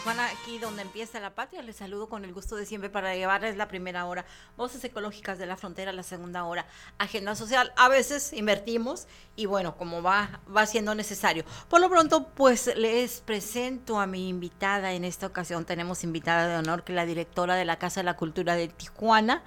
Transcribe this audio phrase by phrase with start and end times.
[0.00, 3.58] Tijuana, aquí donde empieza la patria, les saludo con el gusto de siempre para llevarles
[3.58, 4.24] la primera hora,
[4.56, 6.64] voces ecológicas de la frontera, la segunda hora,
[6.96, 7.70] agenda social.
[7.76, 11.44] A veces invertimos y bueno, como va, va siendo necesario.
[11.68, 15.66] Por lo pronto, pues les presento a mi invitada en esta ocasión.
[15.66, 18.68] Tenemos invitada de honor que es la directora de la Casa de la Cultura de
[18.68, 19.42] Tijuana,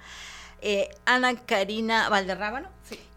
[0.62, 2.68] eh, Ana Karina Valderrábano,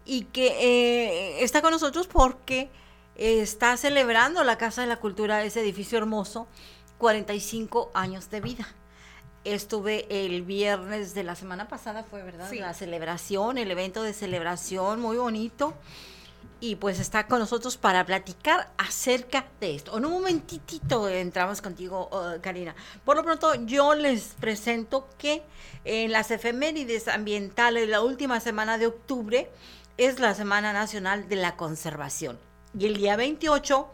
[0.04, 2.68] y que eh, está con nosotros porque
[3.14, 6.48] está celebrando la Casa de la Cultura, ese edificio hermoso,
[6.98, 8.68] 45 años de vida.
[9.44, 15.00] Estuve el viernes de la semana pasada, fue verdad, la celebración, el evento de celebración,
[15.00, 15.74] muy bonito.
[16.60, 19.96] Y pues está con nosotros para platicar acerca de esto.
[19.96, 22.74] En un momentitito entramos contigo, uh, Karina.
[23.04, 25.42] Por lo pronto, yo les presento que
[25.84, 29.48] en las efemérides ambientales, la última semana de octubre,
[29.98, 32.38] es la Semana Nacional de la Conservación.
[32.76, 33.88] Y el día 28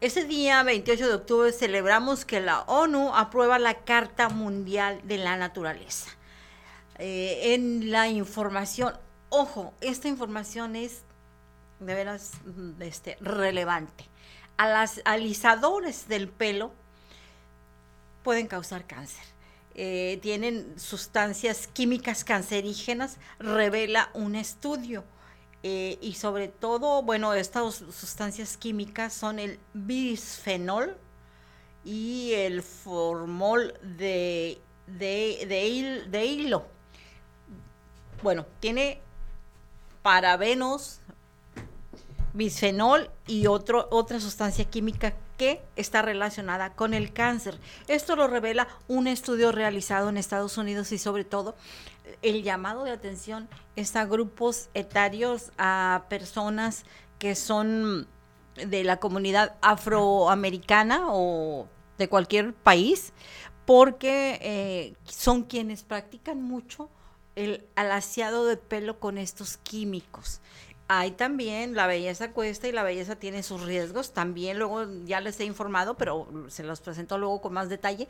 [0.00, 5.36] ese día, 28 de octubre, celebramos que la ONU aprueba la Carta Mundial de la
[5.36, 6.10] Naturaleza.
[6.98, 8.94] Eh, en la información,
[9.28, 11.02] ojo, esta información es
[11.80, 14.04] de veras mm, este, relevante.
[14.56, 16.72] A las alisadores del pelo
[18.22, 19.24] pueden causar cáncer.
[19.76, 25.04] Eh, tienen sustancias químicas cancerígenas, revela un estudio.
[25.66, 30.94] Eh, y sobre todo, bueno, estas sustancias químicas son el bisfenol
[31.82, 36.66] y el formol de, de, de, hilo.
[38.22, 39.00] Bueno, tiene
[40.02, 41.00] parabenos,
[42.34, 47.58] bisfenol y otro, otra sustancia química que está relacionada con el cáncer.
[47.88, 51.56] Esto lo revela un estudio realizado en Estados Unidos y sobre todo
[52.22, 56.84] el llamado de atención es a grupos etarios, a personas
[57.18, 58.06] que son
[58.56, 63.12] de la comunidad afroamericana o de cualquier país,
[63.64, 66.90] porque eh, son quienes practican mucho
[67.34, 70.40] el alaciado de pelo con estos químicos.
[70.86, 74.12] Hay también la belleza cuesta y la belleza tiene sus riesgos.
[74.12, 78.06] También luego ya les he informado, pero se los presento luego con más detalle,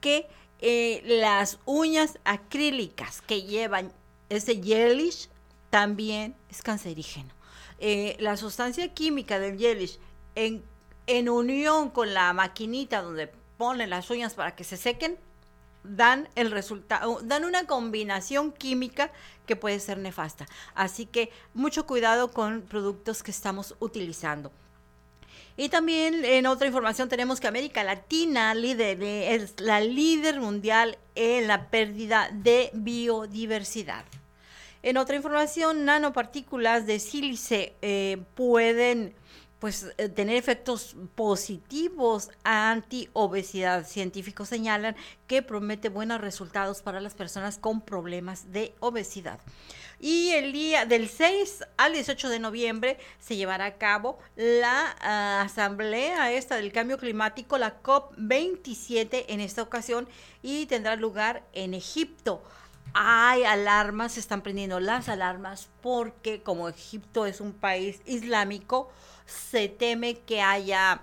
[0.00, 0.26] que
[0.60, 3.92] eh, las uñas acrílicas que llevan
[4.28, 5.28] ese gelish
[5.70, 7.30] también es cancerígeno.
[7.78, 9.98] Eh, la sustancia química del gelish
[10.34, 10.62] en,
[11.06, 15.18] en unión con la maquinita donde ponen las uñas para que se sequen,
[15.82, 19.12] dan el resultado, dan una combinación química
[19.46, 20.46] que puede ser nefasta.
[20.74, 24.50] Así que mucho cuidado con productos que estamos utilizando.
[25.56, 31.46] Y también en otra información tenemos que América Latina líder, es la líder mundial en
[31.46, 34.04] la pérdida de biodiversidad.
[34.82, 39.14] En otra información, nanopartículas de sílice eh, pueden
[39.64, 43.86] pues eh, tener efectos positivos anti-obesidad.
[43.86, 44.94] Científicos señalan
[45.26, 49.40] que promete buenos resultados para las personas con problemas de obesidad.
[50.04, 55.40] Y el día del 6 al 18 de noviembre se llevará a cabo la ah,
[55.40, 60.06] asamblea esta del cambio climático, la COP27 en esta ocasión
[60.42, 62.42] y tendrá lugar en Egipto.
[62.92, 68.92] Hay alarmas, se están prendiendo las alarmas porque como Egipto es un país islámico,
[69.24, 71.00] se teme que haya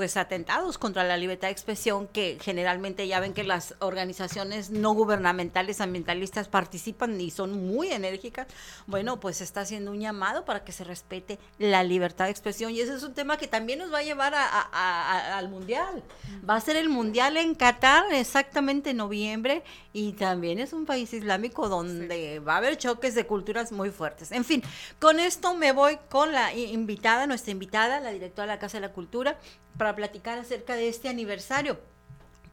[0.00, 4.94] pues atentados contra la libertad de expresión que generalmente ya ven que las organizaciones no
[4.94, 8.46] gubernamentales ambientalistas participan y son muy enérgicas,
[8.86, 12.80] bueno, pues está haciendo un llamado para que se respete la libertad de expresión y
[12.80, 16.02] ese es un tema que también nos va a llevar al mundial.
[16.48, 19.62] Va a ser el mundial en Qatar exactamente en noviembre
[19.92, 24.32] y también es un país islámico donde va a haber choques de culturas muy fuertes.
[24.32, 24.62] En fin,
[24.98, 28.86] con esto me voy con la invitada, nuestra invitada, la directora de la Casa de
[28.86, 29.36] la Cultura,
[29.76, 31.78] para platicar acerca de este aniversario.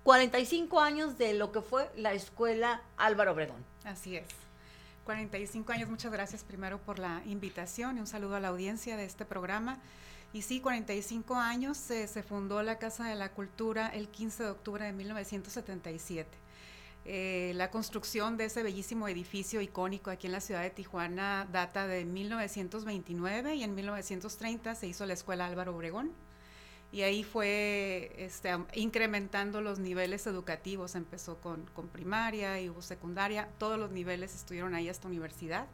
[0.04, 3.64] 45 años de lo que fue la escuela Álvaro Obregón.
[3.84, 4.28] Así es.
[5.04, 9.06] 45 años, muchas gracias primero por la invitación y un saludo a la audiencia de
[9.06, 9.80] este programa.
[10.34, 14.86] Y sí, 45 años se fundó la Casa de la Cultura el 15 de octubre
[14.86, 16.48] de 1977.
[17.10, 21.88] Eh, la construcción de ese bellísimo edificio icónico aquí en la ciudad de Tijuana data
[21.88, 26.12] de 1929 y en 1930 se hizo la Escuela Álvaro Obregón
[26.92, 30.96] y ahí fue este, incrementando los niveles educativos.
[30.96, 35.68] Empezó con, con, primaria y hubo secundaria, todos los niveles estuvieron ahí hasta universidad.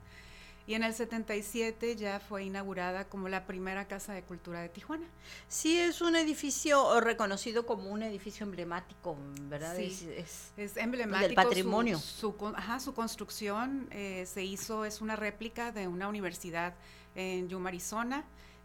[0.65, 5.06] Y en el 77 ya fue inaugurada como la primera Casa de Cultura de Tijuana.
[5.50, 9.75] Sí, es un edificio reconocido como un edificio emblemático, ¿verdad?
[9.75, 11.27] Sí, es, es, emblemático.
[11.27, 12.00] Del patrimonio.
[12.00, 16.75] Su, ajá, su construcción eh, se hizo, es una réplica de una universidad
[17.13, 18.24] en Yuma, Arizona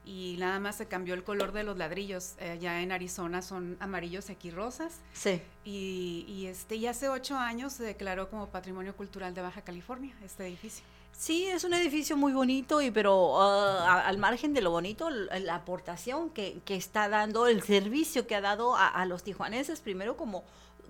[0.09, 2.37] y nada más se cambió el color de los ladrillos.
[2.39, 5.01] Eh, allá en Arizona son amarillos y aquí rosas.
[5.13, 5.43] Sí.
[5.67, 10.17] Y, y, este, y hace ocho años se declaró como Patrimonio Cultural de Baja California
[10.25, 10.83] este edificio.
[11.13, 15.55] Sí, es un edificio muy bonito, y pero ah, al margen de lo bonito, la,
[15.55, 20.45] aportación que, que, está dando, el servicio que ha dado a, los tijuaneses, primero como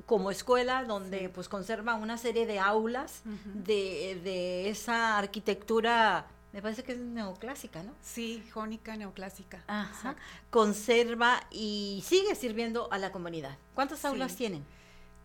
[0.06, 6.82] como escuela donde pues conserva una serie de aulas de, de esa arquitectura me parece
[6.82, 7.92] que es neoclásica, ¿no?
[8.02, 9.62] Sí, jónica neoclásica.
[9.66, 10.16] Ajá.
[10.50, 13.58] Conserva y sigue sirviendo a la comunidad.
[13.74, 14.64] ¿Cuántas aulas tienen?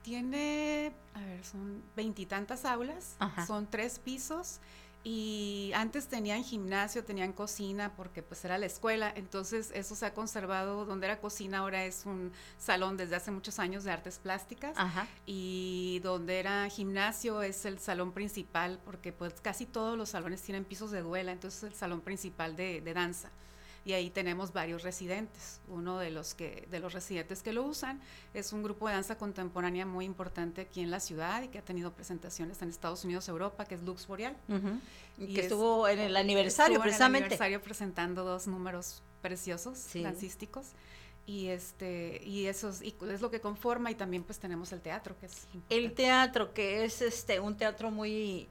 [0.01, 3.15] Tiene, a ver, son veintitantas aulas,
[3.47, 4.59] son tres pisos
[5.03, 10.13] y antes tenían gimnasio, tenían cocina porque pues era la escuela, entonces eso se ha
[10.13, 14.77] conservado, donde era cocina ahora es un salón desde hace muchos años de artes plásticas.
[15.25, 20.63] Y donde era gimnasio es el salón principal porque pues casi todos los salones tienen
[20.63, 23.29] pisos de duela, entonces es el salón principal de, de danza
[23.85, 25.59] y ahí tenemos varios residentes.
[25.67, 28.01] Uno de los que de los residentes que lo usan
[28.33, 31.65] es un grupo de danza contemporánea muy importante aquí en la ciudad y que ha
[31.65, 34.35] tenido presentaciones en Estados Unidos, Europa, que es Lux Boreal.
[35.17, 37.17] y que estuvo en el aniversario precisamente.
[37.17, 40.67] En el aniversario presentando dos números preciosos dancísticos
[41.25, 44.81] y este y eso es, y es lo que conforma y también pues tenemos el
[44.81, 48.49] teatro que es el teatro que es este un teatro muy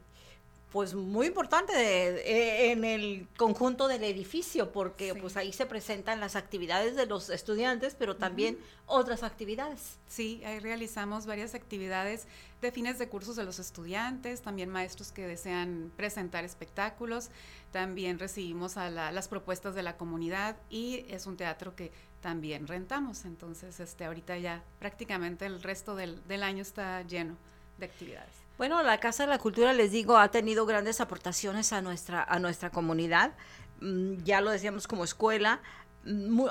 [0.73, 6.35] pues muy importante eh, en el conjunto del edificio porque pues ahí se presentan las
[6.35, 9.99] actividades de los estudiantes pero también otras actividades.
[10.07, 12.25] Sí ahí realizamos varias actividades
[12.59, 17.29] de fines de cursos de los estudiantes también maestros que desean presentar espectáculos
[17.71, 23.25] también recibimos a las propuestas de la comunidad y es un teatro que también rentamos
[23.25, 27.37] entonces este ahorita ya prácticamente el resto del, del año está lleno
[27.77, 31.81] de actividades bueno, la Casa de la Cultura, les digo, ha tenido grandes aportaciones a
[31.81, 33.33] nuestra, a nuestra comunidad.
[33.81, 35.61] Mm, ya lo decíamos como escuela,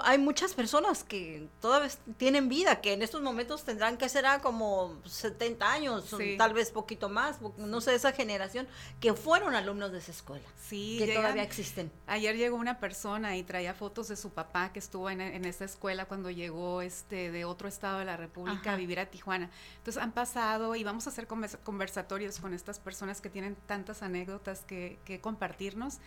[0.03, 4.97] hay muchas personas que todavía tienen vida, que en estos momentos tendrán que ser como
[5.05, 8.67] 70 años, tal vez poquito más, no sé, esa generación,
[9.01, 10.45] que fueron alumnos de esa escuela.
[10.63, 11.91] Sí, que todavía existen.
[12.07, 16.07] Ayer llegó una persona y traía fotos de su papá que estuvo en, esa escuela
[16.07, 19.51] cuando llegó este de otro estado de la República a vivir a Tijuana.
[19.79, 24.65] Entonces han pasado y vamos a hacer conversatorios con estas personas que tienen tantas anécdotas
[24.65, 25.99] que, que compartirnos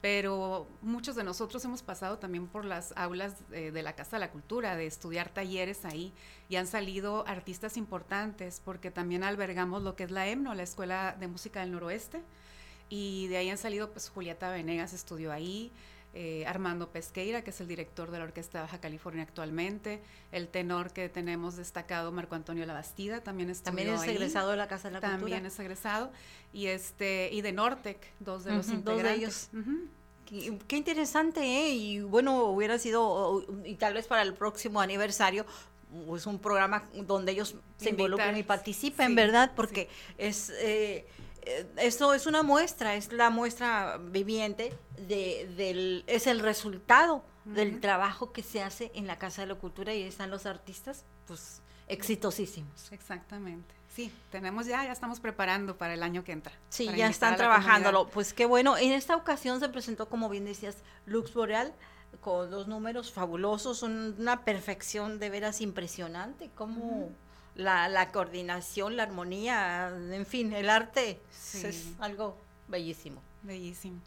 [0.00, 4.30] pero muchos de nosotros hemos pasado también por las aulas de, la Casa de la
[4.30, 6.12] Cultura, de estudiar talleres ahí,
[6.48, 11.16] y han salido artistas importantes, porque también albergamos lo que es la EMNO, la Escuela
[11.18, 12.22] de Música del Noroeste,
[12.88, 15.72] y de ahí han salido, pues Julieta Venegas estudió ahí,
[16.18, 20.00] eh, Armando Pesqueira, que es el director de la Orquesta de Baja California actualmente,
[20.32, 24.66] el tenor que tenemos destacado, Marco Antonio Labastida, también estudió También es egresado de la
[24.66, 25.18] Casa de la Cultura.
[25.18, 26.10] También es egresado,
[26.54, 29.50] y, este, y de Nortec, dos de los integrantes.
[29.52, 30.58] Dos de ellos.
[30.66, 31.74] Qué, interesante, ¿eh?
[31.74, 35.44] Y bueno, hubiera sido, y tal vez para el próximo aniversario,
[36.06, 39.52] pues un programa donde ellos se involucren y participen, ¿verdad?
[39.54, 40.50] Porque es...
[40.60, 41.06] Eh,
[41.76, 48.32] esto es una muestra, es la muestra viviente de, del, es el resultado del trabajo
[48.32, 52.90] que se hace en la Casa de la Cultura y están los artistas, pues exitosísimos.
[52.90, 53.74] Exactamente.
[53.88, 56.52] Sí, tenemos ya, ya estamos preparando para el año que entra.
[56.68, 58.08] Sí, ya están trabajándolo.
[58.08, 58.76] Pues qué bueno.
[58.76, 60.76] En esta ocasión se presentó, como bien decías,
[61.06, 61.72] Lux Boreal
[62.20, 66.50] con dos números fabulosos, una perfección de veras impresionante.
[66.54, 67.10] Como
[67.56, 71.20] la, la, coordinación, la armonía, en fin, el arte
[71.54, 72.36] es algo
[72.68, 73.22] bellísimo.
[73.42, 74.00] Bellísimo.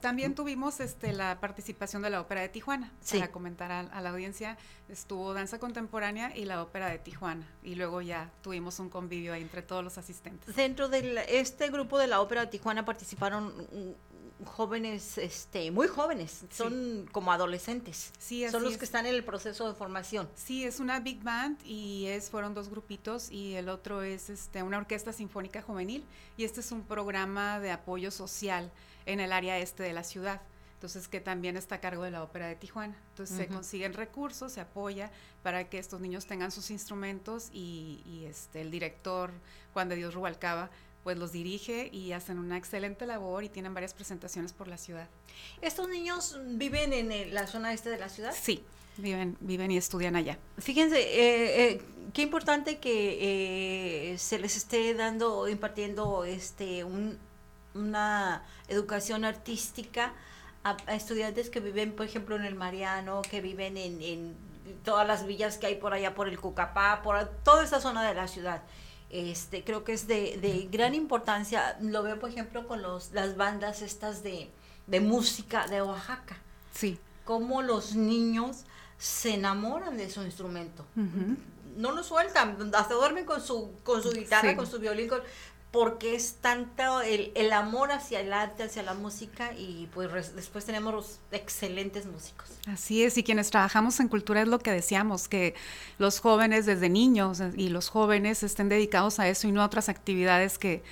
[0.00, 2.90] También tuvimos este, la participación de la Ópera de Tijuana.
[3.10, 4.56] Para comentar a, la audiencia,
[4.88, 7.46] estuvo danza contemporánea y la Ópera de Tijuana.
[7.62, 10.56] Y luego ya tuvimos un convivio entre todos los asistentes.
[10.56, 13.52] Dentro de este grupo de la Ópera de Tijuana participaron
[14.44, 18.12] jóvenes, este, muy jóvenes, son como adolescentes.
[18.18, 20.28] Sí, son los que están en el proceso de formación.
[20.34, 24.62] Sí, es una big band y es fueron dos grupitos y el otro es este
[24.62, 26.04] una orquesta sinfónica juvenil
[26.36, 28.70] y este es un programa de apoyo social
[29.06, 30.40] en el área este de la ciudad.
[30.74, 32.96] Entonces, que también está a cargo de la Ópera de Tijuana.
[33.10, 35.10] Entonces, se consiguen recursos, se apoya
[35.42, 39.30] para que estos niños tengan sus instrumentos y, y este, el director,
[39.74, 40.70] Juan de Dios Rubalcaba,
[41.04, 45.08] pues los dirige y hacen una excelente labor y tienen varias presentaciones por la ciudad.
[45.62, 48.34] ¿Estos niños viven en la zona este de la ciudad?
[48.38, 48.64] Sí,
[48.98, 50.38] viven, viven y estudian allá.
[50.58, 56.84] Fíjense, eh, eh, qué importante que se les esté dando, impartiendo este
[57.74, 60.12] una educación artística
[60.64, 64.36] a, estudiantes que viven, por ejemplo, en el Mariano, que viven en, en
[64.84, 68.14] todas las villas que hay por allá, por el Cucapá, por toda esa zona de
[68.14, 68.62] la ciudad.
[69.10, 71.76] Este, creo que es de, de gran importancia.
[71.80, 74.50] Lo veo, por ejemplo, con los, las bandas estas de,
[74.86, 76.38] de música de Oaxaca.
[76.72, 76.98] Sí.
[77.24, 78.64] Cómo los niños
[78.98, 80.84] se enamoran de su instrumento.
[81.76, 85.08] No lo sueltan, hasta duermen con su, con su guitarra, con su violín,
[85.70, 90.64] porque es tanto el, el, amor hacia el arte, hacia la música y pues después
[90.64, 92.48] tenemos los excelentes músicos.
[92.66, 95.54] Así es, y quienes trabajamos en cultura es lo que decíamos, que
[95.98, 99.88] los jóvenes desde niños y los jóvenes estén dedicados a eso y no a otras
[99.88, 100.82] actividades que,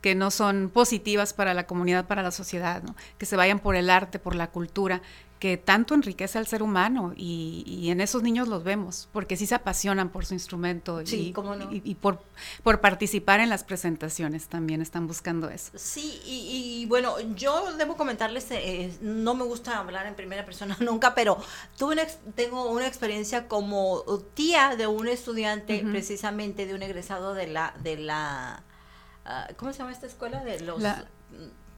[0.00, 2.94] que no son positivas para la comunidad, para la sociedad, ¿no?
[3.18, 5.02] que se vayan por el arte, por la cultura,
[5.38, 9.54] que tanto enriquece al ser humano y, en esos niños los vemos, porque sí se
[9.54, 11.34] apasionan por su instrumento y,
[11.70, 12.22] y, por,
[12.62, 15.72] por participar en las presentaciones también están buscando eso.
[15.76, 21.14] Sí, y, bueno, yo debo comentarles, eh, no me gusta hablar en primera persona nunca,
[21.14, 21.38] pero
[21.76, 21.98] tuve
[22.34, 24.04] tengo una experiencia como
[24.34, 28.62] tía de un estudiante, precisamente de un egresado de la, de la
[29.28, 30.42] Ah, ¿cómo se llama esta escuela?
[30.42, 30.82] De los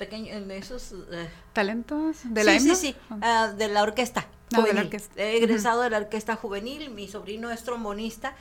[0.00, 0.92] pequeños, esos...
[1.12, 2.16] Eh, ¿Talentos?
[2.24, 4.26] ¿De la Sí, sí, sí, ah, de la orquesta.
[4.52, 5.22] Ah, de la orquesta.
[5.22, 8.34] He egresado de la orquesta juvenil, mi sobrino es trombonista,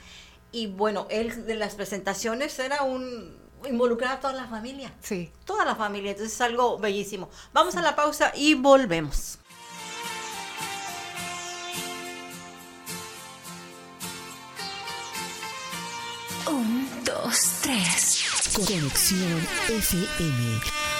[0.52, 3.36] y bueno, él de las presentaciones era un
[3.68, 4.90] involucrar a toda la familia.
[5.02, 5.30] Sí.
[5.44, 7.28] Toda la familia, entonces es algo bellísimo.
[7.52, 9.38] Vamos a la pausa y volvemos.
[16.46, 18.24] Un, dos, tres.
[18.56, 20.99] Conexión FM.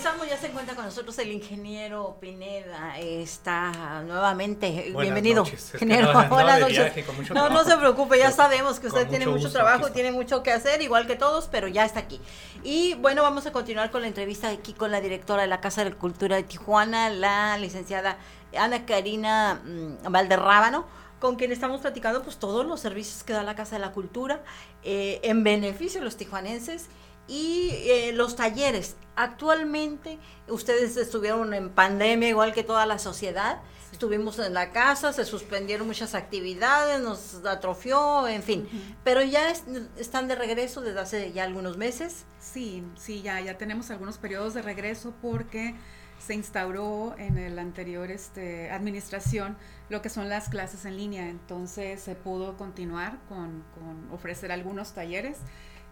[0.00, 2.98] Regresamos, ya se encuentra con nosotros el ingeniero Pineda.
[2.98, 4.94] Está nuevamente.
[4.98, 6.10] Bienvenido, ingeniero.
[6.30, 7.04] Buenas noches.
[7.34, 10.80] No, no se preocupe, ya sabemos que usted tiene mucho, trabajo, tiene mucho que hacer,
[10.80, 12.18] igual que todos, pero ya está aquí.
[12.64, 15.84] Y bueno, vamos a continuar con la entrevista aquí con la directora de la Casa
[15.84, 18.16] de Cultura de Tijuana, la licenciada
[18.56, 20.86] Ana Karina mm, Valderrábano
[21.18, 24.40] con quien estamos platicando pues todos los servicios que da la Casa de la Cultura
[24.82, 26.88] eh, en beneficio de los tijuanenses
[27.28, 28.96] y eh, los talleres.
[29.16, 33.60] Actualmente ustedes estuvieron en pandemia igual que toda la sociedad.
[33.92, 38.68] Estuvimos en la casa, se suspendieron muchas actividades, nos atrofió, en fin.
[39.04, 42.24] Pero ya están de regreso desde hace ya algunos meses.
[42.38, 45.74] Sí, sí, ya, ya tenemos algunos periodos de regreso porque
[46.18, 49.56] se instauró en el anterior este, administración
[49.88, 51.28] lo que son las clases en línea.
[51.28, 55.38] Entonces se pudo continuar con, con ofrecer algunos talleres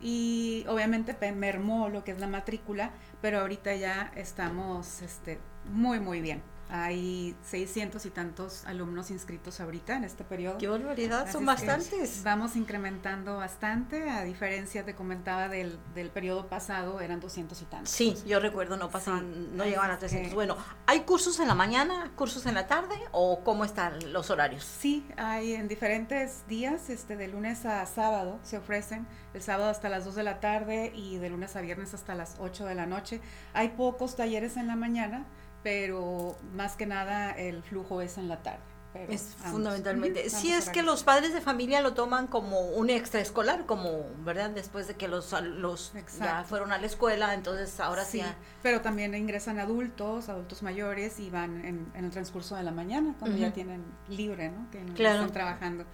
[0.00, 5.38] y obviamente mermó lo que es la matrícula, pero ahorita ya estamos este,
[5.72, 6.42] muy, muy bien.
[6.70, 10.58] Hay 600 y tantos alumnos inscritos ahorita en este periodo.
[10.58, 11.30] ¡Qué barbaridad!
[11.30, 12.22] Son bastantes.
[12.24, 17.90] Vamos incrementando bastante, a diferencia, te comentaba, del, del periodo pasado, eran 200 y tantos.
[17.90, 20.34] Sí, yo recuerdo, no pasaban, no llegaban a 300.
[20.34, 20.56] Bueno,
[20.86, 24.64] ¿hay cursos en la mañana, cursos en la tarde o cómo están los horarios?
[24.64, 29.88] Sí, hay en diferentes días, este, de lunes a sábado se ofrecen, el sábado hasta
[29.88, 32.86] las 2 de la tarde y de lunes a viernes hasta las 8 de la
[32.86, 33.20] noche.
[33.54, 35.26] Hay pocos talleres en la mañana
[35.62, 38.62] pero más que nada el flujo es en la tarde.
[39.08, 40.30] es fundamentalmente.
[40.30, 44.50] Si es que los padres de familia lo toman como un extraescolar, como, ¿verdad?
[44.50, 48.22] Después de que los, los ya fueron a la escuela, entonces ahora sí.
[48.62, 53.36] Pero también ingresan adultos, adultos mayores y van en, el transcurso de la mañana, cuando
[53.36, 54.70] ya tienen libre, ¿no?
[54.70, 55.20] Que claro.
[55.20, 55.84] están trabajando.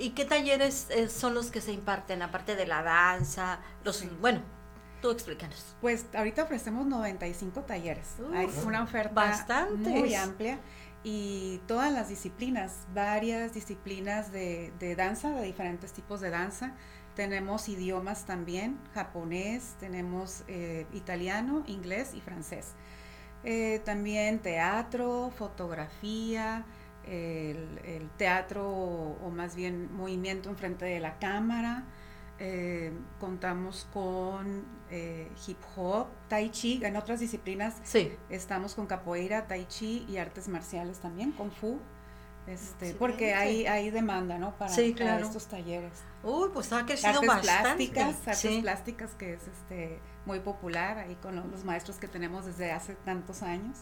[0.00, 3.58] ¿Y qué talleres eh, son los que se imparten, aparte de la danza?
[3.84, 4.42] los Bueno,
[5.00, 5.76] Tú explícanos.
[5.80, 8.16] Pues ahorita ofrecemos 95 talleres.
[8.34, 10.58] Hay una oferta muy amplia
[11.04, 16.72] y todas las disciplinas, varias disciplinas de, danza, de diferentes tipos de danza.
[17.14, 22.74] Tenemos idiomas también, japonés, tenemos eh, italiano, inglés y francés.
[23.44, 26.64] Eh, también teatro, fotografía,
[27.06, 31.84] el, teatro o, más bien movimiento enfrente de la cámara,
[32.38, 38.12] eh, contamos con eh, hip hop, tai chi, en otras disciplinas Sí.
[38.30, 41.78] estamos con capoeira, tai chi y artes marciales también, kung fu,
[42.46, 42.98] este, Excelente.
[42.98, 44.56] porque hay, hay demanda, ¿no?
[44.56, 45.26] Para, Sí, para claro.
[45.26, 45.92] estos talleres.
[46.22, 47.62] Uy, pues ha crecido Artes bastante.
[47.88, 48.58] plásticas, artes Sí.
[48.62, 52.94] plásticas que es este muy popular ahí con lo- los maestros que tenemos desde hace
[53.04, 53.78] tantos años.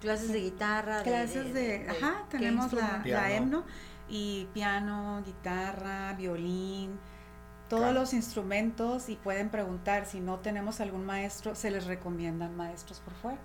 [0.00, 1.02] Clases de guitarra.
[1.02, 3.64] Clases de, ajá, ¿qué tenemos la, la himno
[4.08, 6.98] y piano, guitarra, violín,
[7.68, 13.00] todos los instrumentos y pueden preguntar si no tenemos algún maestro, se les recomiendan maestros
[13.00, 13.38] por fuera.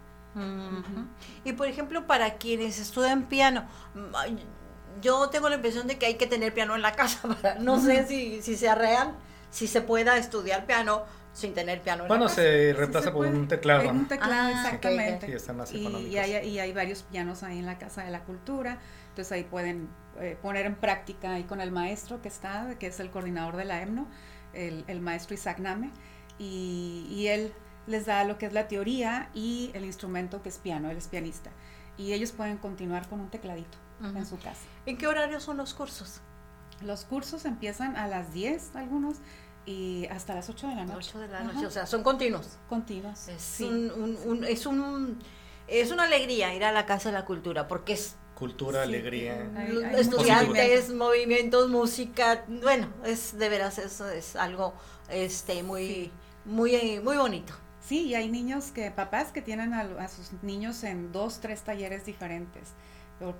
[1.43, 6.15] Y por ejemplo, para quienes estudian piano, mm, yo tengo la impresión de que hay
[6.15, 7.19] que tener piano en la casa.
[7.41, 9.15] Para, no sé si, si sea real,
[9.49, 12.41] si se pueda estudiar piano sin tener piano en Bueno, la casa.
[12.41, 13.31] se reemplaza por puede.
[13.31, 13.89] un teclado.
[13.89, 15.27] Un teclado, Ah, exactamente.
[15.27, 18.19] Sí, están más y hay, y hay varios pianos ahí en la Casa de la
[18.25, 18.79] Cultura,
[19.11, 19.87] entonces ahí pueden
[20.19, 23.65] eh, poner en práctica ahí con el maestro que está, que es el coordinador de
[23.65, 24.07] la EMNO,
[24.53, 25.91] el, el maestro Isaac Name,
[26.39, 27.53] y, y él
[27.87, 31.07] les da lo que es la teoría y el instrumento que es piano, él es
[31.07, 31.51] pianista,
[31.97, 34.17] y ellos pueden continuar con un tecladito Ujú.
[34.17, 34.61] en su casa.
[34.85, 36.21] ¿En qué horario son los cursos?
[36.81, 39.17] Los cursos empiezan a las 10 algunos
[39.65, 41.09] y hasta las 8 de la noche.
[41.09, 41.53] 8 de la Ajá.
[41.53, 42.57] noche, o sea, son continuos.
[42.67, 43.27] Continuos.
[43.27, 43.63] Es, sí.
[43.65, 45.19] un, un- un- es, un,
[45.67, 48.87] es una alegría ir a la Casa de la Cultura porque es Cultura, Sí.
[48.89, 49.51] alegría.
[49.55, 50.95] Hay- hay estudiantes, movimiento.
[50.95, 54.73] movimientos, música, bueno, es de veras eso es algo
[55.09, 56.11] este muy Sí.
[56.45, 57.53] muy eh, muy bonito.
[57.87, 61.61] Sí, y hay niños que, papás que tienen a, a sus niños en dos, tres
[61.61, 62.69] talleres diferentes,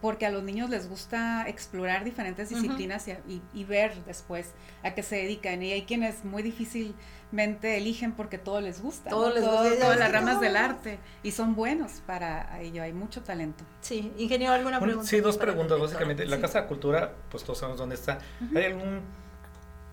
[0.02, 4.52] porque a los niños les gusta explorar diferentes disciplinas y, y- y ver después
[4.84, 5.62] a qué se dedican.
[5.64, 9.36] Y hay quienes muy difícilmente eligen porque todo les gusta, Todo ¿no?
[9.36, 13.22] les Todo- gusta, todas las ramas del arte y son buenos para ello, hay mucho
[13.24, 13.64] talento.
[13.82, 15.10] Sí, ingeniero, alguna Bueno, pregunta.
[15.10, 16.26] sí, dos preguntas, básicamente.
[16.26, 16.42] La Sí.
[16.42, 18.20] Casa de Cultura, pues todos sabemos dónde está.
[18.56, 19.02] ¿Hay algún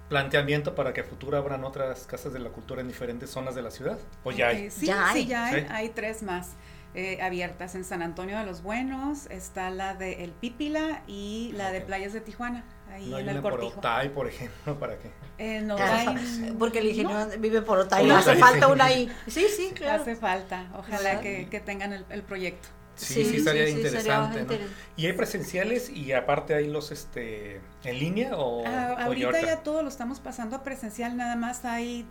[0.09, 3.62] planteamiento para que a futuro abran otras casas de la cultura en diferentes zonas de
[3.62, 3.99] la ciudad?
[4.25, 4.66] ¿O ya hay?
[4.66, 5.26] Eh, sí, Ya sí, hay.
[5.26, 5.66] ya hay, Sí.
[5.71, 6.52] hay tres más.
[6.95, 11.71] Eh, abiertas en San Antonio de los Buenos, está la de El Pípila y la
[11.71, 11.80] de.
[11.83, 13.61] Playas de Tijuana, ahí no hay en el una por.
[13.62, 15.11] Otay, por ejemplo, ¿para qué?
[15.38, 18.73] Eh, no hay- porque el ingeniero vive por Otay, Por le hace Otay, falta sí.
[18.73, 19.12] una ahí.
[19.29, 20.03] Sí, sí, claro.
[20.03, 22.68] Hace falta, ojalá que, que tengan el, el proyecto.
[22.96, 24.53] Sí, sí, estaría sí, sería interesante, ¿no?
[24.53, 29.40] interes- ¿Y hay presenciales y aparte hay los este en línea o, Ah, ahorita?
[29.40, 32.05] ya todo lo estamos pasando a presencial, nada más hay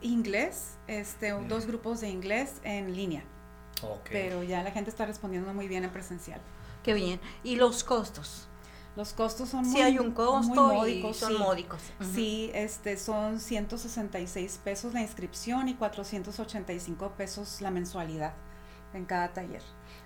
[0.00, 1.48] inglés, este, Mm.
[1.48, 3.24] dos grupos de inglés en línea,
[4.10, 6.40] Pero ya la gente está respondiendo muy bien en presencial.
[6.82, 7.20] Qué bien.
[7.42, 8.48] ¿Y los costos?
[8.96, 11.38] Los costos son Sí muy, hay un costo muy y módicos, son sí.
[11.38, 11.80] módicos.
[12.00, 12.10] Ujú.
[12.12, 18.34] Sí, este, son 166 pesos la inscripción y 485 pesos la mensualidad
[18.92, 19.62] en cada taller.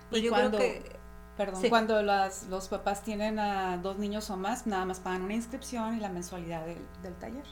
[0.09, 0.97] Pues y yo cuando, creo que
[1.37, 1.69] perdón, sí.
[1.69, 5.97] cuando las, los papás tienen a dos niños o más, nada más pagan una inscripción
[5.97, 7.45] y la mensualidad del, del taller.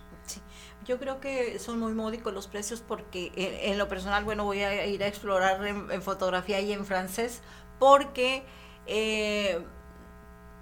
[0.84, 4.60] Yo creo que son muy módicos los precios porque en, en lo personal, bueno, voy
[4.62, 7.40] a ir a explorar en, en fotografía y en francés
[7.78, 8.42] porque
[8.86, 9.60] eh,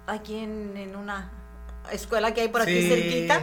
[0.07, 1.31] aquí en, en una
[1.91, 2.87] escuela que hay por aquí Sí.
[2.89, 3.39] cerquita,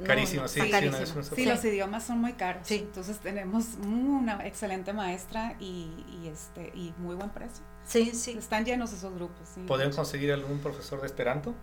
[0.00, 1.22] no, Carísimo, no, sí, carísimo.
[1.22, 1.44] Sí, Sí.
[1.44, 2.66] los idiomas son muy caros.
[2.66, 2.76] Sí.
[2.86, 7.62] Entonces tenemos una excelente maestra y, y este y muy buen precio.
[7.84, 8.32] Sí, sí.
[8.38, 9.48] Están llenos esos grupos.
[9.54, 9.60] sí.
[9.66, 11.54] ¿Podrían conseguir algún profesor de Esperanto?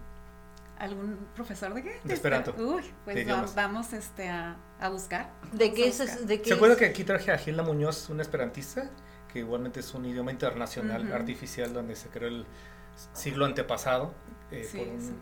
[0.79, 1.99] ¿Algún profesor de qué?
[2.03, 2.53] De esperanto.
[2.57, 5.31] Uy, pues va- vamos este, a, a buscar.
[5.53, 6.27] ¿De qué es?
[6.27, 6.79] ¿De qué ¿Se acuerda es?
[6.79, 8.89] que aquí traje a Gilda Muñoz, una esperantista?
[9.31, 11.13] Que igualmente es un idioma internacional, Ujú.
[11.15, 12.45] artificial, donde se creó el
[13.13, 14.13] siglo antepasado
[14.51, 15.21] eh, Sí, por es un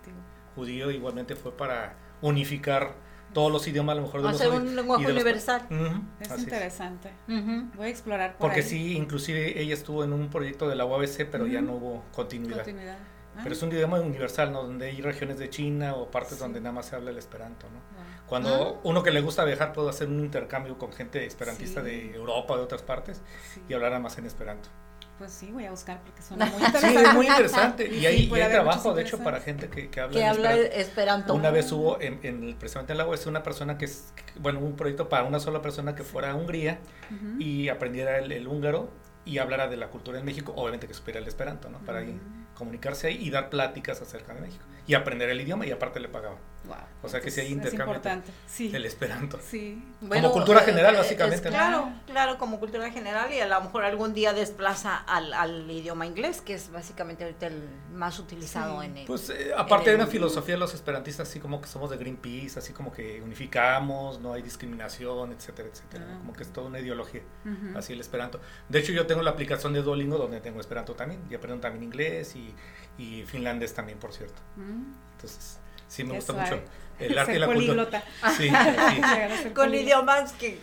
[0.56, 0.90] judío.
[0.92, 2.96] Igualmente fue para unificar
[3.34, 5.62] todos los idiomas, a lo mejor de Hacer los un y lenguaje de los- universal.
[5.70, 7.12] Ujú, Es así interesante.
[7.30, 7.72] Ujú.
[7.76, 8.68] Voy a explorar por Porque ahí.
[8.68, 11.68] sí, inclusive ella estuvo en un proyecto de la UABC, pero ya Ujú.
[11.68, 12.64] no hubo continuidad.
[12.64, 12.98] Continuidad.
[13.44, 14.64] Pero es un idioma universal, ¿no?
[14.64, 16.40] Donde hay regiones de China o partes Sí.
[16.40, 17.80] donde nada más se habla el esperanto, ¿no?
[18.28, 18.82] Cuando Ah.
[18.84, 21.88] uno que le gusta viajar puede hacer un intercambio con gente esperantista Sí.
[21.88, 23.22] de Europa, de otras partes,
[23.54, 23.62] Sí.
[23.70, 24.70] y hablar más en esperanto.
[25.18, 27.02] Pues sí, voy a buscar porque suena muy Sí, interesante.
[27.04, 27.84] es muy interesante.
[27.88, 29.70] Y Y sí, hay, y hay trabajo, de hecho, para interesantes.
[29.70, 30.80] gente que, que habla Que en habla esperanto.
[30.82, 31.34] esperanto.
[31.36, 34.60] Una vez hubo, en, en el, precisamente en la UAS, una persona que, es, bueno,
[34.60, 36.80] un proyecto para una sola persona que fuera a Hungría
[37.12, 37.40] Ujú.
[37.40, 38.90] y aprendiera el, el húngaro
[39.24, 41.78] y hablara de la cultura en México, obviamente que supiera el esperanto, ¿no?
[41.80, 42.41] Para ahí Ujú.
[42.62, 44.64] Comunicarse ahí y dar pláticas acerca de México.
[44.86, 46.76] Y aprender el idioma y aparte le pagaban Wow.
[47.04, 48.32] O sea que sí hay intercambio Es importante.
[48.48, 48.72] Sí.
[48.74, 49.40] el esperanto.
[49.42, 49.84] Sí.
[50.00, 51.58] Como cultura general, básicamente, es ¿no?
[51.58, 56.06] claro, claro, como cultura general y a lo mejor algún día desplaza al, al idioma
[56.06, 58.86] inglés, que es básicamente ahorita el más utilizado Sí.
[58.86, 59.06] en el...
[59.08, 61.98] Pues eh, aparte de el- una filosofía de los esperantistas, así como que somos de
[61.98, 66.06] Greenpeace, así como que unificamos, no hay discriminación, etcétera, etcétera.
[66.12, 67.78] Ah, Como que es toda una ideología, Ujú.
[67.78, 68.40] así el esperanto.
[68.70, 71.84] De hecho, yo tengo la aplicación de Duolingo donde tengo esperanto también, y aprendo también
[71.84, 72.54] inglés y,
[73.00, 74.40] y finlandés también, por cierto.
[74.58, 74.94] Mm.
[75.14, 75.60] Entonces,
[75.92, 76.60] Sí, me gusta mucho.
[77.00, 77.86] El arte y la cultura.
[77.86, 78.04] políglota.
[78.38, 78.50] Sí,
[79.44, 79.50] sí.
[79.50, 80.58] Con idiomas que,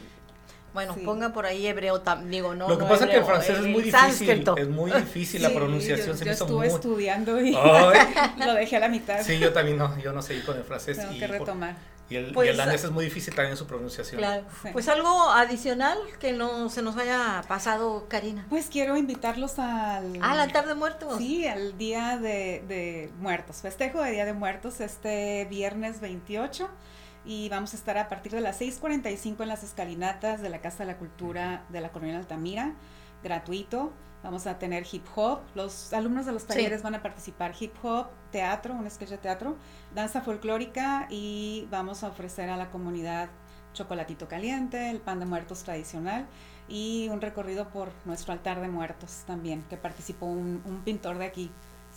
[0.73, 1.01] bueno, Sí.
[1.05, 2.67] ponga por ahí hebreo, tam- digo, no.
[2.69, 3.93] Lo que no pasa es que el francés es muy difícil.
[3.93, 4.57] sánscrito.
[4.57, 6.07] Es muy difícil la Sí, pronunciación.
[6.09, 6.75] yo, se yo me hizo estuve muy.
[6.75, 7.53] estudiando y
[8.47, 9.23] lo dejé a la mitad.
[9.23, 10.97] sí, yo también no, yo no seguí con el francés.
[10.99, 11.77] Tengo y, que por- retomar.
[12.11, 14.19] Y el, y Pues, el danés es muy difícil también su pronunciación.
[14.19, 14.45] Claro.
[14.63, 14.69] Sí.
[14.73, 18.47] Pues algo adicional que no se nos haya pasado, Karina.
[18.49, 20.19] Pues quiero invitarlos al...
[20.21, 21.19] Ah, la tarde de muertos.
[21.19, 26.69] Sí, al Día de, de Muertos, festejo de Día de Muertos este viernes 28
[27.25, 30.79] y vamos a estar a partir de las 6.45 en las escalinatas de la Casa
[30.79, 32.73] de la Cultura de la Colonia Altamira,
[33.23, 33.93] gratuito.
[34.29, 38.09] Vamos a tener hip hop, los alumnos de los talleres van a participar hip hop,
[38.31, 39.57] teatro, un sketch de teatro,
[39.95, 43.31] danza folclórica y vamos a ofrecer a la comunidad
[43.73, 46.27] chocolatito caliente, el pan de muertos tradicional
[46.69, 51.25] y un recorrido por nuestro altar de muertos también, que participó un, un pintor de
[51.25, 51.51] aquí.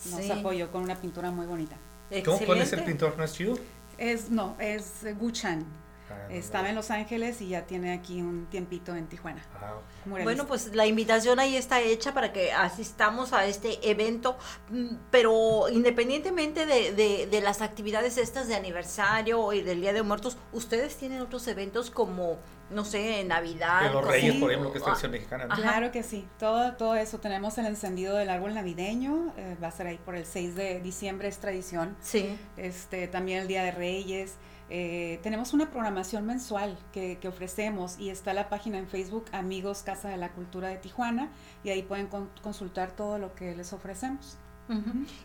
[0.09, 0.31] Nos Sí.
[0.31, 1.75] apoyó con una pintura muy bonita.
[2.23, 3.15] ¿Cómo, ¿Cuál es el pintor?
[3.17, 3.59] ¿No es Yu?
[3.97, 5.65] Es, no, es eh, Gu Chan.
[6.11, 6.69] Ah, no, Estaba no.
[6.69, 9.43] en Los Ángeles y ya tiene aquí un tiempito en Tijuana.
[9.55, 9.73] Ah.
[10.05, 14.37] Bueno, pues la invitación ahí está hecha para que asistamos a este evento,
[14.69, 20.01] mm, pero independientemente de, de- de las actividades estas de aniversario y del Día de
[20.03, 22.37] Muertos, ustedes tienen otros eventos como,
[22.71, 23.83] no sé, Navidad.
[23.83, 24.39] De los Reyes, sí.
[24.39, 25.45] por ejemplo, que es Ah, tradición mexicana.
[25.45, 25.53] ¿no?
[25.53, 25.61] Ajá.
[25.61, 27.19] Claro que sí, todo, todo eso.
[27.19, 30.79] Tenemos el encendido del árbol navideño, eh, va a ser ahí por el 6 de
[30.81, 31.95] diciembre, es tradición.
[32.01, 32.37] Sí.
[32.57, 34.35] este, también el Día de Reyes.
[34.73, 39.83] Eh, tenemos una programación mensual que, que ofrecemos y está la página en Facebook Amigos
[39.83, 41.29] Casa de la Cultura de Tijuana
[41.61, 44.37] y ahí pueden con- consultar todo lo que les ofrecemos.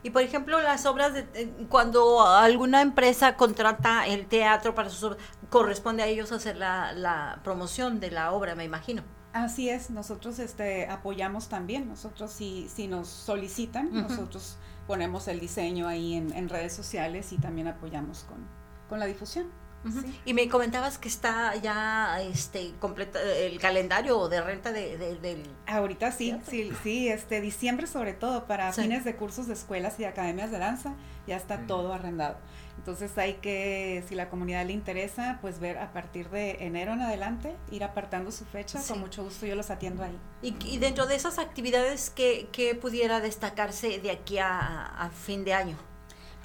[0.03, 5.05] Y por ejemplo, las obras, de, eh, cuando alguna empresa contrata el teatro para sus
[5.05, 9.05] obras, corresponde a ellos hacer la, la promoción de la obra, me imagino.
[9.33, 14.57] Así es, nosotros este, apoyamos también, nosotros si, si nos solicitan, nosotros
[14.89, 18.39] ponemos el diseño ahí en, en redes sociales y también apoyamos con,
[18.89, 19.47] con la difusión.
[19.85, 20.01] Ujú.
[20.01, 20.21] Sí.
[20.25, 25.43] Y me comentabas que está ya este completa el calendario de renta de, de- del
[25.67, 26.51] Ahorita sí, Teatro.
[26.51, 28.83] sí, sí, este diciembre sobre todo para Sí.
[28.83, 30.95] fines de cursos de escuelas y academias de danza,
[31.29, 31.67] ya está Mm.
[31.69, 32.37] todo arrendado.
[32.79, 37.01] Entonces hay que, si la comunidad le interesa, pues ver a partir de enero en
[37.03, 38.89] adelante, ir apartando su fecha, Sí.
[38.93, 40.19] con mucho gusto yo los atiendo ahí.
[40.43, 42.49] y, y dentro de esas actividades que,
[42.81, 45.77] pudiera destacarse de aquí a, a fin de año.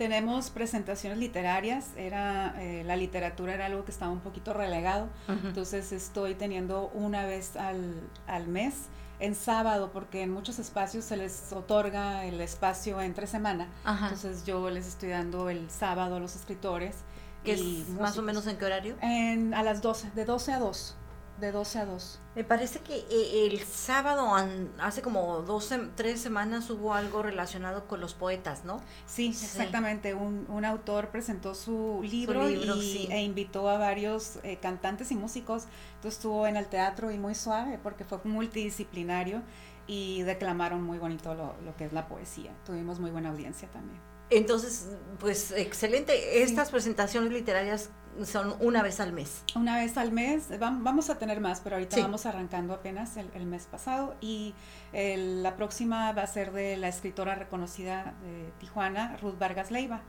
[0.01, 5.91] Tenemos presentaciones literarias, era eh, la literatura era algo que estaba un poquito relegado, entonces
[5.91, 8.87] estoy teniendo una vez al, al mes
[9.19, 13.67] en sábado, porque en muchos espacios se les otorga el espacio entre semana.
[13.85, 16.95] Entonces yo les estoy dando el sábado a los escritores.
[17.43, 18.95] que y es más o menos en qué horario?
[19.03, 20.95] En, a las 12, de 12 a 2.
[21.41, 22.19] De 12 a 2.
[22.35, 24.31] Me parece que eh, el sábado,
[24.79, 28.77] hace como dos, tres semanas, hubo algo relacionado con los poetas, ¿no?
[29.07, 29.45] Sí, Sí.
[29.45, 30.13] exactamente.
[30.13, 33.07] Un, un autor presentó su libro, libro, y, sí.
[33.11, 35.63] e invitó a varios eh, cantantes y músicos.
[35.95, 39.41] Entonces estuvo en el teatro y muy suave porque fue multidisciplinario
[39.87, 42.51] y declamaron muy bonito lo, lo que es la poesía.
[42.65, 43.99] Tuvimos muy buena audiencia también.
[44.31, 44.87] Entonces,
[45.19, 46.41] pues excelente.
[46.41, 47.89] Estas presentaciones literarias
[48.25, 49.43] son una vez al mes.
[49.55, 52.01] Una vez al mes, vam- vamos a tener más, pero ahorita Sí.
[52.01, 54.53] vamos arrancando apenas el, el mes pasado y
[54.93, 60.01] el- la próxima va a ser de la escritora reconocida de Tijuana, Ruth Vargas Leiva.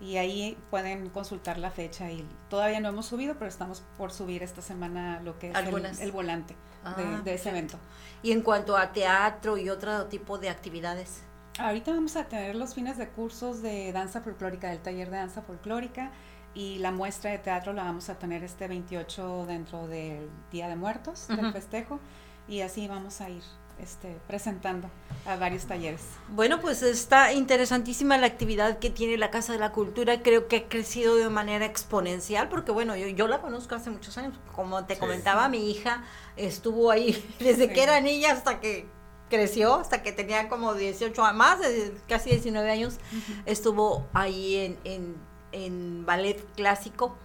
[0.00, 4.42] Y ahí pueden consultar la fecha y todavía no hemos subido, pero estamos por subir
[4.42, 5.56] esta semana lo que es
[6.00, 7.78] el, volante Ah, de, de ese evento.
[8.22, 11.22] Y en cuanto a teatro y otro tipo de actividades.
[11.58, 15.42] Ahorita vamos a tener los fines de cursos de danza folclórica, del taller de danza
[15.42, 16.10] folclórica
[16.54, 20.76] y la muestra de teatro la vamos a tener este 28 dentro del Día de
[20.76, 21.98] Muertos, del festejo,
[22.48, 23.42] y así vamos a ir
[23.78, 24.88] este, presentando
[25.26, 26.02] a varios talleres.
[26.28, 30.20] Bueno, pues está interesantísima la actividad que tiene la Casa de la Cultura.
[30.22, 34.16] Creo que ha crecido de manera exponencial, porque bueno, yo, yo la conozco hace muchos
[34.18, 34.38] años.
[34.54, 35.00] Como te Sí.
[35.00, 36.02] comentaba, mi hija
[36.36, 37.72] estuvo ahí desde Sí.
[37.74, 38.86] que era niña hasta que
[39.36, 42.98] creció, hasta que tenía como 18 a más, de casi 19 años,
[43.46, 45.16] estuvo ahí en, en,
[45.52, 47.16] en ballet clásico.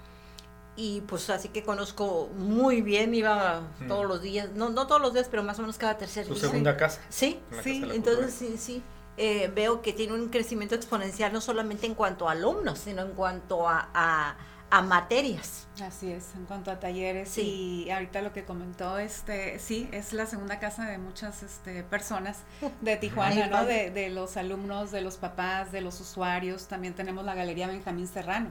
[0.79, 3.87] Y pues así que conozco muy bien, iba Mm.
[3.87, 6.33] todos los días, no, no todos los días, pero más o menos cada tercer Su
[6.35, 6.41] día.
[6.43, 7.01] segunda casa.
[7.09, 8.83] Sí, sí, Casa entonces sí, sí.
[9.17, 13.13] eh, veo que tiene un crecimiento exponencial no solamente en cuanto a alumnos, sino en
[13.13, 14.35] cuanto a, a,
[14.69, 15.67] a materias.
[15.81, 17.85] Así es, en cuanto a talleres Sí.
[17.85, 22.39] y ahorita lo que comentó, este, sí, es la segunda casa de muchas este, personas
[22.81, 23.65] de Tijuana, Ay, ¿no?
[23.65, 26.67] De, de los alumnos, de los papás, de los usuarios.
[26.67, 28.49] También tenemos la Galería Benjamín Serrano,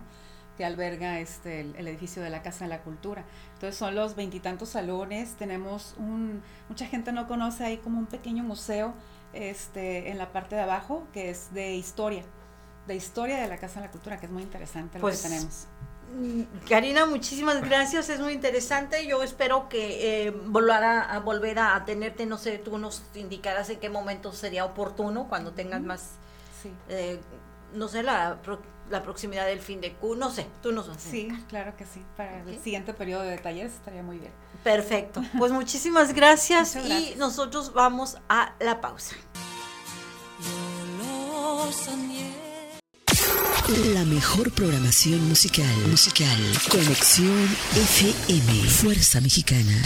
[0.56, 3.24] que alberga este, el, el edificio de la Casa de la Cultura.
[3.54, 8.42] Entonces son los veintitantos salones, tenemos un, mucha gente no conoce ahí como un pequeño
[8.42, 8.94] museo
[9.34, 12.22] este, en la parte de abajo, que es de historia
[12.86, 15.34] de historia de la Casa de la Cultura, que es muy interesante pues, lo que
[15.34, 15.66] tenemos.
[16.68, 19.06] Karina, muchísimas gracias, es muy interesante.
[19.06, 23.78] Yo espero que eh, volverá a volver a, tenerte, no sé, tú nos indicarás en
[23.78, 26.12] qué momento sería oportuno, cuando tengas más,
[26.62, 26.70] sí.
[26.88, 27.20] eh,
[27.74, 28.38] no sé, la,
[28.88, 31.84] la, proximidad del fin de Q, no sé, tú nos vas a Sí, claro que
[31.84, 34.32] sí, para el siguiente periodo de talleres estaría muy bien.
[34.64, 39.16] Perfecto, pues muchísimas gracias, y nosotros vamos a la pausa.
[43.68, 45.66] La mejor programación musical.
[45.90, 46.38] Musical.
[46.70, 47.34] Conexión
[47.74, 48.62] FM.
[48.70, 49.82] Fuerza Mexicana.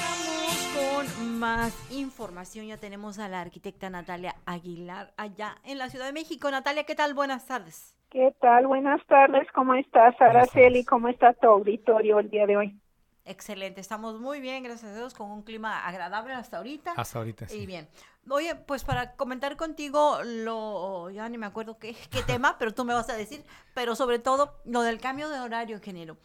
[0.00, 2.68] Vamos con más información.
[2.68, 6.50] Ya tenemos a la arquitecta Natalia Aguilar allá en la Ciudad de México.
[6.50, 7.12] Natalia, ¿qué tal?
[7.12, 7.94] Buenas tardes.
[8.08, 8.66] ¿Qué tal?
[8.66, 9.46] Buenas tardes.
[9.54, 10.86] ¿Cómo estás, Araceli?
[10.86, 12.81] ¿Cómo está tu auditorio el día de hoy?
[13.24, 16.92] Excelente, estamos muy bien, gracias a Dios, con un clima agradable hasta ahorita.
[16.96, 17.58] Hasta ahorita, sí.
[17.58, 17.88] Y bien.
[18.28, 22.84] Oye, pues para comentar contigo lo, ya ni me acuerdo qué, qué tema, pero tú
[22.84, 26.16] me vas a decir, pero sobre todo lo del cambio de horario, ingeniero,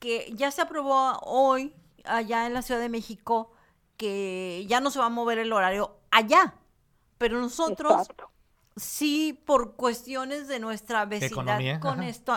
[0.00, 1.72] que ya se aprobó hoy
[2.04, 3.52] allá en la Ciudad de México
[3.96, 6.54] que ya no se va a mover el horario allá,
[7.18, 8.08] pero nosotros
[8.76, 12.34] sí por cuestiones de nuestra vecindad con esto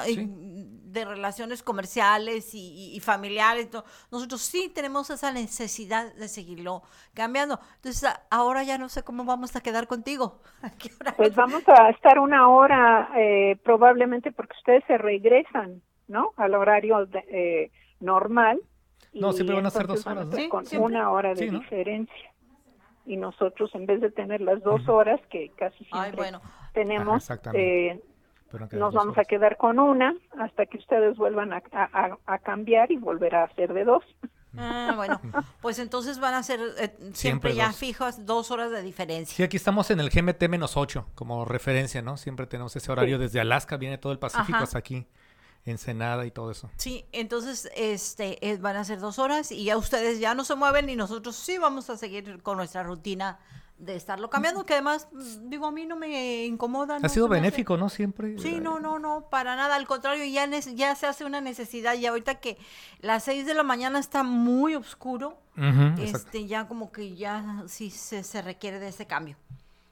[0.98, 3.70] de relaciones comerciales y, familiares
[4.12, 6.82] nosotros sí tenemos esa necesidad de seguirlo
[7.14, 7.60] cambiando.
[7.76, 10.42] Entonces ahora ya no sé cómo vamos a quedar contigo.
[11.18, 17.08] Pues vamos a estar una hora eh, probablemente porque ustedes se regresan no al horario
[17.30, 18.60] eh, normal.
[19.14, 22.34] No siempre van a ser dos horas con una hora de diferencia.
[23.06, 26.32] Y nosotros en vez de tener las dos horas que casi siempre
[26.74, 28.02] tenemos, eh,
[28.72, 33.44] nos vamos a quedar con una hasta que ustedes vuelvan a, cambiar y volver a
[33.44, 34.04] hacer de dos.
[34.58, 35.22] Ah, bueno,
[35.62, 39.36] pues entonces van a ser eh, siempre, ya fijas dos horas de diferencia.
[39.36, 42.18] Sí, aquí estamos en el GMT menos 8 como referencia, ¿no?
[42.18, 45.06] Siempre tenemos ese horario desde Alaska, viene todo el Pacífico hasta aquí.
[45.66, 46.70] Ensenada y todo eso.
[46.78, 50.90] Sí, entonces este van a ser dos horas y ya ustedes ya no se mueven
[50.90, 53.38] y nosotros sí vamos a seguir con nuestra rutina
[53.78, 56.98] de estarlo cambiando, que además, mm, digo, a mí no me incomoda.
[57.02, 57.90] Ha sido benéfico, ¿no?
[57.90, 58.38] Siempre.
[58.40, 62.06] Sí, no, no, no, para nada, al contrario, ya, ya se hace una necesidad y
[62.06, 62.58] ahorita que
[63.00, 65.40] las seis de la mañana está muy oscuro,
[66.00, 69.38] este ya como que ya sí se, se requiere de ese cambio.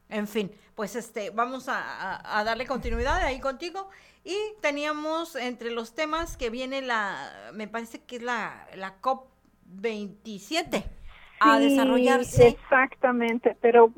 [0.09, 3.89] En fin, pues este, vamos a, a darle continuidad ahí contigo
[4.23, 9.27] y teníamos entre los temas que viene la, me parece que es la, la COP
[9.65, 10.94] 27
[11.53, 12.47] a desarrollarse.
[12.47, 13.91] Exactamente, pero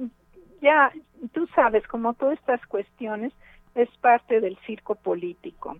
[0.61, 0.91] ya
[1.33, 3.33] tú sabes, como todas estas cuestiones,
[3.75, 5.77] es parte del circo político.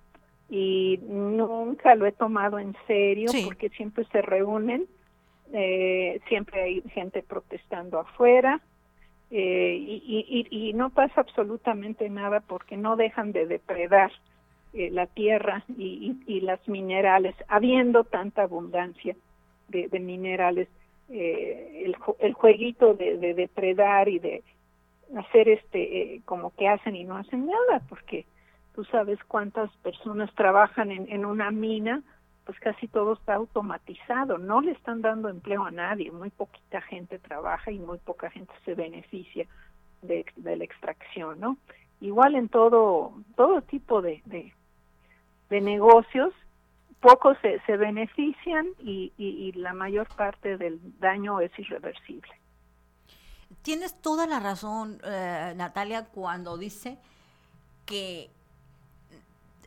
[0.50, 4.86] Y nunca lo he tomado en serio porque siempre se reúnen,
[5.52, 8.62] eh, siempre hay gente protestando afuera
[9.30, 14.12] eh, y, y, y, no pasa absolutamente nada porque no dejan de depredar
[14.74, 19.18] eh, la tierra y, y, las minerales, habiendo tanta abundancia
[19.68, 20.70] de, minerales,
[21.10, 24.44] eh, el, el, jueguito de, depredar y de
[25.18, 28.26] hacer este eh, como que hacen y no hacen nada, porque
[28.76, 32.04] tú sabes cuántas personas trabajan en, en una mina,
[32.46, 37.20] pues casi todo está automatizado, no le están dando empleo a nadie, muy poquita gente
[37.20, 39.46] trabaja y muy poca gente se beneficia
[40.02, 41.58] de, de la extracción, ¿no?
[42.02, 46.34] igual en todo todo tipo de, de, negocios
[47.00, 52.32] pocos se, se benefician y, y, la mayor parte del daño es irreversible.
[53.62, 56.98] Tienes toda la razón eh, Natalia cuando dice
[57.86, 58.30] que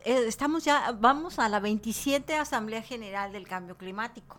[0.03, 4.37] eh, estamos ya vamos a la 27 asamblea general del cambio climático.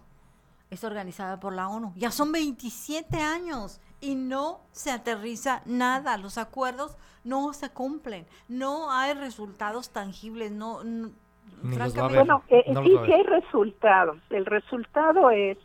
[0.70, 1.92] Es organizada por la ONU.
[1.96, 8.90] Ya son 27 años y no se aterriza nada, los acuerdos no se cumplen, no
[8.90, 10.82] hay resultados tangibles, no,
[11.60, 12.16] francamente.
[12.18, 14.18] Bueno, eh, sí que hay resultados.
[14.30, 15.58] El resultado es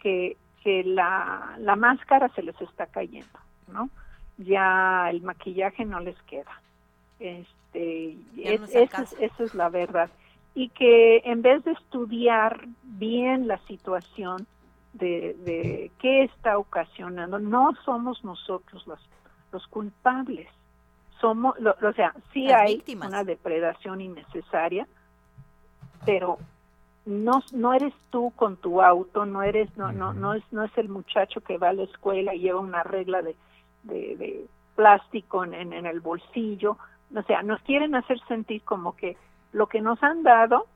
[0.00, 3.90] que, que la, la máscara se les está cayendo, ¿no?
[4.38, 6.60] Ya el maquillaje no les queda.
[7.18, 9.04] Este, esa
[9.38, 10.10] es la verdad.
[10.54, 14.46] Y que en vez de estudiar bien la situación,
[14.98, 17.38] de, de qué está ocasionando.
[17.38, 19.00] No somos nosotros los,
[19.52, 20.48] los culpables.
[21.20, 24.86] Somos, o sea, sí hay una depredación innecesaria,
[26.04, 26.38] pero
[27.04, 30.76] no, no eres tú con tu auto, no eres, no, no, no es, no es
[30.76, 33.36] el muchacho que va a la escuela y lleva una regla de,
[33.84, 36.76] de, plástico en, en, el bolsillo.
[37.14, 39.16] O sea, nos quieren hacer sentir como que
[39.52, 40.66] lo que nos han dado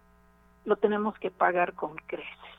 [0.65, 2.51] lo tenemos que pagar con creces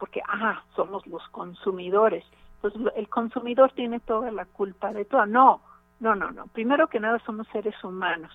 [0.00, 2.24] porque, ah, somos los consumidores.
[2.62, 5.26] pues el consumidor tiene toda la culpa de todo.
[5.26, 5.60] No,
[6.00, 6.46] no, no, no.
[6.46, 8.32] Primero que nada somos seres humanos.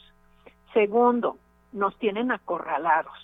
[0.73, 1.37] Segundo,
[1.73, 3.17] nos tienen acorralados.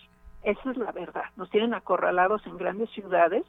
[0.44, 1.26] Esa es la verdad.
[1.36, 3.44] Nos tienen acorralados en grandes ciudades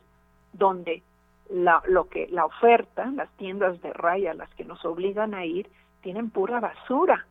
[0.53, 1.03] donde
[1.51, 5.69] la, lo que la oferta, las tiendas de raya, las que nos obligan a ir,
[6.03, 7.27] tienen pura basura,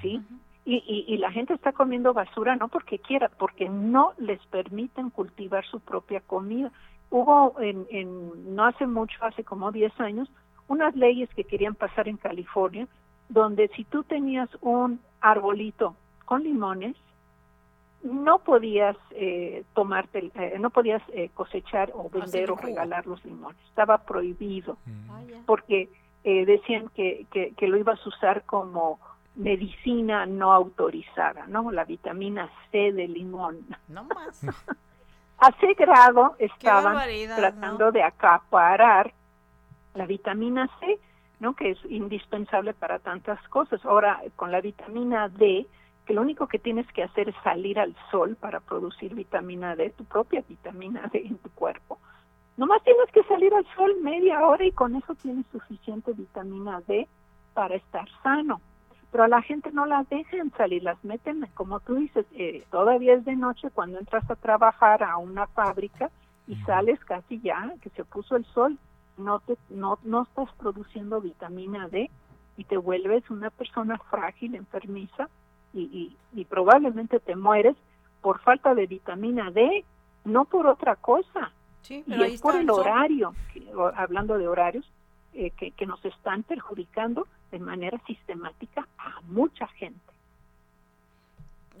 [0.00, 0.20] ¿sí?
[0.64, 5.64] Y, y, la gente está comiendo basura no porque quiera, porque no les permiten cultivar
[5.64, 6.70] su propia comida.
[7.10, 10.30] Hubo en, en no hace mucho, hace como 10 años,
[10.68, 12.86] unas leyes que querían pasar en California,
[13.28, 16.94] donde si tú tenías un arbolito con limones,
[18.02, 23.60] no podías eh, tomarte, eh, no podías eh, cosechar o vender o regalar los limones.
[23.68, 25.44] Estaba prohibido mm.
[25.46, 25.88] porque
[26.24, 28.98] eh, decían que, que, que, lo ibas a usar como
[29.34, 31.70] medicina no autorizada, ¿no?
[31.70, 33.58] La vitamina C de limón.
[33.88, 34.42] No más.
[35.38, 36.96] a ese grado estaban
[37.36, 39.12] tratando de acaparar
[39.94, 40.98] la vitamina C,
[41.40, 41.54] ¿no?
[41.54, 43.84] Que es indispensable para tantas cosas.
[43.84, 45.66] Ahora, con la vitamina D,
[46.06, 49.90] que lo único que tienes que hacer es salir al sol para producir vitamina D,
[49.90, 51.98] tu propia vitamina D en tu cuerpo.
[52.56, 57.08] Nomás tienes que salir al sol media hora y con eso tienes suficiente vitamina D
[57.54, 58.60] para estar sano.
[59.10, 63.14] Pero a la gente no la dejan salir, las meten, como tú dices, eh, todavía
[63.14, 66.10] es de noche cuando entras a trabajar a una fábrica
[66.46, 68.78] y sales casi ya, que se puso el sol,
[69.18, 72.10] no, te, no, no estás produciendo vitamina D
[72.56, 75.28] y te vuelves una persona frágil, enfermiza,
[75.72, 77.76] y, y, probablemente te mueres
[78.20, 79.84] por falta de vitamina D,
[80.24, 81.52] no por otra cosa.
[81.82, 83.34] Sí, y es por el, horario,
[83.96, 84.88] hablando de horarios,
[85.32, 90.00] eh, que, que nos están perjudicando de manera sistemática a mucha gente.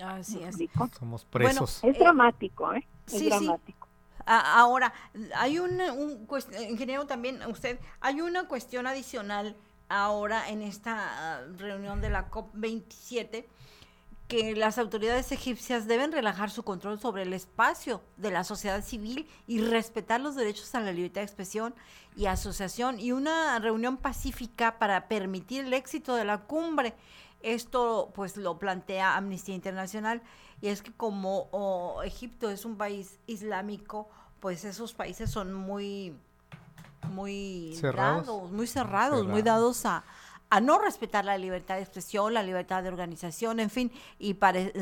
[0.00, 0.56] Así es.
[0.98, 1.82] Somos presos.
[1.84, 2.86] es dramático, ¿eh?
[3.06, 3.88] Es dramático.
[4.24, 4.92] Ahora,
[5.36, 6.28] hay un, un
[6.68, 9.56] ingeniero también, usted, hay una cuestión adicional
[9.88, 10.94] ahora en esta
[11.38, 13.44] ah, reunión de la COP27
[14.28, 19.28] que las autoridades egipcias deben relajar su control sobre el espacio de la sociedad civil
[19.46, 21.74] y respetar los derechos a la libertad de expresión
[22.16, 22.98] y asociación.
[22.98, 26.94] Y una reunión pacífica para permitir el éxito de la cumbre.
[27.42, 30.22] Esto pues lo plantea Amnistía Internacional.
[30.60, 34.08] Y es que como Egipto es un país islámico,
[34.40, 36.14] pues esos países son muy
[37.10, 40.04] muy cerrados, muy cerrados, muy dados a,
[40.52, 44.36] a no respetar la libertad de expresión, la libertad de organización, en fin, y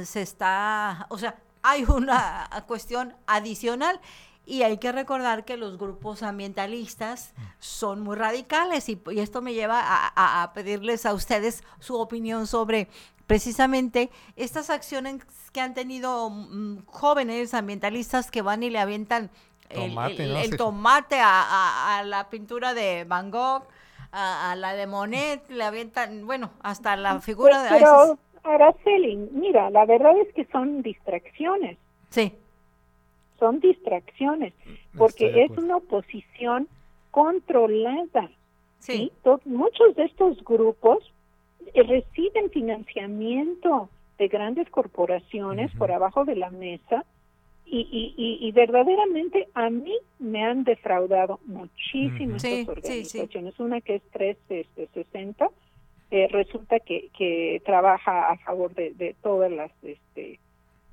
[0.05, 4.01] se está, o sea, hay una cuestión adicional
[4.45, 9.81] y hay que recordar que los grupos ambientalistas son muy radicales y, esto me lleva
[9.81, 12.89] a, pedirles a ustedes su opinión sobre
[13.29, 19.31] precisamente estas acciones que han tenido mm, jóvenes ambientalistas que van y le avientan
[19.69, 23.69] el, tomate, a, la pintura de Van Gogh
[24.12, 27.70] a, la de Monet, le avientan, bueno, hasta la figura de...
[27.70, 31.79] Pero, Araceli, mira, la verdad es que son distracciones.
[32.09, 32.33] Sí.
[33.38, 34.53] Son distracciones,
[34.96, 36.68] porque es una oposición
[37.11, 38.31] controlada.
[38.81, 39.12] Sí.
[39.44, 40.99] muchos de estos grupos
[41.75, 47.05] eh, reciben financiamiento de grandes corporaciones por abajo de la mesa
[47.71, 53.59] y, y, y, verdaderamente a mí me han defraudado muchísimas organizaciones.
[53.61, 55.55] Una que es 360, este,
[56.11, 60.41] eh, resulta que, que trabaja a favor de, de todas las, este,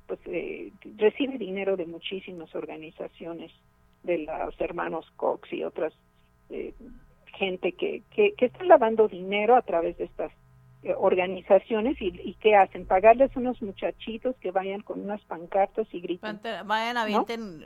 [0.06, 3.50] pues eh, recibe dinero de muchísimas organizaciones,
[4.04, 5.92] de los hermanos Cox y otras
[6.50, 6.72] eh,
[7.36, 10.32] gente que, que, que están lavando dinero a través de estas
[10.96, 16.40] organizaciones y, y, qué hacen pagarles unos muchachitos que vayan con unas pancartas y griten
[16.66, 17.04] vayan a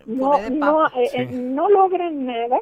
[0.06, 2.60] no no, eh, eh, no, logran nada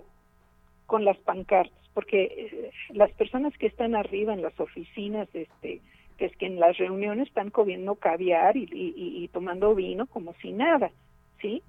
[0.86, 5.80] con las pancartas porque las personas que están arriba en las oficinas este
[6.18, 10.34] que es que en las reuniones están comiendo caviar y, y, y tomando vino como
[10.34, 10.90] si nada
[11.40, 11.62] sí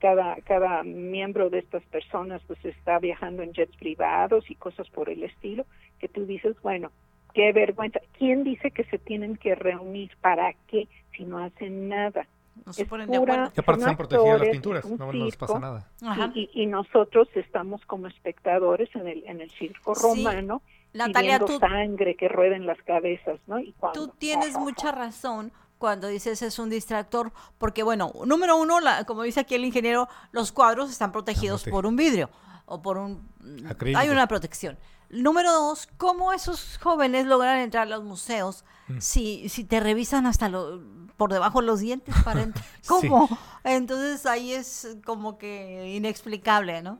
[0.00, 5.08] cada cada miembro de estas personas pues está viajando en jets privados y cosas por
[5.08, 5.64] el estilo
[5.98, 6.90] que tú dices bueno
[7.36, 8.00] qué vergüenza.
[8.18, 10.10] ¿Quién dice que se tienen que reunir?
[10.22, 10.88] ¿Para qué?
[11.14, 12.26] Si no hacen nada.
[12.64, 13.52] No se ponen de acuerdo.
[13.54, 15.86] Y aparte están protegidas las pinturas, no, les pasa nada.
[16.34, 20.62] Y, y, nosotros estamos como espectadores en el, en el circo romano
[20.94, 23.60] Natalia, viendo sangre que rueda en las cabezas, ¿no?
[23.60, 29.04] Y tú tienes mucha razón cuando dices es un distractor, porque bueno, número uno, la,
[29.04, 32.30] como dice aquí el ingeniero, los cuadros están protegidos por un vidrio
[32.64, 33.28] o por un...
[33.94, 34.78] Hay una protección.
[35.10, 38.98] Número dos, ¿cómo esos jóvenes logran entrar a los museos mm.
[38.98, 40.80] si, si te revisan hasta lo,
[41.16, 42.46] por debajo de los dientes para
[42.88, 43.28] ¿Cómo?
[43.64, 46.98] Entonces ahí es como que inexplicable, ¿no?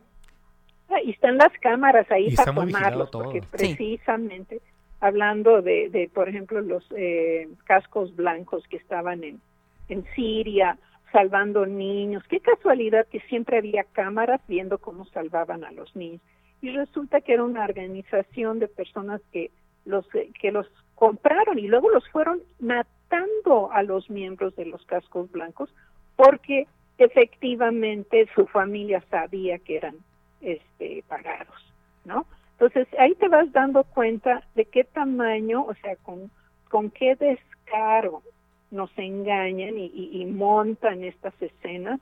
[0.88, 4.61] Ah, y están las cámaras ahí para tomarlos, porque precisamente
[5.00, 9.40] hablando de, de, por ejemplo, los eh, cascos blancos que estaban en,
[9.88, 10.78] en Siria,
[11.12, 12.22] salvando niños.
[12.28, 16.20] Qué casualidad que siempre había cámaras viendo cómo salvaban a los niños.
[16.62, 19.50] Y resulta que era una organización de personas que
[19.84, 20.07] los,
[20.40, 25.72] que los compraron y luego los fueron matando a los miembros de los cascos blancos
[26.16, 26.66] porque
[26.98, 29.96] efectivamente su familia sabía que eran
[30.40, 31.72] este pagados,
[32.04, 32.26] ¿no?
[32.52, 36.30] Entonces ahí te vas dando cuenta de qué tamaño, o sea, con,
[36.70, 38.22] con qué descaro
[38.70, 42.00] nos engañan y, y, montan estas escenas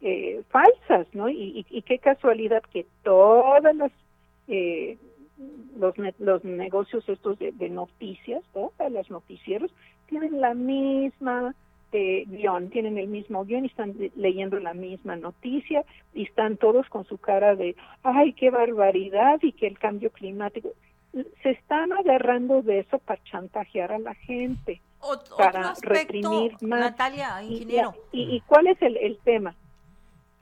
[0.00, 1.28] eh, falsas, ¿no?
[1.28, 3.92] Y, y, qué casualidad que todas las
[4.46, 4.96] eh,
[5.76, 9.70] los, los negocios estos de, de noticias, todas las noticieros
[10.08, 11.54] tienen la misma
[11.92, 15.84] eh, guion, tienen el mismo guion y están leyendo la misma noticia
[16.14, 20.70] y están todos con su cara de, ay, qué barbaridad y que el cambio climático.
[21.42, 24.80] Se están agarrando de eso para chantajear a la gente,
[25.36, 26.80] para reprimir más.
[26.80, 27.94] Natalia, ingeniero.
[28.12, 29.54] Y, y, cuál es el, el tema?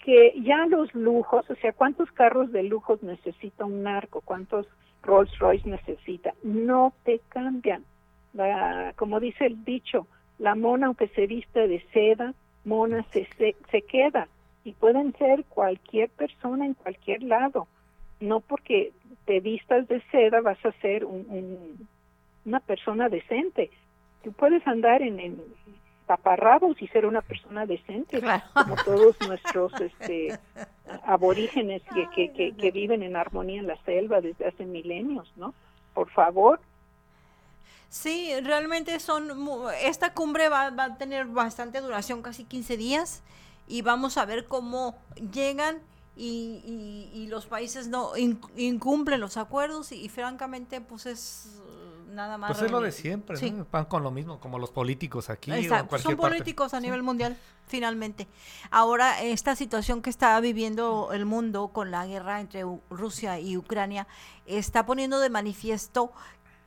[0.07, 4.20] Que ya los lujos, o sea, ¿cuántos carros de lujos necesita un narco?
[4.20, 4.66] ¿Cuántos
[5.02, 6.32] Rolls Royce necesita?
[6.42, 7.84] No te cambian.
[8.32, 10.07] La, como dice el dicho,
[10.38, 12.34] la mona, aunque se viste de seda,
[12.64, 14.28] mona se, se, queda.
[14.64, 17.66] Y pueden ser cualquier persona en cualquier lado.
[18.20, 18.92] No porque
[19.24, 21.88] te vistas de seda vas a ser un,
[22.44, 23.70] una persona decente.
[24.22, 25.42] Tú puedes andar en, en
[26.07, 28.22] taparrabos y ser una persona decente,
[28.54, 30.38] como todos nuestros este,
[31.04, 35.54] aborígenes que, que, que, viven en armonía en la selva desde hace milenios, ¿no?
[35.94, 36.61] Por favor,
[37.88, 39.30] Sí, realmente son,
[39.80, 43.22] esta cumbre va, va, a tener bastante duración, casi 15 días,
[43.68, 44.98] y vamos a ver cómo
[45.32, 45.80] llegan
[46.16, 48.12] y, y, los países no
[48.57, 51.61] incumplen los acuerdos y, francamente pues es
[52.16, 52.50] nada más.
[52.50, 53.36] Pues es lo de siempre,
[53.70, 55.52] van con lo mismo, como los políticos aquí.
[55.68, 57.36] son políticos a nivel mundial,
[57.68, 58.26] finalmente.
[58.70, 64.08] Ahora, esta situación que está viviendo el mundo con la guerra entre Rusia y Ucrania
[64.46, 66.12] está poniendo de manifiesto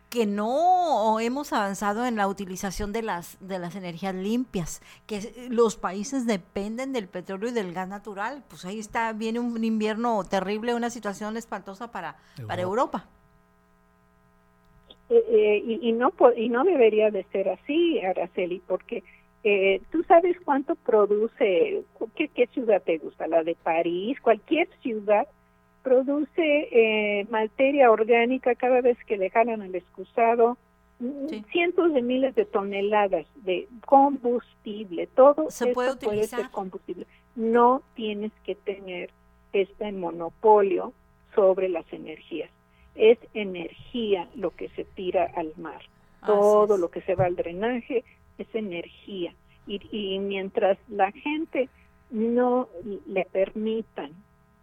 [0.10, 5.76] que no hemos avanzado en la utilización de las de las energías limpias, que los
[5.76, 10.74] países dependen del petróleo y del gas natural, pues ahí está viene un invierno terrible,
[10.74, 12.48] una situación espantosa para Europa.
[12.48, 13.08] para Europa.
[15.10, 19.04] Eh, eh, y, no y no debería de ser así, Araceli, porque
[19.44, 21.84] eh, tú sabes cuánto produce,
[22.16, 23.28] ¿qué, ¿qué ciudad te gusta?
[23.28, 25.28] La de París, cualquier ciudad
[25.82, 30.58] produce eh, materia orgánica cada vez que le jalan al excusado,
[31.52, 37.08] cientos de miles de toneladas de combustible, todo ¿Se puede, puede ser combustible.
[37.38, 39.10] No tienes que tener
[39.54, 40.92] este monopolio
[41.34, 42.52] sobre las energías.
[43.00, 45.82] Es energía lo que se tira al mar.
[46.26, 48.04] Todo lo que se va al drenaje
[48.38, 49.34] es energía.
[49.66, 51.70] Y, y mientras la gente
[52.12, 52.68] no
[53.08, 54.12] le permitan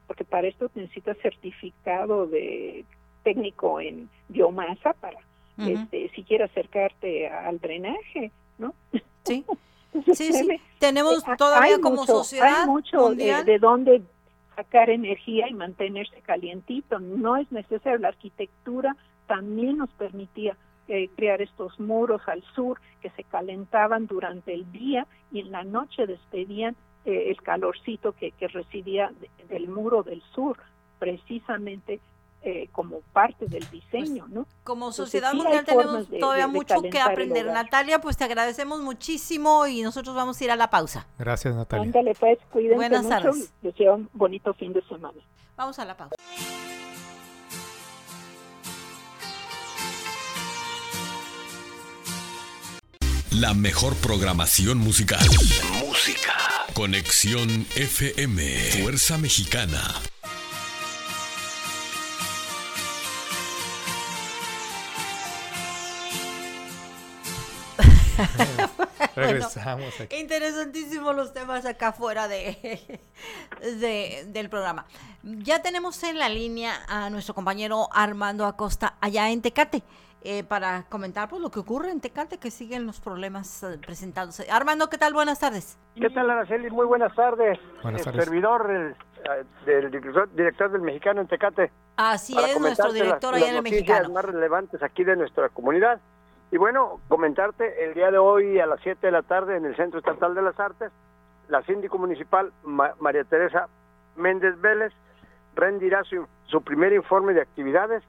[0.07, 2.84] porque para esto necesitas certificado de
[3.24, 5.18] técnico en biomasa para
[5.59, 8.74] este, si quieres acercarte al drenaje, ¿no?
[9.24, 9.43] Sí.
[10.12, 10.61] sí, sí.
[10.78, 14.03] Tenemos eh, todavía como sociedad hay mucho de, de, dónde
[14.57, 16.99] sacar energía y mantenerse calientito.
[16.99, 17.99] No es necesario.
[17.99, 18.97] La arquitectura
[19.27, 20.57] también nos permitía
[20.89, 25.63] eh, crear estos muros al sur que se calentaban durante el día y en la
[25.63, 29.13] noche despedían eh, el calorcito que, que recibía
[29.49, 30.57] del muro del sur,
[30.99, 32.01] precisamente
[32.43, 34.47] eh, como parte del diseño, pues, ¿no?
[34.62, 37.47] Como sociedad mundial tenemos todavía mucho que aprender.
[37.47, 41.07] Natalia, pues te agradecemos muchísimo y nosotros vamos a ir a la pausa.
[41.18, 41.84] Gracias, Natalia.
[41.84, 43.16] Ándale, pues, cuídense Buenas mucho.
[43.16, 43.53] tardes.
[43.62, 45.18] Deseo un bonito fin de semana.
[45.57, 46.14] Vamos a la pausa.
[53.32, 55.26] La mejor programación musical.
[55.87, 56.32] Música.
[56.74, 58.43] Conexión FM.
[58.82, 59.82] Fuerza Mexicana.
[69.17, 70.17] Regresamos aquí.
[70.17, 73.01] Interesantísimos los temas acá fuera de,
[73.61, 74.87] de, del programa.
[75.23, 79.83] Ya tenemos en la línea a nuestro compañero Armando Acosta allá en Tecate.
[80.29, 84.51] Eh, para comentar pues, lo que ocurre en Tecate, que siguen los problemas eh, presentándose.
[84.51, 85.14] Armando, ¿qué tal?
[85.14, 85.79] Buenas tardes.
[85.95, 86.69] ¿Qué tal, Araceli?
[86.69, 87.61] Muy buenas tardes.
[87.81, 88.19] Buenas tardes.
[88.19, 91.71] El servidor eh, del director, del Mexicano en Tecate.
[91.97, 94.09] Así es, nuestro director allá en el Mexicano.
[94.09, 96.01] más relevantes aquí de nuestra comunidad.
[96.51, 99.77] Y bueno, comentarte, el día de hoy a las 7 de la tarde en el
[99.77, 100.93] Centro Estatal de las Artes,
[101.49, 103.69] la síndico municipal María Teresa
[104.17, 104.93] Méndez Vélez
[105.55, 108.03] rendirá su, su primer informe de actividades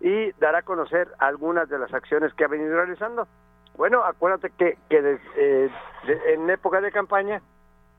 [0.00, 3.26] y dará a conocer algunas de las acciones que ha venido realizando.
[3.76, 5.70] Bueno, acuérdate que, que eh,
[6.26, 7.40] en época de campaña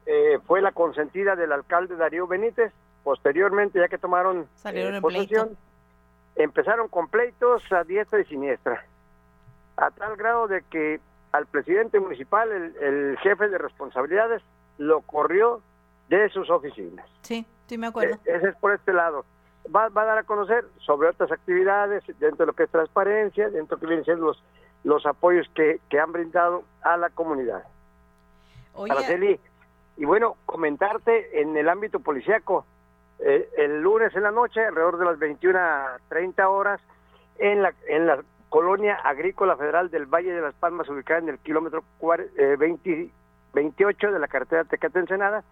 [0.06, 2.72] eh, fue la consentida del alcalde Darío Benítez.
[3.04, 5.58] Posteriormente, ya que tomaron eh, posesión,
[6.36, 8.86] empezaron con pleitos a diestra y siniestra,
[9.78, 11.00] a tal grado de que
[11.32, 14.42] al presidente municipal, el, jefe de responsabilidades,
[14.78, 15.62] lo corrió
[16.10, 17.08] de sus oficinas.
[17.22, 18.18] Sí, sí me acuerdo.
[18.26, 19.26] ese es por este lado.
[19.74, 23.50] Va, va, a dar a conocer sobre otras actividades dentro de lo que es transparencia,
[23.50, 24.44] dentro de lo que vienen siendo los
[24.84, 27.64] los apoyos que, que han brindado a la comunidad.
[28.78, 29.40] Araceli,
[29.98, 32.66] y bueno, comentarte en el ámbito policiaco,
[33.20, 36.82] eh, el lunes en la noche, alrededor de las 21.30 horas,
[37.38, 38.24] en la, en la
[38.54, 43.10] colonia agrícola federal del Valle de las Palmas, ubicada en el kilómetro 20,
[43.52, 45.44] 28 eh, de la carretera Tecate-Ensenada,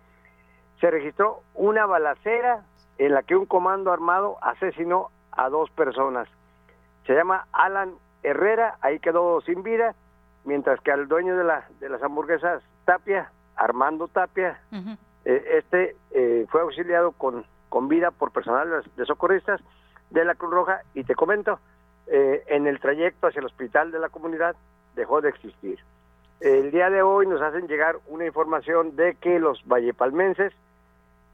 [0.80, 2.64] se registró una balacera
[2.99, 6.28] en la que un comando armado asesinó a dos personas.
[7.08, 9.95] Se llama Alan Herrera, ahí quedó sin vida,
[10.45, 14.60] mientras que al dueño de, la, de las hamburguesas Tapia, Armando Tapia,
[15.26, 19.60] eh, este eh, fue auxiliado con, con vida por personal de socorristas
[20.12, 21.60] de la Cruz Roja y te comento,
[22.14, 24.57] eh, en el trayecto hacia el hospital de la comunidad
[24.95, 25.80] dejó de existir.
[26.41, 30.51] El día de hoy nos hacen llegar una información de que los vallepalmenses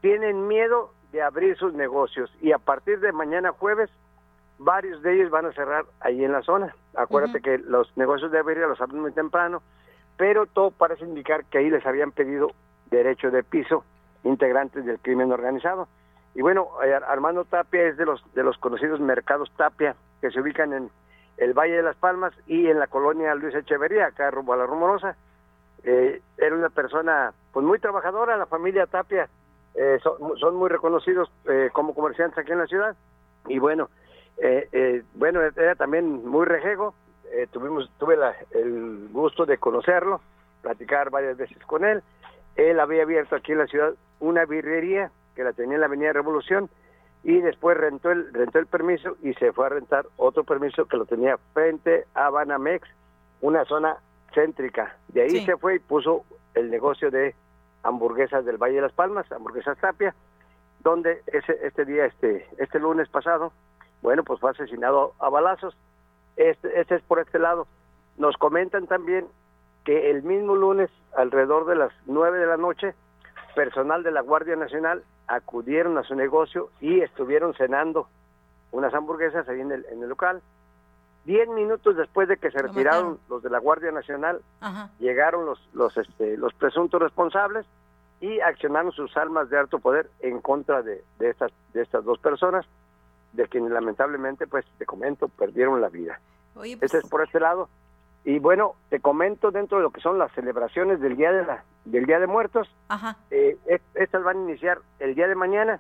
[0.02, 3.90] tienen miedo de abrir sus negocios y a partir de mañana jueves
[4.60, 6.76] varios de ellos van a cerrar ahí en la zona.
[6.96, 9.64] Acuérdate que los negocios de Avería los abren muy temprano,
[10.16, 12.52] pero todo parece indicar que ahí les habían pedido
[12.92, 13.84] derecho de piso
[14.24, 15.88] integrantes del crimen organizado.
[16.38, 20.40] Y bueno, eh, Armando Tapia es de los de los conocidos mercados Tapia que se
[20.40, 20.92] ubican en
[21.38, 24.68] el Valle de las Palmas y en la colonia Luis Echeverría, acá rumbo a la
[24.68, 25.16] Rumorosa.
[25.84, 29.28] Eh, era una persona pues muy trabajadora, la familia Tapia
[29.74, 31.32] eh, son, muy reconocidos
[31.74, 32.96] como comerciantes aquí en la ciudad.
[33.48, 33.90] Y bueno,
[34.38, 36.94] eh, eh, bueno, era también muy rejego,
[37.32, 38.16] eh, tuvimos, tuve
[38.52, 40.22] el gusto de conocerlo,
[40.62, 42.04] platicar varias veces con él.
[42.56, 46.12] Él había abierto aquí en la ciudad una birrería que la tenía en la Avenida
[46.12, 46.68] Revolución
[47.24, 50.98] y después rentó el, rentó el permiso y se fue a rentar otro permiso que
[50.98, 52.90] lo tenía frente a Banamex,
[53.42, 53.98] una zona
[54.34, 54.98] céntrica.
[55.10, 56.26] De ahí se fue y puso
[56.56, 57.36] el negocio de
[57.84, 60.16] hamburguesas del Valle de las Palmas, hamburguesas Tapia,
[60.80, 63.54] donde ese, este día, este, este lunes pasado,
[64.02, 65.78] bueno, pues fue asesinado a balazos.
[66.36, 67.68] Este, este es por este lado.
[68.18, 69.28] Nos comentan también
[69.86, 72.96] que el mismo lunes, alrededor de las nueve de la noche,
[73.56, 78.08] personal de la Guardia Nacional acudieron a su negocio y estuvieron cenando
[78.72, 80.42] unas hamburguesas ahí en el, en el local.
[81.26, 84.42] Diez minutos después de que se retiraron los de la Guardia Nacional,
[85.00, 87.66] llegaron los, los, este, los presuntos responsables
[88.22, 92.18] y accionaron sus armas de alto poder en contra de, de, estas, de estas dos
[92.20, 92.66] personas
[93.34, 96.20] de quienes lamentablemente, pues te comento, perdieron la vida.
[96.56, 96.94] Oye, pues...
[96.94, 97.70] Ese es por este lado.
[98.28, 101.64] Y bueno, te comento dentro de lo que son las celebraciones del Día de, la,
[101.86, 102.70] del día de Muertos,
[103.32, 103.58] eh,
[103.94, 105.80] estas van a iniciar el día de mañana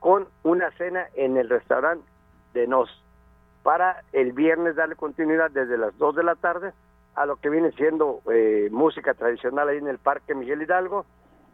[0.00, 2.04] con una cena en el restaurante
[2.52, 2.90] de Nos,
[3.62, 6.72] para el viernes darle continuidad desde las 2 de la tarde
[7.14, 11.06] a lo que viene siendo eh, música tradicional ahí en el Parque Miguel Hidalgo,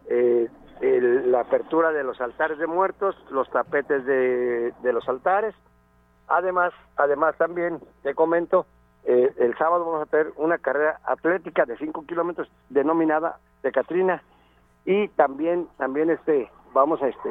[0.08, 0.48] eh,
[0.80, 5.54] la apertura de los altares de muertos, los tapetes de, los altares.
[6.28, 8.64] Además, además también te comento,
[9.06, 14.22] eh, el sábado vamos a tener una carrera atlética de 5 kilómetros denominada de Catrina
[14.86, 17.30] y también también este vamos a este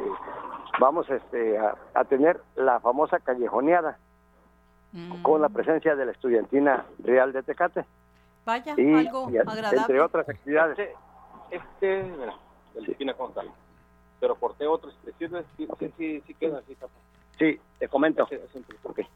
[0.78, 3.98] vamos este a, tener la famosa callejoneada
[4.92, 5.22] mm.
[5.22, 7.84] con la presencia de la estudiantina real de Tecate.
[8.44, 9.80] Vaya, algo agradable.
[9.80, 10.78] Entre otras actividades.
[10.78, 10.94] Este,
[11.50, 12.00] este
[12.76, 12.96] el sí.
[14.20, 16.76] Pero corté otros, sí, sí, sí, sí queda así,
[17.38, 18.24] Sí, te comento.
[18.24, 19.06] Okay,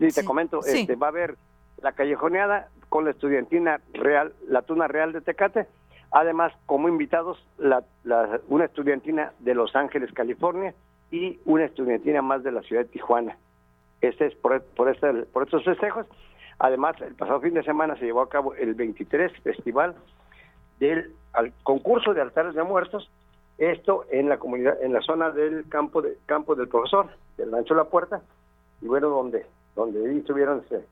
[0.00, 1.36] Sí, te comento, este, va a haber
[1.82, 5.66] la callejoneada con la estudiantina real, la Tuna Real de Tecate,
[6.10, 10.74] además como invitados la, la, una estudiantina de Los Ángeles, California,
[11.10, 13.36] y una estudiantina más de la ciudad de Tijuana.
[14.00, 16.06] Este es por, por, este, por estos festejos.
[16.58, 19.94] Además, el pasado fin de semana se llevó a cabo el 23 Festival
[20.78, 23.08] del al concurso de altares de muertos,
[23.58, 27.74] esto en la comunidad, en la zona del campo de, campo del profesor, del Rancho
[27.74, 28.22] La Puerta,
[28.80, 30.84] y bueno, donde, donde ahí tuvieron este,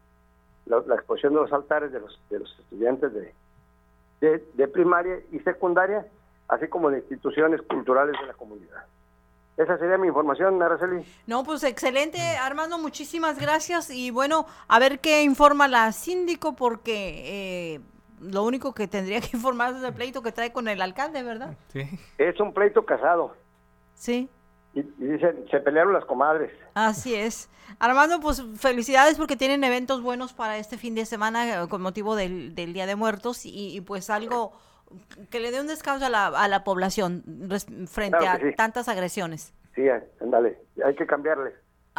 [0.66, 3.34] la, exposición de los altares de los, de los estudiantes de,
[4.54, 6.06] de, primaria y secundaria,
[6.48, 8.84] así como de instituciones culturales de la comunidad.
[9.56, 11.04] Esa sería mi información, Araceli.
[11.26, 13.90] No, pues excelente, Armando, muchísimas gracias.
[13.90, 17.80] Y bueno, a ver qué informa la síndico, porque eh,
[18.20, 21.56] lo único que tendría que informar es el pleito que trae con el alcalde, ¿verdad?
[21.72, 21.82] Sí.
[22.18, 23.34] Es un pleito casado.
[23.94, 24.28] Sí.
[24.74, 26.52] Y, dicen, se pelearon las comadres.
[26.74, 27.50] Así es.
[27.78, 32.16] Armando, pues felicidades porque tienen eventos buenos para este fin de semana eh, con motivo
[32.16, 34.52] del, Día de Muertos y, pues algo
[35.30, 37.22] que le dé un descanso a la, a la población
[37.86, 39.52] frente a tantas agresiones.
[39.74, 39.86] Sí,
[40.20, 41.52] ándale, hay que cambiarle.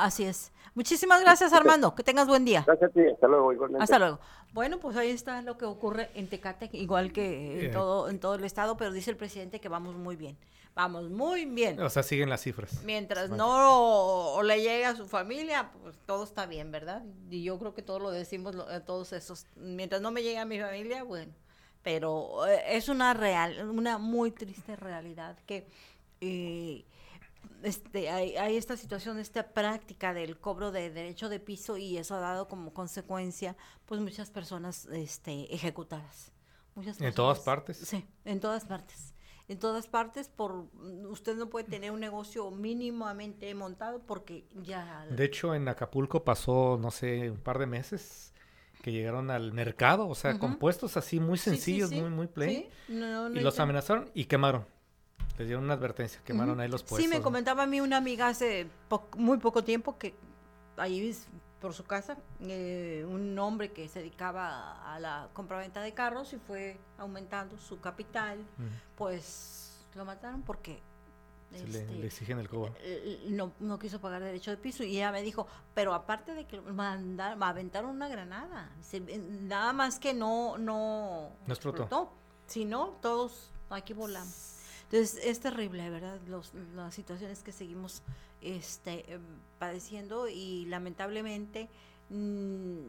[0.04, 0.52] Así es.
[0.76, 1.94] Muchísimas gracias, Armando.
[1.96, 2.64] Que tengas buen día.
[2.66, 3.02] Gracias a ti.
[3.12, 3.84] Hasta luego, igualmente.
[3.84, 4.20] Hasta luego.
[4.54, 8.36] Bueno, pues ahí está lo que ocurre en Tecate, igual que en todo, en todo
[8.36, 10.38] el estado, pero dice el presidente que vamos muy bien.
[10.76, 11.80] Vamos muy bien.
[11.82, 12.84] O sea, siguen las cifras.
[12.84, 17.04] Mientras no le llegue a su familia, pues todo está bien, ¿verdad?
[17.30, 19.46] Y yo creo que todos lo decimos, todos esos.
[19.56, 21.34] Mientras no me llegue a mi familia, bueno.
[21.84, 25.68] Pero eh, es una real, una muy triste realidad que
[26.22, 26.86] eh,
[27.64, 32.16] este, hay, hay, esta situación, esta práctica del cobro de derecho de piso y eso
[32.16, 36.32] ha dado como consecuencia pues muchas personas este, ejecutadas.
[36.76, 37.78] Muchas ¿En todas partes?
[37.78, 39.14] Sí, en todas partes.
[39.50, 40.68] En todas partes, por
[41.10, 45.08] usted no puede tener un negocio mínimamente montado porque ya...
[45.10, 48.32] De hecho, en Acapulco pasó, no sé, un par de meses
[48.84, 53.60] que llegaron al mercado, o sea, compuestos así muy sencillos, muy, muy plain, y los
[53.60, 54.66] amenazaron y quemaron.
[55.40, 57.00] Les dieron una advertencia, quemaron ahí los puestos.
[57.02, 58.68] Sí, me comentaba a mí una amiga hace
[59.16, 60.14] muy poco tiempo que
[60.76, 61.16] ahí
[61.62, 66.40] por su casa, eh, un hombre que se dedicaba a la compraventa de carros y
[66.40, 68.46] fue aumentando su capital,
[68.98, 70.82] pues lo mataron porque
[71.52, 72.76] le, este, exigen el cobro.
[73.30, 76.60] No, no quiso pagar derecho de piso y ella me dijo, pero aparte de que
[76.60, 78.74] mandar, aventaron una granada,
[79.44, 82.12] nada más que no, no, no explotó.
[82.46, 84.59] Si no, todos aquí volamos.
[84.92, 86.20] Entonces es terrible, ¿verdad?
[86.28, 88.02] Los, las situaciones que seguimos
[88.42, 89.22] este, em,
[89.60, 91.70] padeciendo y lamentablemente
[92.10, 92.86] mm,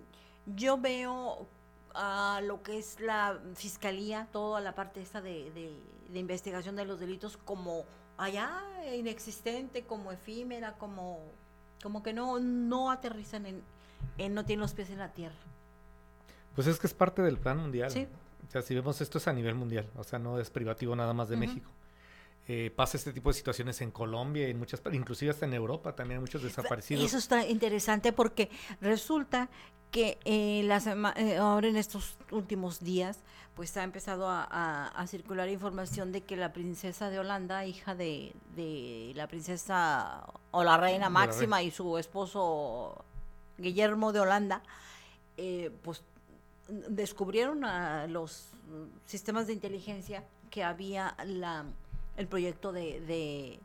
[0.57, 1.47] yo veo
[1.95, 7.01] a lo que es la fiscalía, toda la parte esta de, de, investigación de los
[7.01, 7.85] delitos como
[8.17, 8.51] allá
[8.95, 11.21] inexistente, como efímera, como,
[11.83, 13.63] como que no, no aterrizan en,
[14.17, 15.37] en, no tienen los pies en la tierra.
[16.55, 17.91] Pues es que es parte del plan mundial.
[17.91, 18.09] Sí.
[18.49, 21.13] O sea, si vemos esto es a nivel mundial, o sea, no es privativo nada
[21.13, 21.71] más de México.
[22.49, 26.19] Eh, pasa este tipo de situaciones en Colombia y muchas, inclusive hasta en Europa también
[26.19, 27.05] hay muchos desaparecidos.
[27.05, 29.49] Eso está interesante porque resulta
[29.93, 30.69] que eh,
[31.17, 33.19] eh, ahora en estos últimos días
[33.55, 38.33] pues ha empezado a, circular información de que la princesa de Holanda, hija de,
[39.15, 43.05] la princesa o la reina máxima y su esposo
[43.59, 44.63] Guillermo de Holanda,
[45.83, 46.03] pues
[46.69, 48.49] descubrieron a los
[49.05, 51.67] sistemas de inteligencia que había la
[52.21, 53.59] el proyecto de,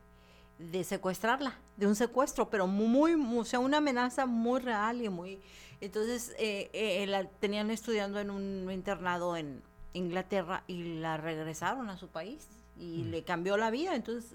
[0.57, 5.39] de, secuestrarla, de un secuestro, pero muy, o sea, una amenaza muy real y muy...
[5.81, 9.61] Entonces, eh, eh, la tenían estudiando en un internado en
[9.93, 12.47] Inglaterra y la regresaron a su país
[12.77, 13.11] y mm.
[13.11, 13.95] le cambió la vida.
[13.95, 14.33] Entonces,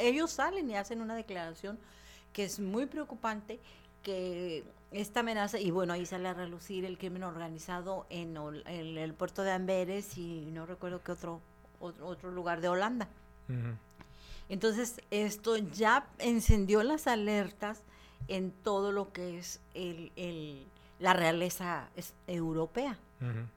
[0.00, 1.78] ellos salen y hacen una declaración
[2.32, 3.60] que es muy preocupante,
[4.02, 9.42] que esta amenaza, y bueno, ahí sale a relucir el crimen organizado en, el puerto
[9.42, 11.40] de Amberes y no recuerdo qué otro,
[11.80, 13.08] otro lugar de Holanda.
[14.48, 17.82] Entonces, esto ya encendió las alertas
[18.28, 20.66] en todo lo que es el,
[20.98, 21.88] la realeza
[22.26, 22.98] europea.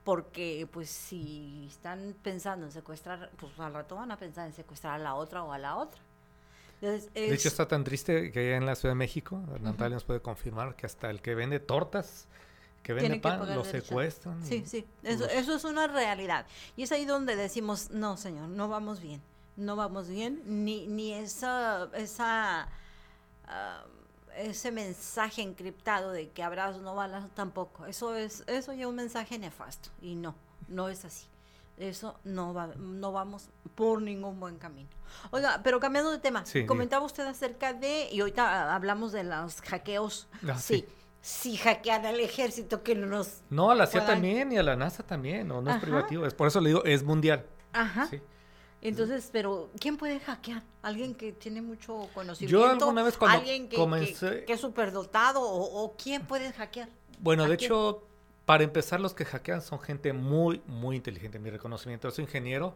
[0.06, 4.94] Porque, pues, si están pensando en secuestrar, pues al rato van a pensar en secuestrar
[4.94, 6.00] a la otra o a la otra.
[6.80, 10.22] de hecho, está tan triste que allá en la Ciudad de México, Natalia nos puede
[10.22, 12.30] confirmar que hasta el que vende tortas,
[12.82, 14.42] que vende pan, lo secuestran.
[14.46, 16.46] Sí, sí, eso, eso es una realidad.
[16.78, 19.22] Y es ahí donde decimos, no, señor, no vamos bien
[19.58, 22.70] no vamos bien, ni, ni esa, esa
[23.48, 23.84] ah,
[24.38, 27.86] ese mensaje encriptado de que abrazos no balas tampoco.
[27.86, 29.90] Eso es, eso ya un mensaje nefasto.
[30.02, 30.36] Y no,
[30.68, 31.26] no es así.
[31.78, 34.90] Eso no va, no vamos por ningún buen camino.
[35.30, 40.28] Oiga, pero cambiando de tema, comentaba usted acerca de, y ahorita hablamos de los hackeos.
[40.48, 40.86] Ah, sí.
[41.22, 43.42] Si hackean al ejército que nos.
[43.50, 46.26] No, a la CIA también y a la NASA también, no, no es privativo.
[46.26, 47.46] Es por eso le digo, es mundial.
[47.74, 48.08] Ajá.
[48.08, 48.22] Sí.
[48.82, 50.64] Entonces, pero ¿quién puede hackear?
[50.82, 52.60] ¿Alguien que tiene mucho conocimiento?
[52.60, 54.46] Yo alguna vez cuando ¿Alguien que, comencé...
[54.46, 55.42] que, es superdotado?
[55.42, 56.90] O, ¿O quién puede hackear?
[57.20, 58.04] Bueno, de hecho,
[58.46, 61.40] para empezar, los que hackean son gente muy, muy inteligente.
[61.40, 62.76] Mi reconocimiento es ingeniero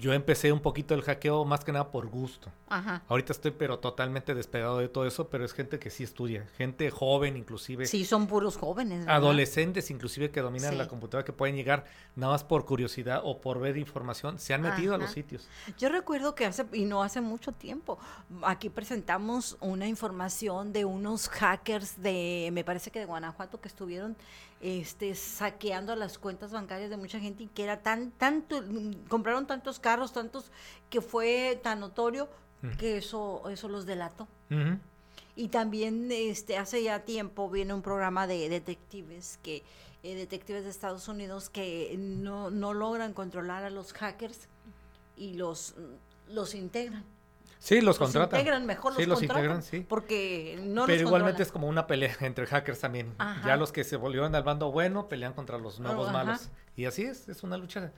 [0.00, 2.50] yo empecé un poquito el hackeo más que nada por gusto.
[2.68, 3.02] Ajá.
[3.08, 6.90] Ahorita estoy pero totalmente despegado de todo eso, pero es gente que sí estudia, gente
[6.90, 7.86] joven inclusive.
[7.86, 9.06] Sí, son puros jóvenes.
[9.06, 11.84] Adolescentes inclusive que dominan la computadora, que pueden llegar
[12.16, 15.48] nada más por curiosidad o por ver información, se han metido a los sitios.
[15.78, 17.98] Yo recuerdo que hace, y no hace mucho tiempo,
[18.42, 24.16] aquí presentamos una información de unos hackers de, me parece que de Guanajuato, que estuvieron
[24.60, 28.62] este, saqueando las cuentas bancarias de mucha gente y que era tan, tanto,
[29.08, 30.50] compraron tantos carros, tantos,
[30.90, 32.28] que fue tan notorio
[32.78, 34.28] que eso, eso los delató.
[35.34, 39.62] Y también este, hace ya tiempo viene un programa de detectives que
[40.02, 44.48] eh, detectives de Estados Unidos que no, no logran controlar a los hackers
[45.16, 45.74] y los,
[46.28, 47.04] los integran.
[47.60, 48.40] Sí, los, contratan.
[48.40, 49.84] integran mejor, sí, los, integran, sí.
[49.86, 53.14] Porque no Pero igualmente es como una pelea entre hackers también.
[53.44, 56.48] Ya los que se volvieron al bando bueno pelean contra los nuevos malos.
[56.74, 57.92] Y así es, es una lucha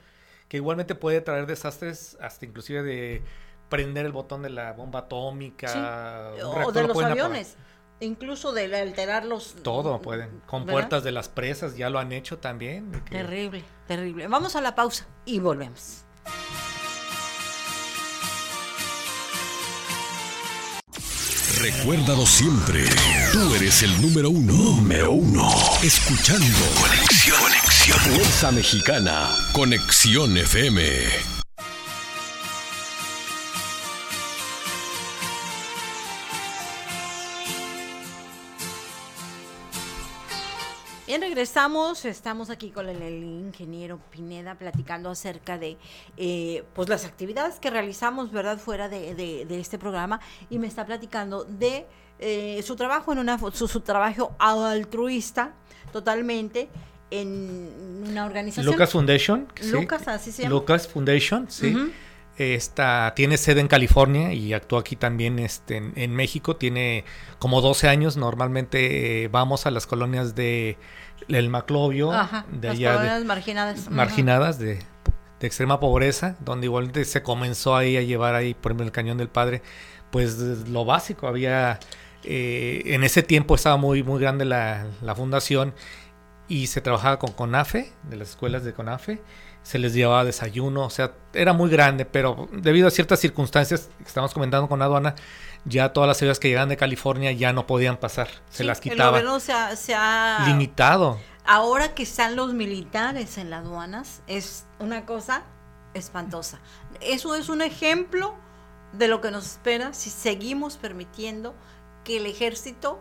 [0.49, 3.23] que igualmente puede traer desastres hasta inclusive de
[3.69, 6.33] prender el botón de la bomba atómica.
[6.43, 7.55] O de los aviones.
[8.01, 9.55] Incluso de alterarlos.
[9.63, 10.41] Todo pueden.
[10.45, 12.91] Con puertas de las presas ya lo han hecho también.
[13.09, 14.27] Terrible, terrible.
[14.27, 16.03] Vamos a la pausa y volvemos.
[21.63, 22.83] Recuérdalo siempre.
[23.31, 24.51] Tú eres el número uno.
[24.51, 25.49] Número uno.
[25.81, 26.45] Escuchando.
[26.77, 27.39] Conexión.
[27.39, 27.99] Conexión.
[27.99, 29.29] Fuerza Mexicana.
[29.53, 31.42] Conexión FM.
[41.33, 45.77] Regresamos, estamos aquí con el, ingeniero Pineda platicando acerca de
[46.15, 50.19] eh, pues las actividades que realizamos, ¿verdad?, fuera de, este programa
[50.51, 51.87] y me está platicando de
[52.19, 55.55] eh, su trabajo en una su, trabajo altruista
[55.91, 56.69] totalmente
[57.09, 58.71] en una organización.
[58.71, 59.47] Lucas Foundation.
[59.71, 60.53] Lucas, así se llama.
[60.53, 61.75] Lucas Foundation, sí.
[62.37, 66.55] Esta, tiene sede en California y actúa aquí también este, en, México.
[66.55, 67.05] Tiene
[67.37, 68.17] como 12 años.
[68.17, 70.77] Normalmente eh, vamos a las colonias de
[71.27, 72.11] el Maclovio,
[72.51, 73.89] de las colonias marginadas.
[73.89, 74.79] Marginadas de,
[75.41, 79.27] extrema pobreza, donde igualmente se comenzó ahí a llevar ahí, por ejemplo, el Cañón del
[79.27, 79.61] Padre,
[80.09, 80.37] pues
[80.69, 81.27] lo básico.
[81.27, 81.79] Había,
[82.23, 85.73] eh, en ese tiempo estaba muy, muy grande la, la fundación
[86.47, 89.21] y se trabajaba con CONAFE, de las escuelas de CONAFE
[89.63, 94.03] se les llevaba desayuno, o sea, era muy grande, pero debido a ciertas circunstancias que
[94.03, 95.15] estamos comentando con aduana,
[95.65, 99.15] ya todas las ciudades que llegaban de California ya no podían pasar, se las quitaban.
[99.15, 99.39] El gobierno
[99.75, 101.19] se ha, limitado.
[101.45, 105.43] Ahora que están los militares en las aduanas, es una cosa
[105.93, 106.59] espantosa.
[107.01, 108.35] Eso es un ejemplo
[108.93, 111.53] de lo que nos espera si seguimos permitiendo
[112.03, 112.99] que el ejército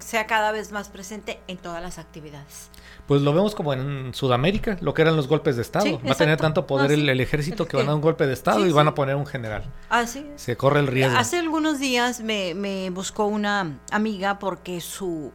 [0.00, 2.70] sea cada vez más presente en todas las actividades
[3.10, 6.00] pues lo vemos como en Sudamérica, lo que eran los golpes de Estado.
[6.06, 8.70] Va a tener tanto poder el, ejército que van a un golpe de Estado y
[8.70, 9.64] van a poner un general.
[9.88, 11.18] Así Se corre el riesgo.
[11.18, 15.32] Hace algunos días me, me buscó una amiga porque su,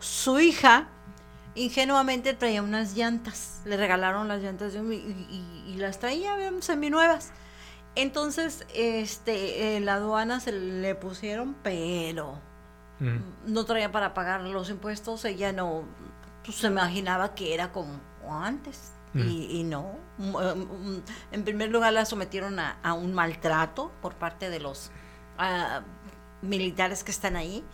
[0.00, 0.88] su hija
[1.54, 3.62] ingenuamente traía unas llantas.
[3.64, 7.32] Le regalaron las llantas y, las traía seminuevas.
[7.94, 12.38] Entonces, este, la aduana se le pusieron, pero
[13.46, 15.24] no traía para pagar los impuestos.
[15.24, 15.84] Ella no
[16.44, 18.00] pues se imaginaba que era como
[18.30, 18.92] antes.
[19.14, 19.96] Y, no.
[20.18, 20.66] Eh,
[21.30, 24.90] en primer lugar la sometieron a, un maltrato por parte de los
[25.38, 25.82] ah,
[26.42, 27.64] militares que están ahí.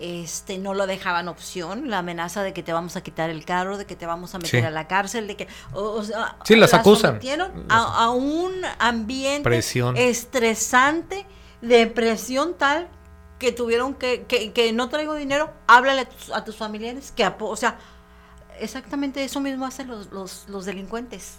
[0.00, 3.76] Este, no lo dejaban opción, la amenaza de que te vamos a quitar el carro,
[3.76, 5.46] de que te vamos a meter a la cárcel, de que...
[5.74, 6.02] O,
[6.42, 7.20] sí, las acusan.
[7.68, 11.26] A, a, un ambiente estresante,
[11.60, 12.88] de presión tal
[13.40, 17.78] que tuvieron que, que, que no traigo dinero, háblale a tus, familiares, que, o sea,
[18.60, 21.38] exactamente eso mismo hacen los, los, los delincuentes.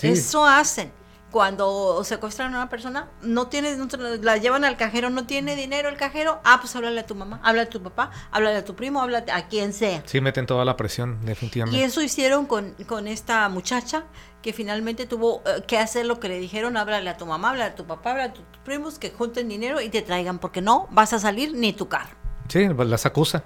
[0.00, 0.92] Eso hacen.
[1.30, 3.76] Cuando secuestran a una persona, no tiene,
[4.22, 7.40] la llevan al cajero, no tiene dinero el cajero, ah, pues háblale a tu mamá,
[7.42, 10.02] háblale a tu papá, háblale a tu primo, háblale a quien sea.
[10.06, 11.78] Sí, meten toda la presión, definitivamente.
[11.78, 14.04] Y eso hicieron con, con esta muchacha
[14.42, 17.72] que finalmente tuvo eh, que hacer lo que le dijeron, háblale a tu mamá, háblale
[17.72, 20.88] a tu papá, háblale a tus primos, que junten dinero y te traigan, porque no
[20.90, 22.16] vas a salir ni tu carro.
[22.48, 23.44] Sí, las acusa.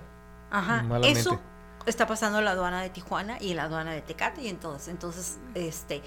[0.50, 1.40] Ajá, eso
[1.86, 6.02] está pasando la aduana de Tijuana y la aduana de Tecate y entonces, entonces este,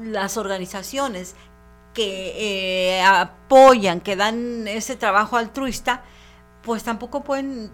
[0.00, 1.34] las organizaciones
[1.94, 6.02] que eh, apoyan, que dan ese trabajo altruista,
[6.62, 7.70] pues tampoco pueden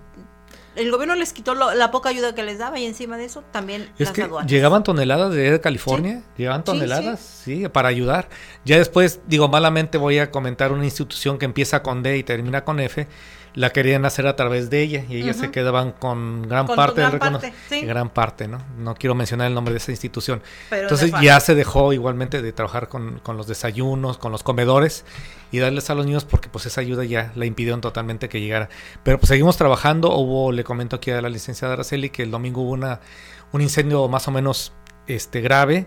[0.79, 3.91] el gobierno les quitó la poca ayuda que les daba y encima de eso también
[3.99, 8.29] es que llegaban toneladas de California, llegaban toneladas, sí, para ayudar.
[8.65, 12.65] Ya después, digo, malamente voy a comentar una institución que empieza con D y termina
[12.65, 13.09] con F,
[13.55, 17.13] la querían hacer a través de ella y ellas se quedaban con gran parte del
[17.13, 17.87] reconocimiento.
[17.87, 18.63] Gran parte, ¿no?
[18.79, 20.43] No quiero mencionar el nombre de esa institución.
[20.71, 25.05] Entonces ya se dejó igualmente de trabajar con, con, los desayunos, con los comedores
[25.51, 28.69] y darles a los niños porque pues esa ayuda ya la impidieron totalmente que llegara.
[29.03, 30.15] Pero pues seguimos trabajando.
[30.17, 33.01] Hubo, le comento aquí a la licenciada Araceli que el domingo hubo una,
[33.53, 34.73] un incendio más o menos
[35.07, 35.87] este grave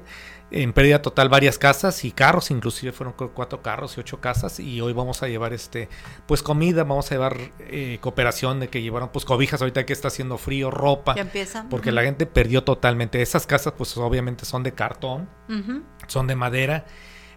[0.51, 4.81] en pérdida total varias casas y carros, inclusive fueron cuatro carros y ocho casas y
[4.81, 5.87] hoy vamos a llevar este
[6.27, 10.09] pues comida, vamos a llevar eh, cooperación de que llevaron pues cobijas ahorita que está
[10.09, 11.15] haciendo frío, ropa,
[11.69, 15.29] porque la gente perdió totalmente esas casas pues obviamente son de cartón,
[16.07, 16.85] son de madera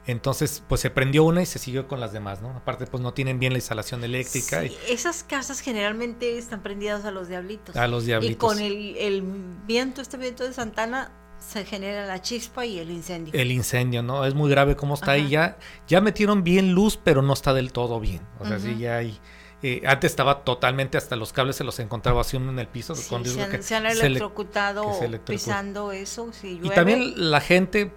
[0.07, 2.51] Entonces, pues se prendió una y se siguió con las demás, ¿no?
[2.51, 4.61] Aparte, pues no tienen bien la instalación eléctrica.
[4.63, 7.75] Sí, esas casas generalmente están prendidas a los diablitos.
[7.77, 8.35] A los diablitos.
[8.35, 9.23] Y con el, el
[9.67, 11.11] viento, este viento de Santana,
[11.47, 13.33] se genera la chispa y el incendio.
[13.35, 14.25] El incendio, ¿no?
[14.25, 15.29] Es muy grave cómo está ahí.
[15.29, 18.21] Ya, ya metieron bien luz, pero no está del todo bien.
[18.41, 19.19] O sea, sí ya hay...
[19.63, 22.95] Eh, antes estaba totalmente, hasta los cables se los encontraba así en el piso.
[22.95, 24.93] Sí, se, han, se, han, electrocutado
[25.25, 26.31] pisando eso.
[26.43, 27.95] y también la gente,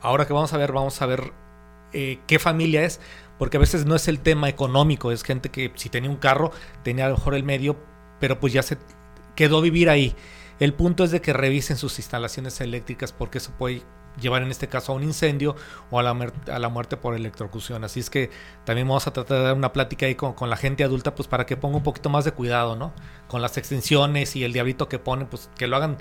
[0.00, 1.34] ahora que vamos a ver, vamos a ver
[1.92, 3.00] eh, qué familia es,
[3.38, 6.52] porque a veces no es el tema económico, es gente que si tenía un carro,
[6.82, 7.76] tenía a lo mejor el medio,
[8.18, 8.78] pero pues ya se
[9.34, 10.14] quedó vivir ahí.
[10.60, 13.82] El punto es de que revisen sus instalaciones eléctricas porque eso puede
[14.20, 15.56] llevar en este caso a un incendio
[15.90, 17.82] o a la, a la muerte por electrocución.
[17.84, 18.30] Así es que
[18.64, 21.28] también vamos a tratar de dar una plática ahí con, con, la gente adulta pues
[21.28, 22.92] para que ponga un poquito más de cuidado, ¿no?
[23.28, 25.96] Con las extensiones y el diablito que ponen, pues que lo hagan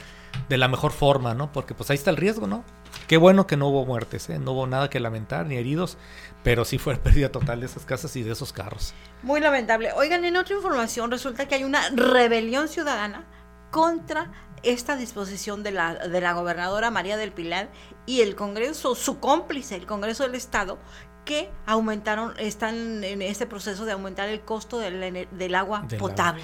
[0.50, 1.52] de la mejor forma, ¿no?
[1.52, 2.64] Porque pues ahí está el riesgo, ¿no?
[3.08, 4.40] Qué bueno que no hubo muertes, ¿eh?
[4.40, 5.98] no hubo nada que lamentar ni heridos,
[6.44, 8.94] pero sí fue pérdida total de esas casas y de esos carros.
[9.24, 9.92] Muy lamentable.
[9.94, 13.26] Oigan, en otra información resulta que hay una rebelión ciudadana
[13.72, 14.32] contra
[14.64, 17.70] esta disposición de la, de la gobernadora María del Pilar
[18.06, 20.80] y el Congreso, su cómplice, el Congreso del Estado,
[21.26, 26.44] que aumentaron, están en este proceso de aumentar el costo del, del agua potable.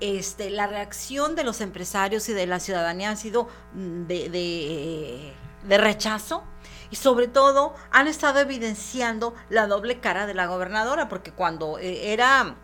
[0.00, 5.32] Este, la reacción de los empresarios y de la ciudadanía ha sido de, de,
[5.66, 6.44] de rechazo
[6.90, 12.12] y sobre todo han estado evidenciando la doble cara de la gobernadora, porque cuando eh,
[12.12, 12.56] era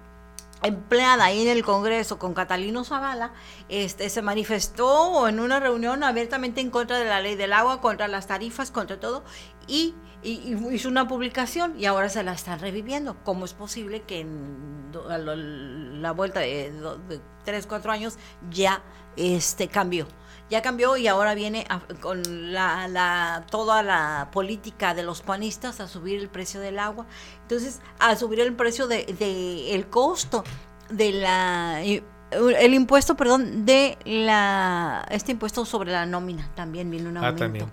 [0.63, 3.33] empleada ahí en el Congreso con Catalino Zavala,
[3.69, 8.09] este, se manifestó en una reunión abiertamente en contra de la ley del agua, contra
[8.09, 9.25] las tarifas, contra todo,
[9.67, 13.17] y, hizo una publicación y ahora se la están reviviendo.
[13.25, 16.71] ¿Cómo es posible que en a la vuelta de,
[17.09, 18.19] de, tres, cuatro años
[18.51, 18.83] ya
[19.17, 20.07] este, cambió?
[20.51, 21.67] Ya cambió y ahora viene
[22.01, 27.07] con la, la, toda la política de los panistas a subir el precio del agua.
[27.43, 30.45] Entonces, a subir el precio de, de el costo
[30.91, 37.17] de la el impuesto, perdón, de la este impuesto sobre la nómina también viene un
[37.17, 37.71] ah, aumento.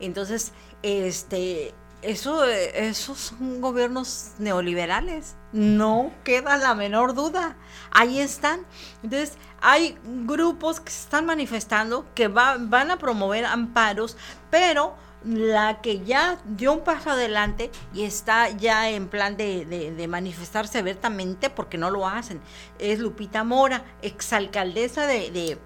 [0.00, 0.52] Entonces,
[0.82, 7.56] este eso esos son gobiernos neoliberales, no queda la menor duda.
[7.92, 8.66] Ahí están.
[9.04, 14.16] Entonces, hay grupos que se están manifestando que van a promover amparos,
[14.50, 20.78] pero la que ya dio un paso adelante y está ya en plan de, manifestarse
[20.78, 22.42] abiertamente porque no lo hacen
[22.78, 25.58] es Lupita Mora, exalcaldesa de, de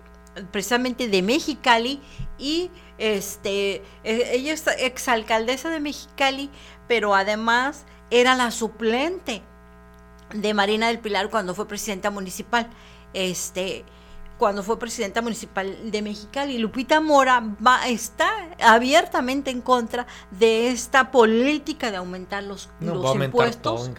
[0.52, 2.00] precisamente de Mexicali
[2.38, 6.50] y este e, ella es exalcaldesa de Mexicali,
[6.86, 9.42] pero además era la suplente
[10.32, 12.68] de Marina del Pilar cuando fue presidenta municipal
[13.14, 13.84] este,
[14.38, 16.58] cuando fue presidenta municipal de Mexicali.
[16.58, 23.90] Lupita Mora va, está abiertamente en contra de esta política de aumentar los, los impuestos.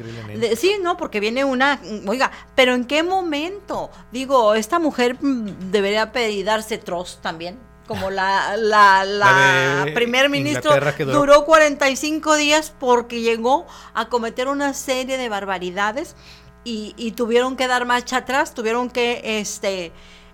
[0.55, 3.89] sí, no, porque viene una, oiga, pero ¿en qué momento?
[4.11, 7.68] Digo, esta mujer mm, debería pedir darse troz también.
[7.89, 11.11] Como la, la, la, primer ministro duró.
[11.11, 13.65] duró 45 días porque llegó
[13.95, 16.15] a cometer una serie de barbaridades
[16.63, 19.91] y, tuvieron que dar marcha atrás, tuvieron que este,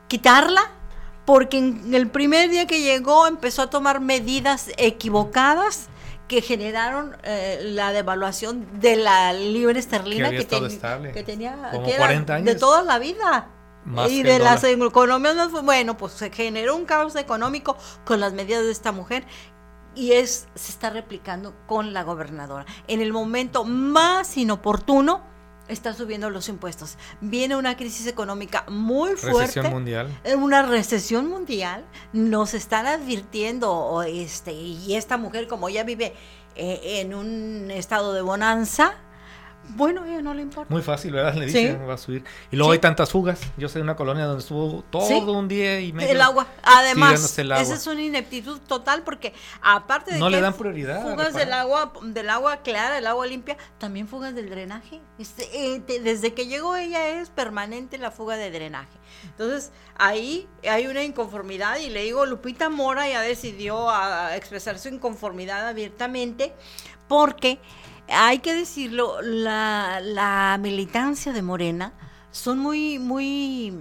[0.09, 0.69] quitarla,
[1.25, 5.87] porque en el primer día que llegó empezó a tomar medidas equivocadas
[6.27, 10.43] que generaron eh, la devaluación de la libre esterlina que,
[11.23, 11.55] tenía
[12.43, 13.47] de toda la vida.
[14.09, 18.71] Y de las economías, bueno, pues se generó un caos económico con las medidas de
[18.71, 19.25] esta mujer
[19.95, 22.65] y es se está replicando con la gobernadora.
[22.88, 25.23] En el momento más inoportuno,
[25.67, 26.97] está subiendo los impuestos.
[27.21, 29.61] Viene una crisis económica muy fuerte.
[29.61, 30.19] Recesión mundial.
[30.23, 31.86] Eh, una recesión mundial.
[32.13, 36.13] Nos están advirtiendo, este, y esta mujer, como ya vive
[36.55, 38.95] eh, en un estado de bonanza,
[39.70, 40.72] bueno, a ella no le importa.
[40.74, 41.36] Muy fácil, ¿verdad?
[41.36, 42.24] Le dicen, va a subir.
[42.51, 43.39] Y luego hay tantas fugas.
[43.57, 46.11] Yo sé de una colonia donde estuvo todo un día y medio.
[46.11, 46.47] El agua.
[46.63, 51.01] Además, esa es una ineptitud total porque aparte de no le dan prioridad.
[51.01, 55.01] Fugas del agua, del agua clara, el agua limpia, también fugas del drenaje.
[55.18, 58.97] Este, eh, desde que llegó ella es permanente la fuga de drenaje.
[59.24, 64.89] Entonces, ahí hay una inconformidad y le digo, Lupita Mora ya decidió a expresar su
[64.89, 66.53] inconformidad abiertamente
[67.07, 67.59] porque
[68.07, 71.93] hay que decirlo, la, la militancia de Morena
[72.31, 73.73] son muy, muy,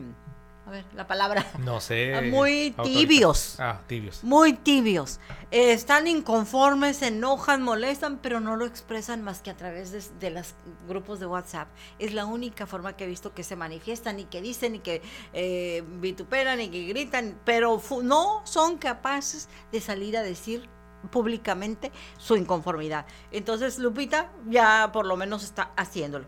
[0.67, 1.45] a ver, la palabra.
[1.59, 2.31] No sé.
[2.31, 3.57] Muy tibios.
[3.59, 4.25] Ah, tibios.
[4.25, 5.21] Muy tibios.
[5.51, 10.55] están inconformes, se enojan, molestan, pero no lo expresan más que a través de, los
[10.89, 11.69] grupos de WhatsApp.
[11.99, 15.03] Es la única forma que he visto que se manifiestan y que dicen y que
[15.35, 20.69] eh, vituperan y que gritan, pero no son capaces de salir a decir
[21.11, 23.07] públicamente su inconformidad.
[23.31, 26.27] Entonces Lupita ya por lo menos está haciéndolo.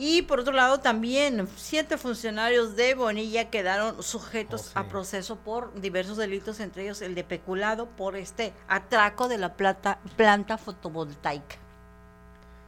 [0.00, 5.74] Y por otro lado, también siete funcionarios de Bonilla quedaron sujetos oh, a proceso por
[5.80, 11.56] diversos delitos, entre ellos el de peculado por este atraco de la plata, planta fotovoltaica.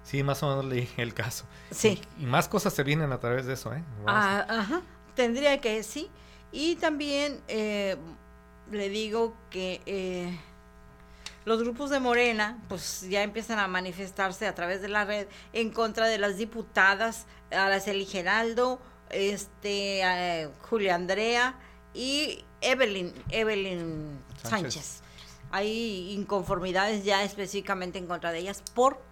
[0.03, 1.45] Sí, más o menos leí el caso.
[1.71, 2.01] Sí.
[2.19, 3.85] Y, más cosas se vienen a través de eso, ¿eh?
[4.09, 4.83] Ah, ajá,
[5.15, 6.11] tendría que sí.
[6.51, 7.97] Y también eh,
[8.73, 10.37] le digo que eh,
[11.51, 15.73] los grupos de Morena, pues ya empiezan a manifestarse a través de la red en
[15.73, 18.81] contra de las diputadas Araceli Geraldo,
[19.11, 21.59] este, eh, Julia Andrea
[21.93, 25.01] y Evelyn, Evelyn Sánchez.
[25.51, 29.03] Hay inconformidades ya específicamente en contra de ellas por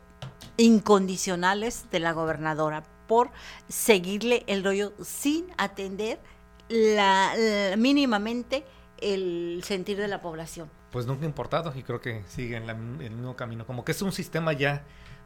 [0.58, 3.32] incondicionales de la gobernadora, por
[3.68, 6.20] seguirle el rollo sin atender
[6.68, 7.32] la
[7.76, 8.64] mínimamente
[9.00, 13.36] el sentir de la población pues nunca importado y creo que sigue en, el mismo
[13.36, 13.66] camino.
[13.66, 14.84] Como que es un sistema ya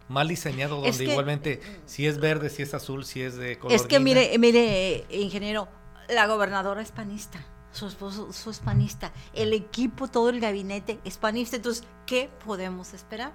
[0.08, 3.74] mal diseñado donde igualmente si es verde, si es azul, si es de color.
[3.74, 5.68] Es que mire, mire, ingeniero,
[6.08, 11.18] la gobernadora es panista, su esposo su es panista, el equipo, todo el gabinete es
[11.18, 11.56] panista.
[11.56, 13.32] Entonces, ¿qué podemos esperar?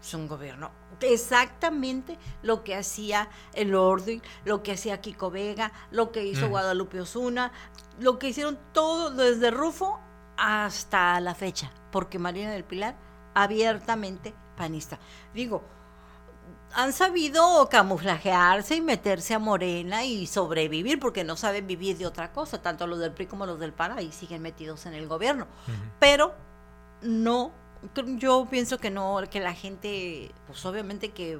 [0.00, 0.70] Es un gobierno
[1.02, 7.00] exactamente lo que hacía el Ordi, lo que hacía Kiko Vega, lo que hizo Guadalupe
[7.00, 7.52] Osuna,
[7.98, 10.00] lo que hicieron todo desde Rufo
[10.40, 12.96] hasta la fecha, porque Marina del Pilar
[13.34, 14.98] abiertamente panista.
[15.34, 15.62] Digo,
[16.72, 22.32] han sabido camuflajearse y meterse a Morena y sobrevivir porque no saben vivir de otra
[22.32, 25.46] cosa, tanto los del PRI como los del PAN y siguen metidos en el gobierno.
[25.98, 26.34] Pero
[27.02, 27.52] no,
[28.16, 31.38] yo pienso que no, que la gente, pues obviamente que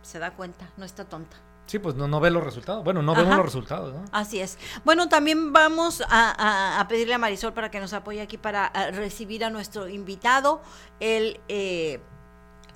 [0.00, 1.36] se da cuenta, no está tonta.
[1.66, 2.84] Sí, pues no, no ve los resultados.
[2.84, 3.94] Bueno, no vemos los resultados.
[3.94, 4.04] ¿no?
[4.12, 4.58] Así es.
[4.84, 9.50] Bueno, también vamos a, pedirle a Marisol para que nos apoye aquí para recibir a
[9.50, 10.60] nuestro invitado,
[11.00, 12.00] el eh,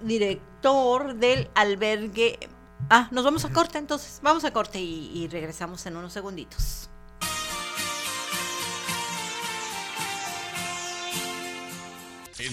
[0.01, 2.39] director del albergue.
[2.91, 4.21] Ah, nos vamos a corte entonces.
[4.23, 6.89] Vamos a corte y regresamos en unos segunditos.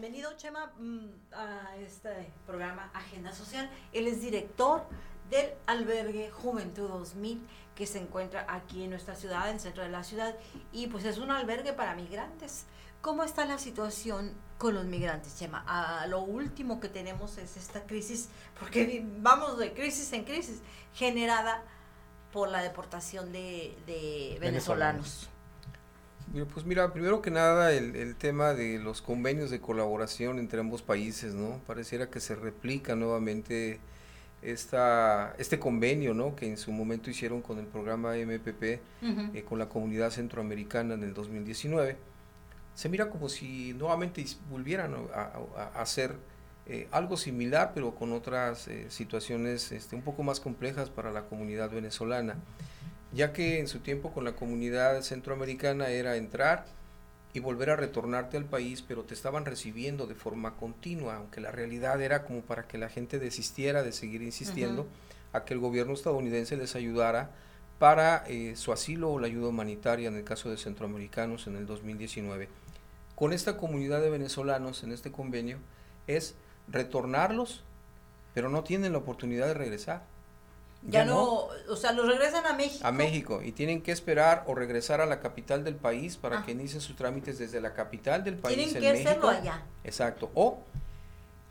[0.00, 3.68] Bienvenido, Chema, mm, a este programa Agenda Social.
[3.92, 4.82] Él es director
[5.28, 9.90] del albergue Juventud 2000 que se encuentra aquí en nuestra ciudad, en el centro de
[9.90, 10.34] la ciudad,
[10.72, 12.64] y pues es un albergue para migrantes.
[13.02, 15.64] ¿Cómo está la situación con los migrantes, Chema?
[15.66, 20.62] A lo último que tenemos es esta crisis, porque vamos de crisis en crisis,
[20.94, 21.62] generada
[22.32, 25.29] por la deportación de, venezolanos.
[26.54, 31.34] Pues mira, primero que nada el, tema de los convenios de colaboración entre ambos países,
[31.34, 31.58] ¿no?
[31.66, 33.80] Pareciera que se replica nuevamente
[34.40, 36.36] esta, este convenio, ¿no?
[36.36, 41.02] Que en su momento hicieron con el programa MPP, eh, con la comunidad centroamericana en
[41.02, 41.96] el 2019.
[42.74, 46.14] Se mira como si nuevamente volvieran a, hacer
[46.66, 51.22] eh, algo similar, pero con otras eh, situaciones este, un poco más complejas para la
[51.22, 52.36] comunidad venezolana
[53.12, 56.66] ya que en su tiempo con la comunidad centroamericana era entrar
[57.32, 61.52] y volver a retornarte al país, pero te estaban recibiendo de forma continua, aunque la
[61.52, 64.86] realidad era como para que la gente desistiera de seguir insistiendo
[65.32, 67.30] a que el gobierno estadounidense les ayudara
[67.78, 71.66] para eh, su asilo o la ayuda humanitaria en el caso de centroamericanos en el
[71.66, 72.48] 2019.
[73.14, 75.58] Con esta comunidad de venezolanos en este convenio
[76.06, 76.34] es
[76.68, 77.62] retornarlos,
[78.34, 80.04] pero no tienen la oportunidad de regresar
[80.82, 82.86] ya, no, o sea, los regresan a México.
[82.86, 86.42] A México y tienen que esperar o regresar a la capital del país para ah.
[86.44, 89.62] que inicien sus trámites desde la capital del país tienen que hacerlo allá.
[89.84, 90.30] Exacto.
[90.34, 90.62] O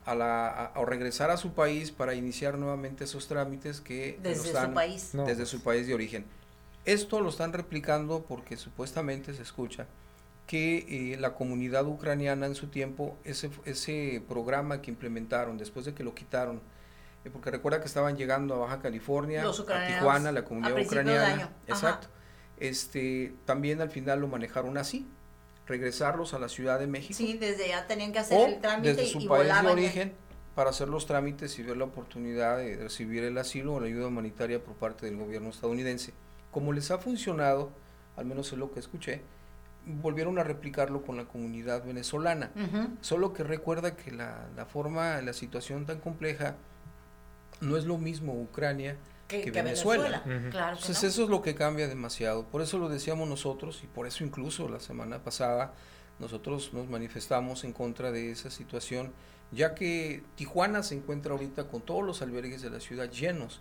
[0.04, 4.72] a la o regresar a su país para iniciar nuevamente esos trámites que desde su
[4.74, 5.48] país desde pues.
[5.48, 6.24] su país de origen.
[6.84, 9.86] Esto lo están replicando porque supuestamente se escucha
[10.46, 15.94] que eh, la comunidad ucraniana en su tiempo ese ese programa que implementaron después de
[15.94, 16.60] que lo quitaron
[17.28, 21.50] porque recuerda que estaban llegando a Baja California, a Tijuana, la comunidad ucraniana.
[21.66, 22.08] Exacto.
[22.58, 25.06] Este, también al final lo manejaron así,
[25.66, 27.14] regresarlos a la Ciudad de México.
[27.14, 30.12] Sí, desde ya tenían que hacer el trámite desde su país de origen
[30.54, 34.06] para hacer los trámites y ver la oportunidad de recibir el asilo o la ayuda
[34.06, 36.12] humanitaria por parte del gobierno estadounidense.
[36.50, 37.70] Como les ha funcionado,
[38.16, 39.22] al menos es lo que escuché,
[39.86, 42.50] volvieron a replicarlo con la comunidad venezolana.
[43.00, 46.56] Solo que recuerda que la, la, forma, la situación tan compleja
[47.60, 48.96] no es lo mismo Ucrania
[49.28, 50.22] que, Venezuela.
[50.26, 52.44] Entonces eso es lo que cambia demasiado.
[52.44, 55.72] Por eso lo decíamos nosotros y por eso incluso la semana pasada
[56.18, 59.12] nosotros nos manifestamos en contra de esa situación,
[59.52, 63.60] ya que Tijuana se encuentra ahorita con todos los albergues de la ciudad llenos.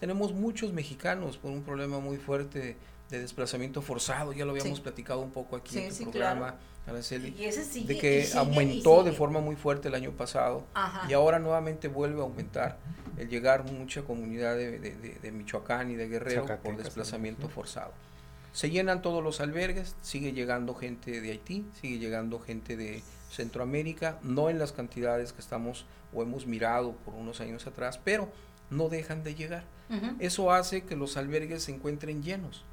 [0.00, 2.76] Tenemos muchos mexicanos por un problema muy fuerte
[3.10, 6.56] de desplazamiento forzado, ya lo habíamos platicado un poco aquí en el programa,
[6.86, 10.64] de que aumentó de forma muy fuerte el año pasado
[11.08, 12.78] y ahora nuevamente vuelve a aumentar
[13.18, 17.92] el llegar mucha comunidad de, Michoacán y de Guerrero por desplazamiento forzado.
[18.52, 24.18] Se llenan todos los albergues, sigue llegando gente de Haití, sigue llegando gente de Centroamérica,
[24.22, 28.28] no en las cantidades que estamos o hemos mirado por unos años atrás, pero
[28.70, 29.64] no dejan de llegar.
[30.20, 32.64] Eso hace que los albergues se encuentren llenos.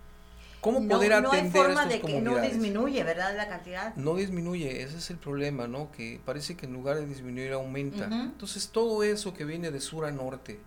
[0.67, 3.35] ¿Cómo poder atender no hay forma de que no disminuye, ¿verdad?
[3.37, 3.95] La cantidad.
[3.95, 5.91] No disminuye, ese es el problema, ¿no?
[5.91, 8.05] Que parece que en lugar de disminuir aumenta.
[8.05, 10.59] Entonces todo eso que viene de sur a norte,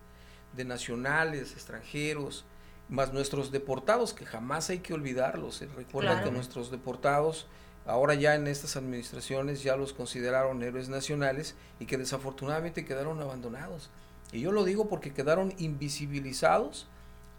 [0.55, 2.45] de nacionales, extranjeros,
[2.89, 5.61] más nuestros deportados, que jamás hay que olvidarlos.
[5.61, 5.69] ¿eh?
[5.75, 7.47] Recuerda que nuestros deportados,
[7.85, 13.89] ahora ya en estas administraciones ya los consideraron héroes nacionales y que desafortunadamente quedaron abandonados.
[14.31, 16.87] Y yo lo digo porque quedaron invisibilizados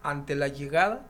[0.02, 1.06] ante la llegada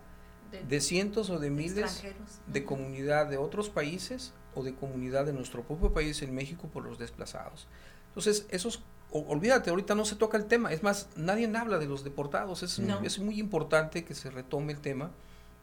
[0.68, 2.02] de, cientos o de miles
[2.46, 6.84] de comunidad de otros países o de comunidad de nuestro propio país en México por
[6.84, 7.66] los desplazados.
[8.08, 12.04] Entonces, esos, olvídate, ahorita no se toca el tema, es más, nadie habla de los
[12.04, 15.10] deportados, es, es muy importante que se retome el tema,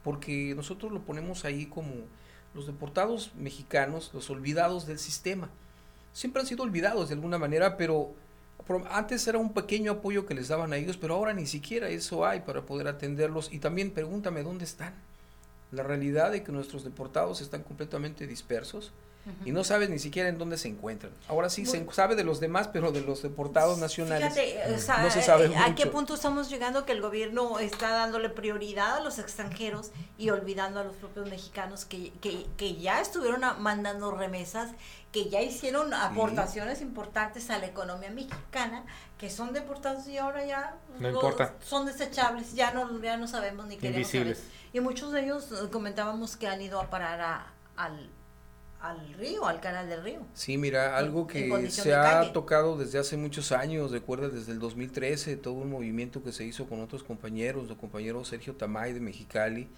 [0.02, 1.92] porque nosotros lo ponemos ahí como
[2.54, 5.50] los deportados mexicanos, los olvidados del sistema.
[6.12, 8.12] Siempre han sido olvidados de alguna manera, pero
[8.90, 12.26] antes era un pequeño apoyo que les daban a ellos, pero ahora ni siquiera eso
[12.26, 13.52] hay para poder atenderlos.
[13.52, 14.94] Y también pregúntame dónde están.
[15.72, 18.92] La realidad de que nuestros deportados están completamente dispersos
[19.44, 21.12] y no sabes ni siquiera en dónde se encuentran.
[21.28, 24.34] Ahora sí se sabe de los demás, pero de los deportados nacionales
[24.88, 29.00] no se sabe ¿A qué punto estamos llegando que el gobierno está dándole prioridad a
[29.00, 34.70] los extranjeros y olvidando a los propios mexicanos que, que, que ya estuvieron mandando remesas,
[35.12, 38.84] que ya hicieron aportaciones importantes a la economía mexicana,
[39.18, 40.76] que son deportados y ahora ya
[41.64, 44.38] son desechables, ya no, ya no sabemos ni queremos saber.
[44.72, 48.10] Y muchos de ellos eh, comentábamos que han ido a parar a, al
[48.80, 50.20] al río, al canal del río.
[50.32, 55.36] Sí, mira, algo que se ha tocado desde hace muchos años, recuerda desde el 2013,
[55.36, 59.68] todo un movimiento que se hizo con otros compañeros, el compañero Sergio Tamay de Mexicali,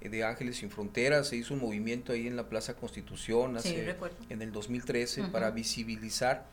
[0.00, 3.96] de Ángeles Sin Fronteras, se hizo un movimiento ahí en la Plaza Constitución hace,
[4.28, 6.46] en el 2013 para visibilizar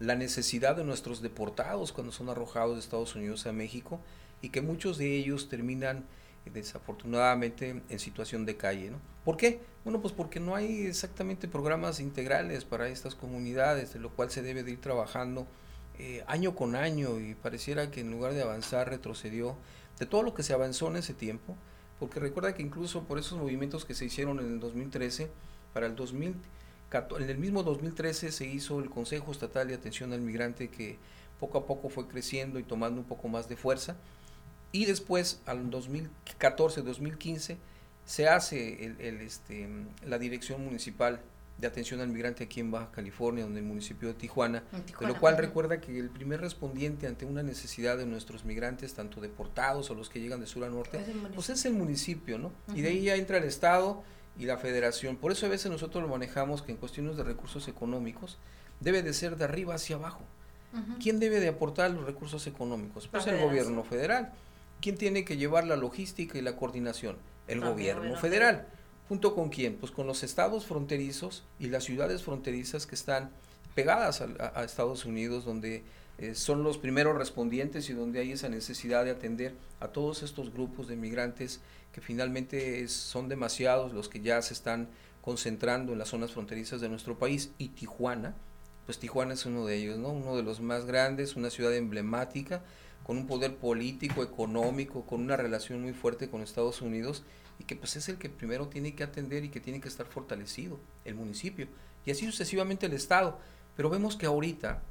[0.00, 4.00] la necesidad de nuestros deportados cuando son arrojados de Estados Unidos a México
[4.42, 6.04] y que muchos de ellos terminan
[6.52, 8.90] desafortunadamente en situación de calle.
[8.90, 8.98] ¿no?
[9.24, 9.60] ¿Por qué?
[9.84, 14.42] Bueno, pues porque no hay exactamente programas integrales para estas comunidades, de lo cual se
[14.42, 15.46] debe de ir trabajando
[15.98, 19.56] eh, año con año y pareciera que en lugar de avanzar retrocedió
[19.98, 21.56] de todo lo que se avanzó en ese tiempo,
[22.00, 25.30] porque recuerda que incluso por esos movimientos que se hicieron en el 2013,
[25.74, 30.22] para el 2014, en el mismo 2013 se hizo el Consejo Estatal de Atención al
[30.22, 30.98] Migrante que
[31.38, 33.96] poco a poco fue creciendo y tomando un poco más de fuerza.
[34.72, 37.58] Y después, al 2014-2015,
[38.06, 39.68] se hace el, este,
[40.06, 41.20] la Dirección Municipal
[41.60, 44.64] de Atención al Migrante aquí en Baja California, donde el municipio de Tijuana,
[44.98, 49.20] de lo cual recuerda que el primer respondiente ante una necesidad de nuestros migrantes, tanto
[49.20, 51.04] deportados o los que llegan de sur a norte,
[51.34, 52.52] pues es el municipio, ¿no?
[52.74, 54.02] Y de ahí ya entra el Estado
[54.38, 55.16] y la federación.
[55.16, 58.38] Por eso a veces nosotros lo manejamos que en cuestiones de recursos económicos
[58.80, 60.22] debe de ser de arriba hacia abajo.
[61.02, 63.08] ¿Quién debe de aportar los recursos económicos?
[63.08, 64.32] Pues el gobierno federal.
[64.80, 67.16] ¿Quién tiene que llevar la logística y la coordinación?
[67.48, 68.66] El gobierno federal.
[69.10, 69.74] ¿Junto con quién?
[69.74, 73.32] Pues con los estados fronterizos y las ciudades fronterizas que están
[73.74, 75.82] pegadas a, Estados Unidos, donde
[76.18, 80.52] eh, son los primeros respondientes y donde hay esa necesidad de atender a todos estos
[80.52, 81.58] grupos de migrantes
[81.92, 84.86] que finalmente son demasiados los que ya se están
[85.22, 88.36] concentrando en las zonas fronterizas de nuestro país y Tijuana,
[88.86, 90.10] pues Tijuana es uno de ellos, ¿no?
[90.10, 92.62] Uno de los más grandes, una ciudad emblemática
[93.02, 97.24] con un poder político, económico, con una relación muy fuerte con Estados Unidos
[97.60, 100.06] y que pues es el que primero tiene que atender y que tiene que estar
[100.06, 101.68] fortalecido, el municipio,
[102.06, 103.38] y así sucesivamente el Estado.
[103.76, 104.82] Pero vemos que ahorita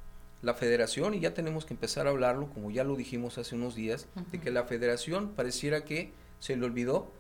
[0.43, 3.73] la federación, y ya tenemos que empezar a hablarlo, como ya lo dijimos hace unos
[3.73, 7.11] días, de que la federación pareciera que se le olvidó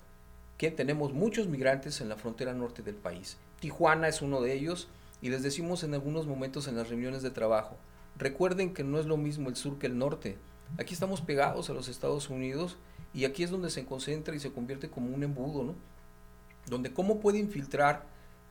[0.59, 3.37] que tenemos muchos migrantes en la frontera norte del país.
[3.59, 4.87] Tijuana es uno de ellos,
[5.19, 7.75] y les decimos en algunos momentos en las reuniones de trabajo,
[8.17, 10.37] recuerden que no es lo mismo el sur que el norte,
[10.77, 12.77] Aquí estamos pegados a los Estados Unidos
[13.13, 15.75] y aquí es donde se concentra y se convierte como un embudo, ¿no?
[16.67, 18.05] Donde cómo puede infiltrar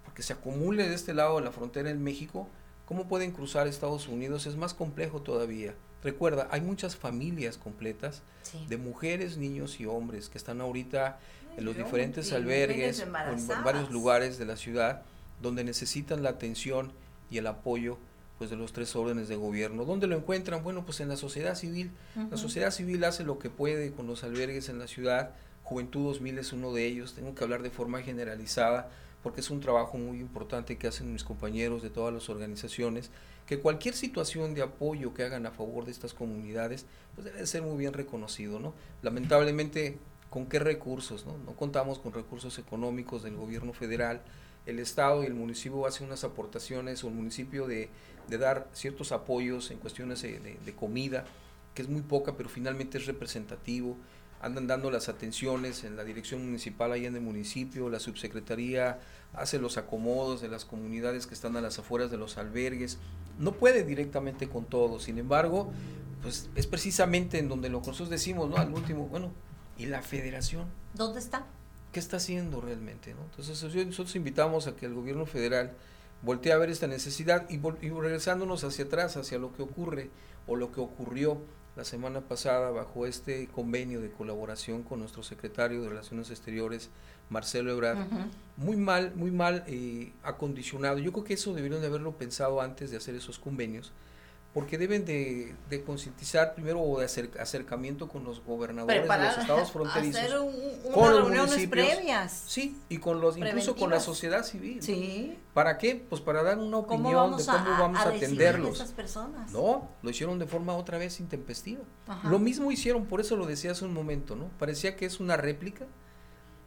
[0.05, 2.49] porque se acumule de este lado de la frontera en México,
[2.87, 4.47] ¿cómo pueden cruzar Estados Unidos?
[4.47, 5.75] Es más complejo todavía.
[6.03, 8.23] Recuerda, hay muchas familias completas
[8.69, 11.19] de mujeres, niños y hombres que están ahorita
[11.57, 13.13] en los diferentes albergues en
[13.65, 15.03] varios lugares de la ciudad
[15.43, 16.93] donde necesitan la atención
[17.31, 17.99] y el apoyo
[18.39, 19.85] pues de los tres órdenes de gobierno.
[19.85, 20.63] ¿Dónde lo encuentran?
[20.63, 21.91] Bueno, pues en la sociedad civil.
[22.31, 25.33] La sociedad civil hace lo que puede con los albergues en la ciudad.
[25.65, 27.15] Juventud 2000 es uno de ellos.
[27.15, 28.89] Tengo que hablar de forma generalizada
[29.23, 33.11] porque es un trabajo muy importante que hacen mis compañeros de todas las organizaciones,
[33.47, 37.63] que cualquier situación de apoyo que hagan a favor de estas comunidades, pues debe ser
[37.63, 38.75] muy bien reconocido, ¿no?
[39.03, 39.99] Lamentablemente,
[40.31, 41.27] ¿con qué recursos?
[41.27, 44.23] No, no contamos con recursos económicos del gobierno federal,
[44.69, 47.91] el Estado y el municipio hacen unas aportaciones, o el municipio de,
[48.29, 51.25] dar ciertos apoyos en cuestiones de, de, comida,
[51.75, 53.97] que es muy poca, pero finalmente es representativo.
[54.41, 59.01] Andan dando las atenciones en la dirección municipal ahí en el municipio, la subsecretaría
[59.33, 62.99] hace los acomodos de las comunidades que están a las afueras de los albergues.
[63.39, 65.73] No puede directamente con todo, sin embargo,
[66.23, 68.57] pues es precisamente en donde nosotros decimos, ¿no?
[68.57, 69.33] Al último, bueno,
[69.79, 70.67] ¿y la federación?
[70.95, 71.47] ¿Dónde está?
[71.93, 73.15] ¿Qué está haciendo realmente?
[73.15, 73.23] ¿no?
[73.25, 75.73] Entonces nosotros invitamos a que el gobierno federal
[76.23, 80.11] voltee a ver esta necesidad y, y, regresándonos hacia atrás, hacia lo que ocurre
[80.47, 81.39] o lo que ocurrió
[81.77, 86.91] la semana pasada bajo este convenio de colaboración con nuestro secretario de Relaciones Exteriores,
[87.31, 87.99] Marcelo Ebrard,
[88.57, 90.99] muy mal, muy mal eh, acondicionado.
[90.99, 93.93] Yo creo que eso debieron de haberlo pensado antes de hacer esos convenios,
[94.59, 97.07] porque deben de, de concientizar primero o de
[97.39, 100.33] acercamiento con los gobernadores de los estados fronterizos hacer
[100.93, 102.43] con los reuniones previas.
[102.49, 104.83] Sí y con los incluso con la sociedad civil.
[104.83, 105.39] Sí.
[105.55, 108.75] Para qué pues para dar una opinión de cómo vamos a, atenderlos.
[108.75, 109.53] esas personas?
[109.53, 111.85] no lo hicieron de forma otra vez intempestiva.
[112.25, 115.37] Lo mismo hicieron por eso lo decía hace un momento no parecía que es una
[115.37, 115.87] réplica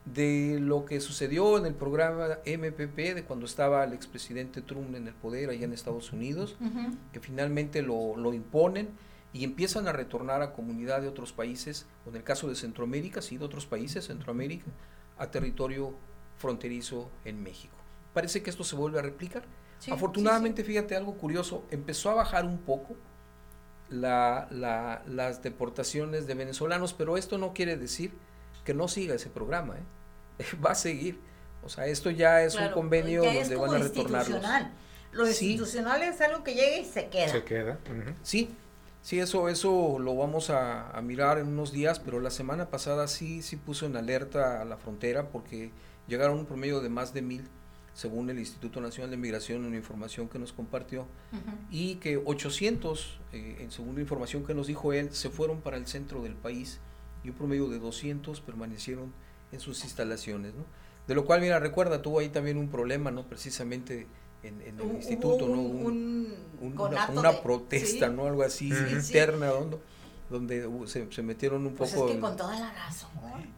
[0.06, 5.08] de lo que sucedió en el programa MPP de cuando estaba el expresidente Trump en
[5.08, 6.58] el poder allá en Estados Unidos,
[7.14, 8.90] que finalmente lo, lo, imponen
[9.32, 13.22] y empiezan a retornar a comunidad de otros países, o en el caso de Centroamérica,
[13.22, 14.66] sí, de otros países, Centroamérica,
[15.18, 15.94] a territorio
[16.38, 17.76] fronterizo en México.
[18.14, 19.44] Parece que esto se vuelve a replicar.
[19.90, 22.96] Afortunadamente, fíjate algo curioso, empezó a bajar un poco
[23.90, 28.12] la, la, las deportaciones de venezolanos, pero esto no quiere decir
[28.64, 30.44] que no siga ese programa, ¿eh?
[30.66, 31.20] va a seguir.
[31.64, 34.44] O sea, esto ya es un convenio donde van a retornarlos.
[35.12, 37.28] Lo institucional es algo que llega y se queda.
[37.28, 37.78] Se queda.
[38.24, 38.50] Sí,
[39.02, 43.42] sí, eso, eso lo vamos a, mirar en unos días, pero la semana pasada sí,
[43.42, 45.72] sí puso en alerta a la frontera porque
[46.08, 47.44] llegaron un promedio de más de mil,
[47.94, 51.06] según el Instituto Nacional de Migración, una información que nos compartió,
[51.70, 55.78] y que 800, eh, en según la información que nos dijo él, se fueron para
[55.78, 56.80] el centro del país
[57.24, 59.14] y un promedio de 200 permanecieron
[59.52, 60.66] en sus instalaciones, ¿no?
[61.08, 63.28] De lo cual, mira, recuerda, tuvo ahí también un problema, ¿no?
[63.28, 64.08] Precisamente
[64.44, 65.62] en, el instituto, ¿no?
[65.62, 68.26] una, protesta, ¿no?
[68.26, 69.52] Algo así interna,
[70.30, 72.08] donde, se, metieron un pues poco...
[72.08, 73.10] Es que con toda la razón.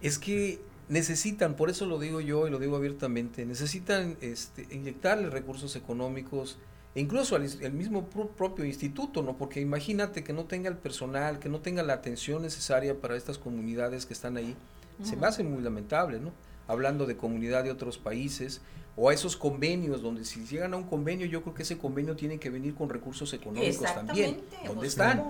[0.02, 5.30] Es que necesitan, por eso lo digo yo y lo digo abiertamente, necesitan este, inyectarle
[5.30, 6.57] recursos económicos,
[6.95, 9.35] e incluso al el mismo propio instituto, ¿no?
[9.35, 13.37] Porque imagínate que no tenga el personal, que no tenga la atención necesaria para estas
[13.37, 14.55] comunidades que están ahí.
[15.01, 16.31] Se me hace muy lamentable, ¿no?
[16.67, 18.61] Hablando de comunidad de otros países
[18.95, 22.15] o a esos convenios donde si llegan a un convenio, yo creo que ese convenio
[22.15, 24.43] tiene que venir con recursos económicos también.
[24.65, 25.23] ¿Dónde pues, están?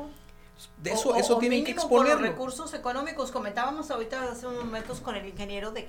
[0.81, 2.19] De eso, eso tienen que exponerlo.
[2.19, 3.31] Por recursos económicos.
[3.31, 5.87] Comentábamos ahorita hace unos momentos con el ingeniero de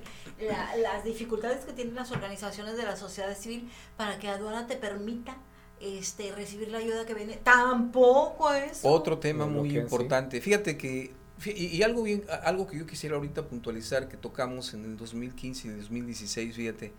[0.81, 4.77] las dificultades que tienen las organizaciones de la sociedad civil para que la aduana te
[4.77, 5.37] permita
[5.79, 7.37] este, recibir la ayuda que viene.
[7.43, 8.79] Tampoco es.
[8.83, 10.41] Otro tema muy importante.
[10.41, 11.13] Fíjate que,
[11.45, 15.71] y, algo, bien, algo que yo quisiera ahorita puntualizar, que tocamos en el 2015 y
[15.71, 16.93] 2016, fíjate,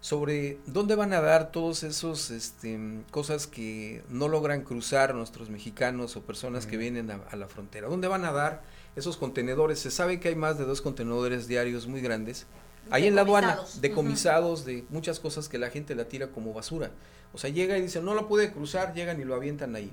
[0.00, 2.78] sobre dónde van a dar todos esos este,
[3.10, 7.88] cosas que no logran cruzar nuestros mexicanos o personas que vienen a, la frontera.
[7.88, 8.62] ¿Dónde van a dar
[8.96, 9.78] esos contenedores?
[9.78, 12.46] Se sabe que hay más de dos contenedores diarios muy grandes.
[12.90, 16.90] Ahí en la aduana, decomisados de muchas cosas que la gente la tira como basura.
[17.32, 19.92] O sea, llega y dice, no lo puede cruzar, llegan y lo avientan ahí.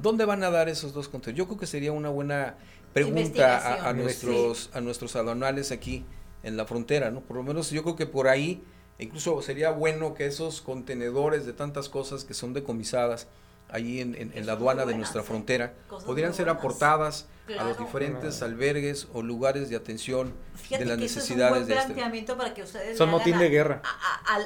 [0.00, 1.38] ¿Dónde van a dar esos dos contenedores?
[1.38, 2.56] Yo creo que sería una buena
[2.94, 6.04] pregunta a, nuestros, a nuestros aduanales aquí
[6.42, 7.20] en la frontera, ¿no?
[7.20, 8.62] Por lo menos yo creo que por ahí,
[8.98, 13.26] incluso sería bueno que esos contenedores de tantas cosas que son decomisadas
[13.70, 17.26] ahí en, en, la aduana de nuestra frontera, podrían ser aportadas
[17.58, 20.34] a los diferentes albergues o lugares de atención
[20.70, 22.34] de las necesidades de este.
[22.34, 23.82] para que ustedes son motín de guerra.
[24.26, 24.42] al,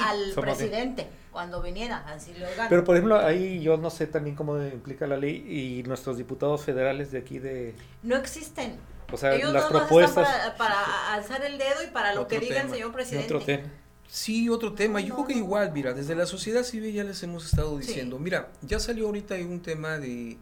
[0.00, 4.56] al, presidente cuando viniera así lo pero por ejemplo ahí yo no sé también cómo
[4.62, 8.78] implica la ley y nuestros diputados federales de aquí de no existen.
[9.12, 10.52] O sea las propuestas.
[10.56, 13.64] para, alzar el dedo y para lo que diga el señor presidente
[14.08, 15.00] Sí, otro tema.
[15.00, 18.50] Yo creo que igual, mira, desde la sociedad civil ya les hemos estado diciendo, mira,
[18.62, 20.38] ya salió ahorita un tema de,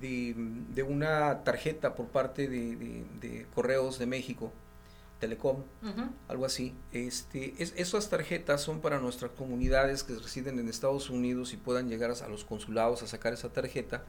[0.00, 4.52] de, una tarjeta por parte de, Correos de México,
[5.20, 5.62] Telecom,
[6.28, 6.74] algo así.
[6.92, 11.88] Este, es, esas tarjetas son para nuestras comunidades que residen en Estados Unidos y puedan
[11.88, 14.04] llegar a los consulados a sacar esa tarjeta,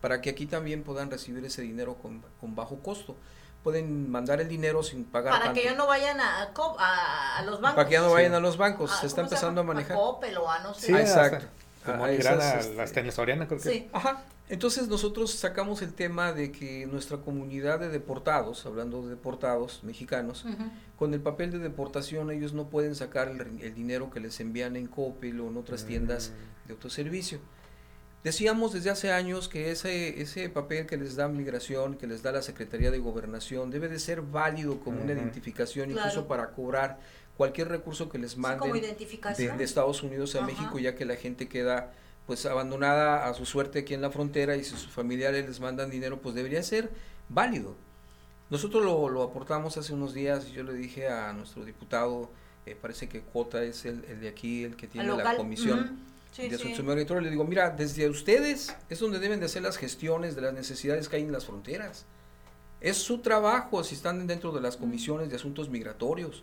[0.00, 3.16] para que aquí también puedan recibir ese dinero con, con bajo costo
[3.62, 5.32] pueden mandar el dinero sin pagar.
[5.32, 7.76] Para que ya no vayan a, a, los bancos.
[7.76, 8.90] Para que ya no vayan a los bancos.
[8.98, 9.96] se está empezando a manejar.
[9.96, 10.86] A o a no sé.
[10.86, 11.46] Sí, exacto.
[11.84, 13.68] Como a esas, este, las tenesorianas, creo que.
[13.68, 13.88] Sí.
[13.92, 14.22] Ajá.
[14.48, 20.44] Entonces nosotros sacamos el tema de que nuestra comunidad de deportados, hablando de deportados mexicanos,
[20.98, 24.88] con el papel de deportación ellos no pueden sacar el, dinero que les envían en
[24.88, 26.66] Coppel o en otras tiendas mm.
[26.68, 27.38] de autoservicio.
[28.24, 32.30] Decíamos desde hace años que ese, ese papel que les da migración, que les da
[32.30, 37.00] la Secretaría de Gobernación, debe de ser válido como una identificación, incluso para cobrar
[37.36, 41.92] cualquier recurso que les manden de, Estados Unidos a México, ya que la gente queda
[42.26, 45.90] pues abandonada a su suerte aquí en la frontera y si sus familiares les mandan
[45.90, 46.90] dinero, pues debería ser
[47.28, 47.74] válido.
[48.50, 52.30] Nosotros lo, lo aportamos hace unos días y yo le dije a nuestro diputado,
[52.66, 56.58] eh, parece que Cuota es el, el, de aquí, el que tiene la comisión de
[56.58, 60.54] su le digo, mira, desde ustedes es donde deben de hacer las gestiones de las
[60.54, 62.06] necesidades que hay en las fronteras.
[62.80, 66.42] Es su trabajo si están dentro de las comisiones de asuntos migratorios.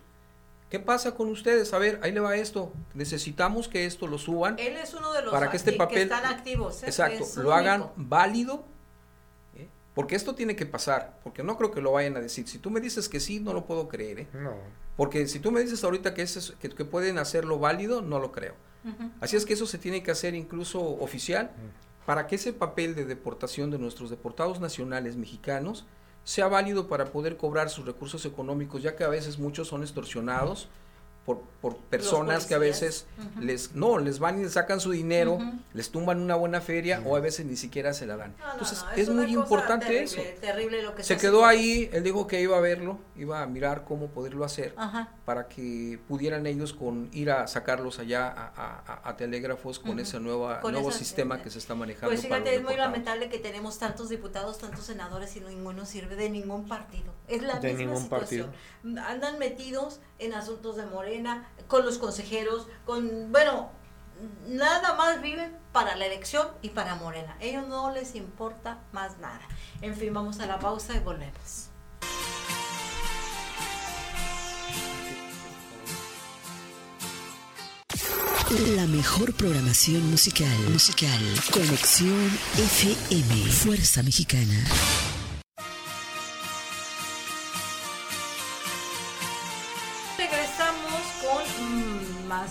[0.69, 1.73] ¿Qué pasa con ustedes?
[1.73, 2.71] A ver, ahí le va esto.
[2.93, 4.57] Necesitamos que esto lo suban.
[4.59, 6.83] Él es uno de los para que este papel, están activos.
[6.83, 6.85] ¿eh?
[6.85, 8.63] Exacto, lo hagan válido.
[9.55, 9.67] ¿eh?
[9.95, 11.19] Porque esto tiene que pasar.
[11.23, 12.47] Porque no creo que lo vayan a decir.
[12.47, 14.19] Si tú me dices que sí, no lo puedo creer.
[14.19, 14.27] ¿eh?
[14.33, 14.53] No.
[14.95, 18.31] Porque si tú me dices ahorita que, es, que, que pueden hacerlo válido, no lo
[18.31, 18.53] creo.
[19.19, 21.51] Así es que eso se tiene que hacer incluso oficial
[22.05, 25.85] para que ese papel de deportación de nuestros deportados nacionales mexicanos
[26.23, 30.69] sea válido para poder cobrar sus recursos económicos, ya que a veces muchos son extorsionados
[31.61, 33.05] por, personas que a veces
[33.39, 35.39] les no les van y les sacan su dinero,
[35.73, 38.33] les tumban una buena feria o a veces ni siquiera se la dan.
[38.53, 40.21] Entonces es, muy importante eso.
[40.99, 44.73] se quedó ahí, él dijo que iba a verlo, iba a mirar cómo poderlo hacer
[45.25, 50.91] para que pudieran ellos con ir a sacarlos allá a, telégrafos con ese nueva, nuevo
[50.91, 52.09] sistema que se está manejando.
[52.09, 56.29] Pues fíjate, es muy lamentable que tenemos tantos diputados, tantos senadores y ninguno sirve de
[56.29, 57.13] ningún partido.
[57.27, 58.51] Es la misma situación.
[59.05, 61.18] Andan metidos en asuntos de Morena
[61.67, 63.69] con los consejeros, con, bueno,
[64.47, 67.37] nada más viven para la elección y para Morena.
[67.39, 69.41] ellos no les importa más nada.
[69.81, 71.69] En fin, vamos a la pausa y volvemos.
[78.75, 80.57] La mejor programación musical.
[80.71, 81.19] Musical.
[81.53, 83.51] Conexión FM.
[83.51, 84.65] Fuerza Mexicana.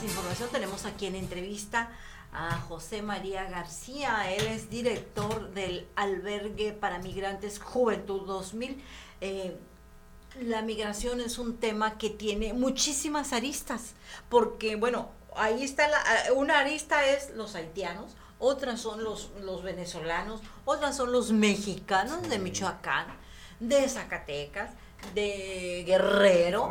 [0.02, 1.90] Información tenemos aquí en entrevista
[2.32, 4.32] a José María García.
[4.32, 8.82] Él es director del albergue para migrantes Juventud 2000.
[9.20, 9.56] Eh,
[10.42, 13.94] la migración es un tema que tiene muchísimas aristas,
[14.28, 19.62] porque bueno, ahí está la, eh, una arista es los haitianos, otras son los, los
[19.62, 23.06] venezolanos, otras son los mexicanos de Michoacán,
[23.58, 24.70] de Zacatecas,
[25.14, 26.70] de Guerrero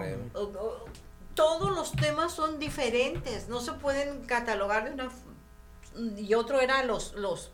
[1.37, 5.09] todos los temas son diferentes, no se pueden catalogar de una
[6.17, 7.51] y otro era los los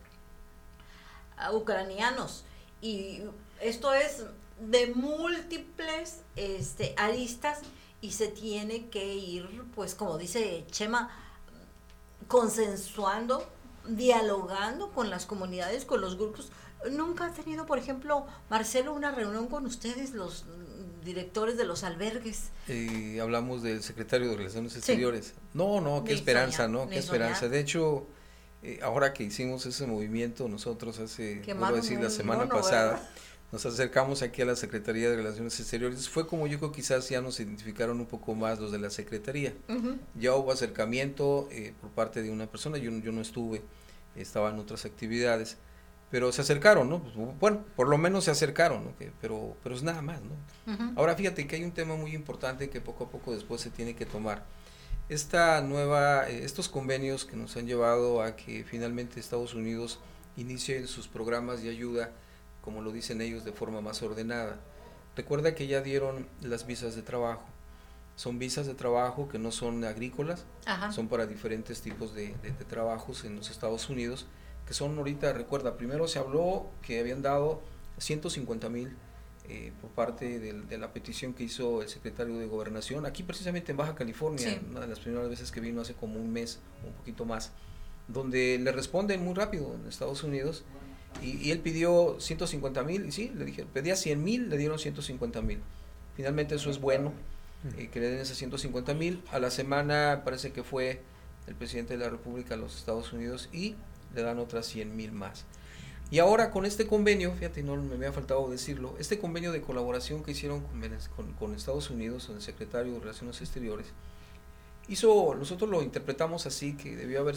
[1.35, 2.45] ah, ucranianos
[2.81, 3.23] y
[3.59, 4.23] esto es
[4.59, 7.59] de múltiples este, aristas
[7.99, 11.09] y se tiene que ir pues como dice Chema
[12.29, 13.45] consensuando
[13.85, 16.51] dialogando con las comunidades con los grupos.
[16.89, 20.45] Nunca ha tenido por ejemplo Marcelo una reunión con ustedes los
[21.03, 22.49] directores de los albergues.
[22.67, 25.33] Y hablamos del secretario de Relaciones Exteriores.
[25.53, 26.87] No, no, qué esperanza, ¿no?
[26.87, 27.49] Qué esperanza.
[27.49, 28.07] De hecho,
[28.63, 33.09] eh, ahora que hicimos ese movimiento, nosotros hace, puedo decir, la semana pasada,
[33.51, 36.09] nos acercamos aquí a la Secretaría de Relaciones Exteriores.
[36.09, 39.53] Fue como yo creo quizás ya nos identificaron un poco más los de la Secretaría.
[40.15, 43.61] Ya hubo acercamiento eh, por parte de una persona, yo, yo no estuve,
[44.15, 45.57] estaba en otras actividades
[46.13, 47.01] pero se acercaron, ¿no?
[47.01, 48.93] Pues, bueno, por lo menos se acercaron, ¿no?
[49.19, 50.93] pero, pero es nada más, ¿no?
[50.95, 53.95] Ahora fíjate que hay un tema muy importante que poco a poco después se tiene
[53.95, 54.45] que tomar.
[55.09, 59.97] Esta nueva, eh, estos convenios que nos han llevado a que finalmente Estados Unidos
[60.37, 62.11] inicie sus programas de ayuda,
[62.61, 64.59] como lo dicen ellos, de forma más ordenada.
[65.15, 67.45] Recuerda que ya dieron las visas de trabajo.
[68.17, 70.45] Son visas de trabajo que no son agrícolas,
[70.91, 74.27] son para diferentes tipos de, de trabajos en los Estados Unidos
[74.67, 77.61] que son ahorita, recuerda, primero se habló que habían dado
[77.97, 78.95] 150 mil
[79.49, 83.77] eh, por parte de, la petición que hizo el secretario de Gobernación, aquí precisamente en
[83.77, 87.25] Baja California, una de las primeras veces que vino hace como un mes, un poquito
[87.25, 87.51] más,
[88.07, 90.63] donde le responden muy rápido en Estados Unidos
[91.21, 95.41] y, él pidió 150 mil y sí, le dije, pedía 100 mil, le dieron 150
[95.41, 95.59] mil.
[96.15, 97.13] Finalmente eso es bueno,
[97.77, 99.21] eh, que le den esos 150 mil.
[99.31, 101.01] A la semana parece que fue
[101.47, 103.75] el presidente de la República de los Estados Unidos y
[104.13, 105.45] le dan otras 100 mil más.
[106.11, 110.23] Y ahora con este convenio, fíjate, no me había faltado decirlo, este convenio de colaboración
[110.23, 110.61] que hicieron
[111.15, 113.87] con, con, Estados Unidos, con el secretario de Relaciones Exteriores,
[114.87, 117.35] hizo, nosotros lo interpretamos así, que debió haber,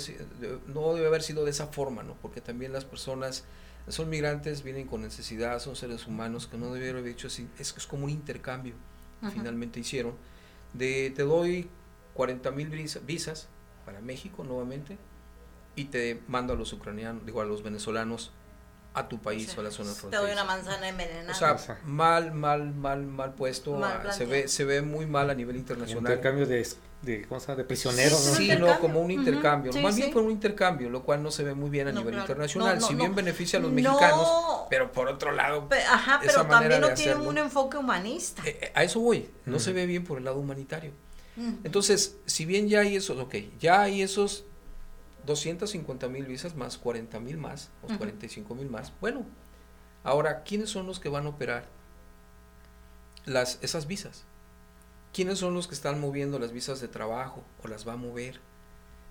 [0.67, 2.17] no debe haber sido de esa forma, ¿no?
[2.21, 3.45] porque también las personas
[3.89, 7.75] son migrantes, vienen con necesidad, son seres humanos, que no debieron haber hecho así, es,
[7.77, 8.75] es como un intercambio,
[9.33, 10.15] finalmente hicieron,
[10.75, 11.71] de te doy
[12.15, 13.49] 40 mil visas
[13.87, 14.99] para México nuevamente
[15.77, 18.33] y te mando a los ucranianos, digo a los venezolanos
[18.95, 20.11] a tu país o a la zona fronteriza.
[20.11, 21.31] Te doy una manzana envenenada.
[21.31, 23.79] O sea, mal, mal, mal, mal puesto.
[24.11, 26.03] se ve, se ve muy mal a nivel internacional.
[26.03, 26.67] Un intercambio de,
[27.03, 28.19] de, ¿cómo de prisioneros.
[28.19, 28.81] Sí, ¿no?
[28.81, 29.71] como un intercambio.
[29.83, 32.81] más bien fue un intercambio, lo cual no se ve muy bien a nivel internacional.
[32.81, 34.29] si bien beneficia a los mexicanos,
[34.71, 35.69] pero por otro lado.
[35.93, 38.43] ajá, pero también no tiene un enfoque humanista.
[38.47, 39.29] Eh, eh, a eso voy.
[39.45, 40.93] No se ve bien por el lado humanitario.
[41.65, 44.47] Entonces, si bien ya hay esos, ok, ya hay esos
[45.27, 48.93] 250 mil visas más 40 mil más, o 45 mil más.
[49.01, 49.27] Bueno,
[50.05, 51.65] ahora, ¿quiénes son los que van a operar
[53.25, 54.25] las, esas visas?
[55.13, 58.41] ¿Quiénes son los que están moviendo las visas de trabajo o las va a mover?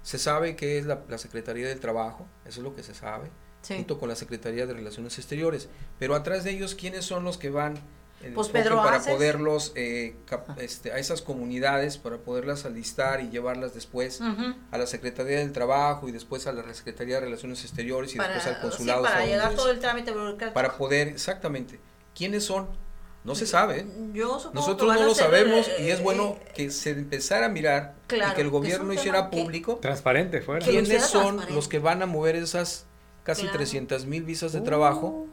[0.04, 3.32] Se sabe que es la, Secretaría del Trabajo, eso es lo que se sabe,
[3.68, 5.68] junto con la Secretaría de Relaciones Exteriores.
[5.98, 7.74] Pero atrás de ellos, ¿quiénes son los que van
[8.34, 10.16] pues Pedro para poderlos eh,
[10.58, 14.22] este, a esas comunidades para poderlas alistar y llevarlas después
[14.72, 18.46] a la Secretaría del Trabajo y después a la Secretaría de Relaciones Exteriores y después
[18.48, 20.14] al consulado para llegar todo el trámite
[20.54, 21.80] para poder exactamente.
[22.14, 22.68] Quiénes son
[23.26, 27.48] no se sabe Yo nosotros no lo sabemos y es bueno eh, que se empezara
[27.48, 30.66] a mirar y que el gobierno hiciera público transparente fuera.
[30.66, 32.86] Quiénes son los que van a mover esas
[33.24, 35.28] casi 300 mil visas de trabajo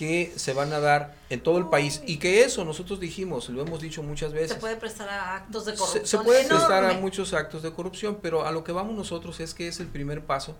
[0.00, 3.60] que se van a dar en todo el país y que eso nosotros dijimos, lo
[3.60, 4.52] hemos dicho muchas veces.
[4.52, 6.06] Se puede prestar a actos de corrupción.
[6.06, 9.52] Se, puede prestar a muchos actos de corrupción, pero a lo que vamos nosotros es
[9.52, 10.56] que es el primer paso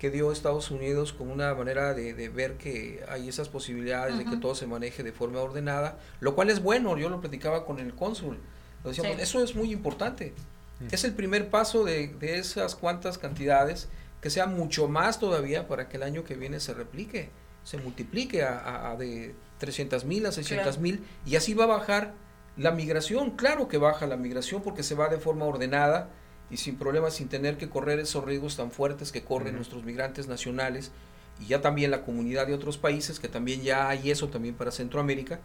[0.00, 4.38] que dio Estados Unidos como una manera de, ver que hay esas posibilidades de que
[4.38, 7.94] todo se maneje de forma ordenada, lo cual es bueno, yo lo platicaba con el
[7.94, 8.40] cónsul,
[8.82, 10.34] lo decíamos, eso es muy importante,
[10.90, 13.86] es el primer paso de, de esas cuantas cantidades,
[14.20, 17.30] que sea mucho más todavía para que el año que viene se replique
[17.64, 22.14] se multiplique a, de 300 mil a 600 mil y así va a bajar
[22.56, 23.30] la migración.
[23.32, 26.10] Claro que baja la migración porque se va de forma ordenada
[26.50, 30.28] y sin problemas, sin tener que correr esos riesgos tan fuertes que corren nuestros migrantes
[30.28, 30.92] nacionales
[31.40, 34.70] y ya también la comunidad de otros países, que también ya hay eso también para
[34.70, 35.40] Centroamérica,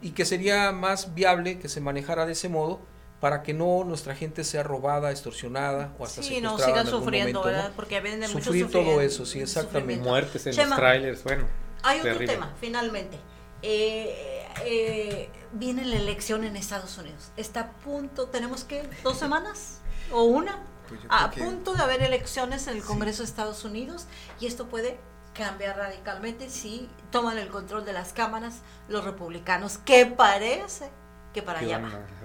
[0.00, 2.80] y que sería más viable que se manejara de ese modo
[3.20, 7.72] para que no nuestra gente sea robada, extorsionada o hasta sí, no siga sufriendo, ¿verdad?
[7.76, 10.04] Porque venden Sufrir todo eso, sí, exactamente.
[10.04, 11.46] Muertes en los trailers, bueno.
[11.82, 13.18] Hay otro tema, finalmente.
[13.62, 17.30] Eh, eh, viene la elección en Estados Unidos.
[17.36, 19.80] Está a punto, tenemos que dos semanas
[20.10, 24.06] o una, pues a punto de haber elecciones en el Congreso de Estados Unidos
[24.40, 24.98] y esto puede
[25.32, 30.90] cambiar radicalmente si toman el control de las cámaras los republicanos, que parece
[31.32, 31.80] que para allá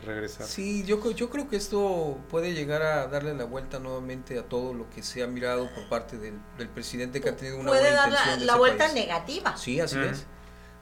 [0.05, 0.45] regresar.
[0.45, 4.73] Sí, yo, yo creo que esto puede llegar a darle la vuelta nuevamente a todo
[4.73, 6.39] lo que se ha mirado por parte del,
[6.73, 8.11] presidente que ha tenido una puede dar
[8.41, 9.55] la, vuelta negativa.
[9.57, 10.25] Sí, así es.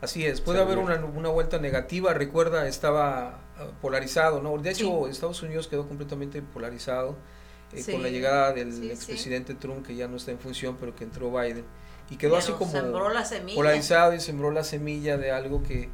[0.01, 2.13] Así es, puede haber una, una, vuelta negativa.
[2.13, 4.57] Recuerda, estaba ah, polarizado, ¿no?
[4.57, 7.15] De hecho, Estados Unidos quedó completamente polarizado
[7.73, 11.05] eh, con la llegada del expresidente Trump, que ya no está en función, pero que
[11.05, 11.65] entró Biden
[12.09, 12.71] y quedó así como
[13.55, 15.89] polarizado y sembró la semilla de algo que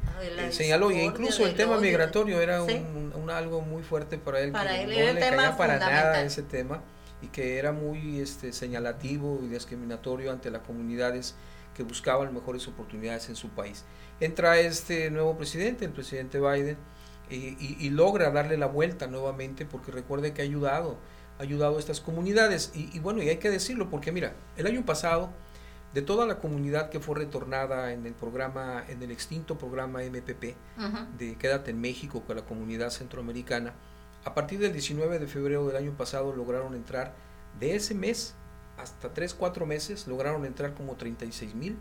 [0.50, 4.82] señaló y incluso el tema migratorio era un, algo muy fuerte para él para que
[4.82, 6.82] él no le caía para nada ese tema
[7.22, 11.34] y que era muy este señalativo y discriminatorio ante las comunidades
[11.74, 13.84] que buscaban mejores oportunidades en su país.
[14.20, 16.76] Entra este nuevo presidente el presidente Biden
[17.30, 20.98] y, logra darle la vuelta nuevamente porque recuerde que ha ayudado
[21.38, 22.72] ha ayudado a estas comunidades.
[22.74, 25.30] Y, y bueno y hay que decirlo porque mira el año pasado
[25.94, 30.56] de toda la comunidad que fue retornada en el programa, en el extinto programa MPP
[31.18, 33.74] de Quédate en México con la comunidad centroamericana,
[34.24, 37.14] a partir del 19 de febrero del año pasado lograron entrar,
[37.58, 38.34] de ese mes
[38.78, 41.76] hasta 3, 4 meses, lograron entrar como 36 mil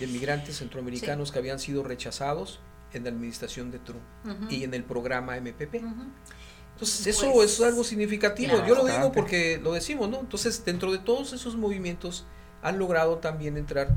[0.00, 2.60] de migrantes centroamericanos que habían sido rechazados
[2.92, 4.02] en la administración de Trump
[4.50, 5.74] y en el programa MPP.
[6.72, 8.64] Entonces, eso pues, es algo significativo.
[8.66, 10.20] Yo lo digo porque lo decimos, ¿no?
[10.20, 12.24] Entonces, dentro de todos esos movimientos,
[12.62, 13.88] han logrado también entrar,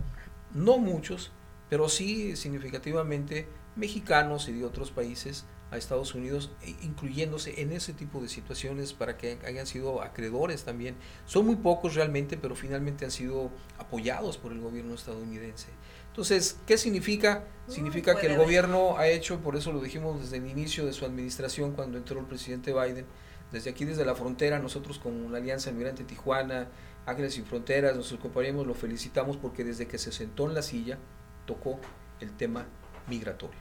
[0.53, 1.31] no muchos,
[1.69, 7.93] pero sí significativamente mexicanos y de otros países a Estados Unidos, e incluyéndose en ese
[7.93, 10.95] tipo de situaciones para que hayan sido acreedores también.
[11.25, 15.67] Son muy pocos realmente, pero finalmente han sido apoyados por el gobierno estadounidense.
[16.07, 17.45] Entonces, ¿qué significa?
[17.69, 21.05] Significa que el gobierno ha hecho, por eso lo dijimos desde el inicio de su
[21.05, 23.05] administración, cuando entró el presidente Biden,
[23.53, 26.67] desde aquí, desde la frontera, nosotros con la Alianza Migrante Tijuana,
[27.05, 30.97] Ángeles Sin Fronteras, nuestros compañeros lo felicitamos porque desde que se sentó en la silla,
[31.45, 31.79] tocó
[32.19, 32.65] el tema
[33.07, 33.59] migratorio.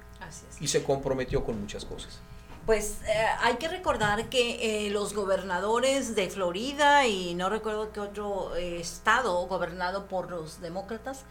[0.61, 2.21] Y se comprometió con muchas cosas.
[2.67, 8.01] Pues eh, hay que recordar que eh, los gobernadores de Florida y no recuerdo qué
[8.01, 11.25] otro eh, estado gobernado por los demócratas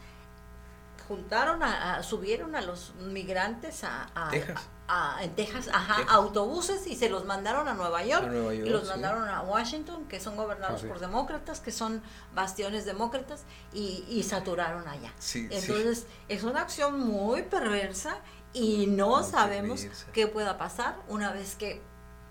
[1.07, 4.67] juntaron a, subieron a los migrantes a, Texas.
[5.21, 9.41] En Texas, ajá, autobuses y se los mandaron a Nueva York, y los mandaron a
[9.41, 12.01] Washington, que son gobernados por demócratas, que son
[12.33, 13.43] bastiones demócratas
[13.73, 15.13] y, saturaron allá.
[15.33, 18.17] Entonces, es una acción muy perversa
[18.53, 21.81] y no sabemos qué pueda pasar una vez que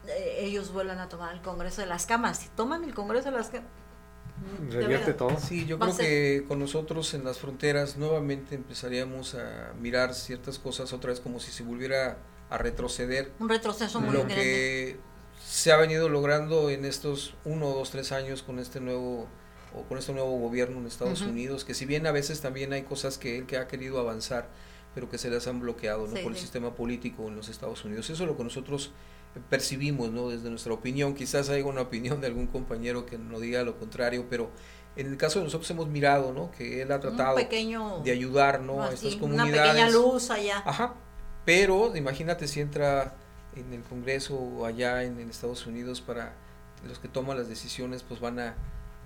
[0.06, 2.38] eh, ellos vuelvan a tomar el Congreso de las Cámaras.
[2.38, 5.38] Si toman el Congreso de las mm, revierte todo.
[5.38, 10.92] Sí, yo creo que con nosotros en las fronteras nuevamente empezaríamos a mirar ciertas cosas
[10.92, 12.18] otra vez como si se volviera
[12.50, 13.32] a retroceder.
[13.38, 14.96] Un retroceso muy Lo que
[15.44, 19.26] se ha venido logrando en estos uno, dos, tres años con este nuevo
[19.74, 22.82] o con este nuevo gobierno en Estados Unidos, que si bien a veces también hay
[22.82, 24.48] cosas que él que ha querido avanzar,
[24.94, 26.14] pero que se las han bloqueado ¿no?
[26.22, 28.08] por el sistema político en los Estados Unidos.
[28.08, 28.92] Eso es lo que nosotros
[29.50, 30.30] percibimos ¿no?
[30.30, 31.14] desde nuestra opinión.
[31.14, 34.50] Quizás haya una opinión de algún compañero que no diga lo contrario, pero
[34.96, 36.50] en el caso de nosotros hemos mirado ¿no?
[36.50, 38.82] que él ha tratado de ayudar ¿no?
[38.82, 39.52] a estas comunidades.
[39.52, 40.62] Una pequeña luz allá.
[40.64, 40.94] Ajá,
[41.48, 43.14] pero imagínate si entra
[43.56, 46.34] en el Congreso o allá en, en Estados Unidos para
[46.86, 48.54] los que toman las decisiones pues van a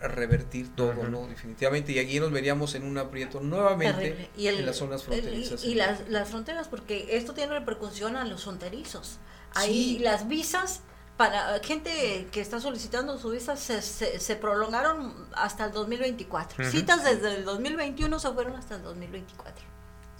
[0.01, 1.29] revertir todo, ¿no?
[1.29, 1.93] Definitivamente.
[1.93, 5.63] Y aquí nos veríamos en un aprieto nuevamente en las zonas fronterizas.
[5.63, 9.21] y las, las, fronteras, porque esto tiene repercusión a los fronterizos.
[9.55, 10.81] Ahí las visas
[11.17, 16.69] para gente que está solicitando su visa se, se, prolongaron hasta el 2024.
[16.69, 19.72] Citas desde el 2021 se fueron hasta el 2024.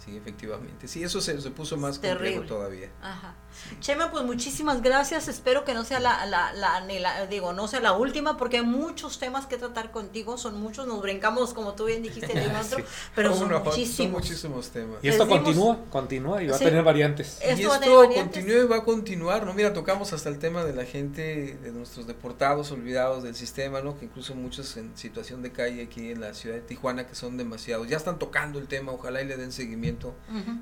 [0.03, 0.87] Sí, efectivamente.
[0.87, 2.89] Sí, eso se, se puso más complejo todavía.
[3.01, 3.35] Ajá.
[3.79, 5.27] Chema, pues muchísimas gracias.
[5.27, 9.19] Espero que no sea la, la, la, digo, no sea la última, porque hay muchos
[9.19, 10.37] temas que tratar contigo.
[10.37, 12.83] Son muchos, nos brincamos, como tú bien dijiste, de otro,
[13.15, 14.21] pero son, muchísimos.
[14.21, 14.97] muchísimos temas.
[15.01, 17.39] Y esto continúa, continúa y va a tener variantes.
[17.41, 19.53] y esto continúa y va a continuar, ¿no?
[19.53, 23.97] Mira, tocamos hasta el tema de la gente, de nuestros deportados olvidados del sistema, ¿no?
[23.97, 27.37] Que incluso muchos en situación de calle aquí en la ciudad de Tijuana, que son
[27.37, 27.87] demasiados.
[27.87, 29.92] Ya están tocando el tema, ojalá y le den seguimiento.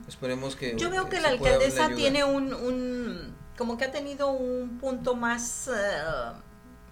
[0.08, 0.76] Esperemos que.
[0.78, 5.72] Yo veo que la alcaldesa tiene un como que ha tenido un punto más, eh,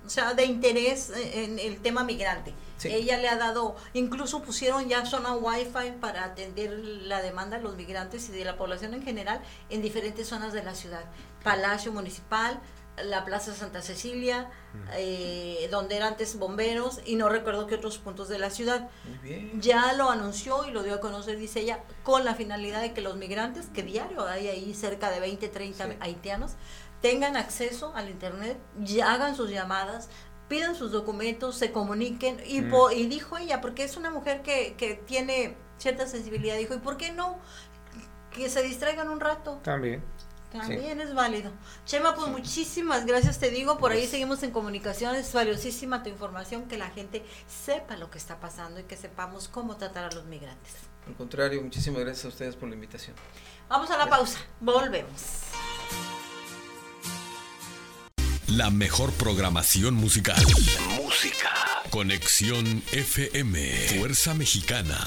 [0.05, 2.53] o sea, de interés en el tema migrante.
[2.83, 7.75] Ella le ha dado, incluso pusieron ya zona wifi para atender la demanda de los
[7.75, 9.41] migrantes y de la población en general
[9.71, 11.05] en diferentes zonas de la ciudad.
[11.43, 12.59] Palacio Municipal,
[13.05, 14.49] la Plaza Santa Cecilia,
[14.93, 18.89] eh, donde eran antes bomberos y no recuerdo qué otros puntos de la ciudad.
[19.59, 23.01] Ya lo anunció y lo dio a conocer, dice ella, con la finalidad de que
[23.01, 26.53] los migrantes, que diario hay ahí cerca de 20, 30 haitianos,
[27.01, 30.09] tengan acceso al Internet, y hagan sus llamadas,
[30.47, 32.41] pidan sus documentos, se comuniquen.
[32.45, 32.63] Y,
[32.95, 36.97] y dijo ella, porque es una mujer que, que tiene cierta sensibilidad, dijo, ¿y por
[36.97, 37.39] qué no?
[38.31, 39.59] Que se distraigan un rato.
[39.63, 40.03] También.
[40.51, 41.51] También es válido.
[41.85, 46.67] Chema, pues muchísimas gracias, te digo, por ahí seguimos en comunicación, es valiosísima tu información,
[46.67, 50.25] que la gente sepa lo que está pasando y que sepamos cómo tratar a los
[50.25, 50.73] migrantes.
[51.07, 53.15] Al contrario, muchísimas gracias a ustedes por la invitación.
[53.67, 55.21] Vamos a la pausa, volvemos.
[58.47, 60.43] La mejor programación musical.
[60.95, 61.51] Música.
[61.91, 63.99] Conexión FM.
[63.99, 64.97] Fuerza Mexicana.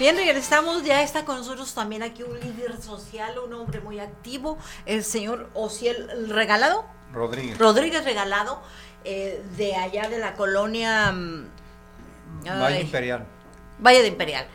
[0.00, 0.82] Bien, regresamos.
[0.82, 4.56] Ya está con nosotros también aquí un líder social, un hombre muy activo,
[4.86, 6.86] el señor Ociel Regalado.
[7.12, 7.58] Rodríguez.
[7.58, 8.62] Rodríguez Regalado,
[9.04, 11.12] eh, de allá de la colonia.
[11.12, 11.50] Mm,
[12.46, 13.26] Valle Imperial.
[13.78, 14.46] Valle de Imperial.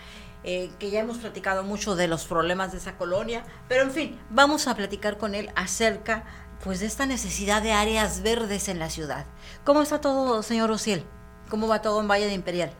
[0.43, 4.19] Eh, que ya hemos platicado mucho de los problemas de esa colonia, pero en fin,
[4.31, 6.23] vamos a platicar con él acerca
[6.63, 9.27] pues de esta necesidad de áreas verdes en la ciudad.
[9.63, 11.05] ¿Cómo está todo, señor Ociel?
[11.49, 12.71] ¿Cómo va todo en Valle de Imperial?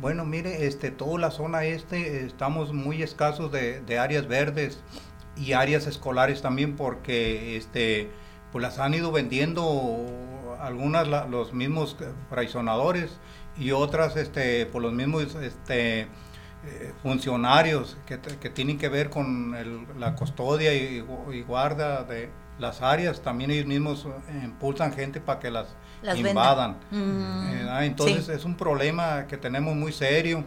[0.00, 4.80] Bueno, mire, este, toda la zona este estamos muy escasos de, áreas verdes
[5.36, 8.08] y áreas escolares también porque este,
[8.52, 11.96] pues las han ido vendiendo algunas los mismos
[12.30, 13.18] fraccionadores
[13.56, 18.18] y otras este, por los mismos este, eh, funcionarios que,
[18.50, 19.56] tienen que ver con
[19.98, 21.00] la custodia y,
[21.46, 25.76] guarda de, las áreas, también ellos mismos eh, impulsan gente para que las,
[26.16, 26.76] invadan.
[26.90, 27.82] Mm.
[27.82, 30.44] Entonces es un problema que tenemos muy serio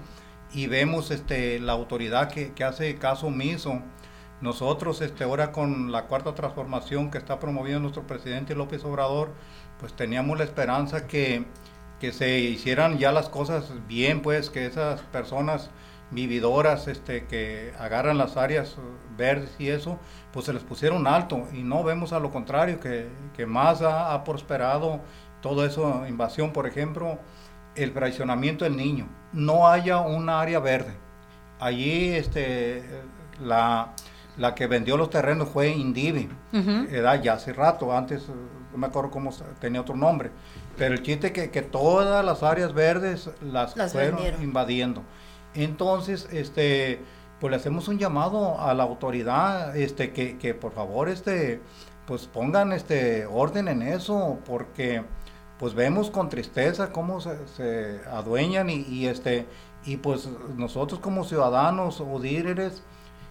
[0.54, 3.82] y vemos este, la autoridad que, que hace caso omiso.
[4.42, 9.34] Nosotros este, ahora con la cuarta transformación que está promoviendo nuestro presidente López Obrador,
[9.80, 11.46] pues teníamos la esperanza que,
[12.00, 15.70] que se hicieran ya las cosas bien, pues que esas personas
[16.12, 18.76] vividoras este, que agarran las áreas
[19.18, 19.98] verdes y eso,
[20.34, 24.24] pues se les pusieron alto y no vemos a lo contrario, que, que más ha,
[24.24, 25.00] prosperado
[25.42, 27.20] todo eso, invasión, por ejemplo,
[27.76, 30.94] el fraccionamiento del niño, no haya un área verde.
[31.60, 32.84] Allí este,
[33.40, 33.94] la,
[34.38, 36.30] la que vendió los terrenos fue Indivi,
[36.92, 40.32] era ya hace rato, antes no me acuerdo cómo tenía otro nombre,
[40.78, 45.04] pero el chiste que, que todas las áreas verdes las, fueron invadiendo.
[45.54, 47.02] Entonces, este,
[47.40, 51.62] pues le hacemos un llamado a la autoridad, este, que, que por favor, este,
[52.08, 55.04] pues pongan este orden en eso, porque
[55.62, 59.46] pues vemos con tristeza cómo se, adueñan y, este,
[59.86, 60.28] y pues
[60.58, 62.82] nosotros como ciudadanos o líderes,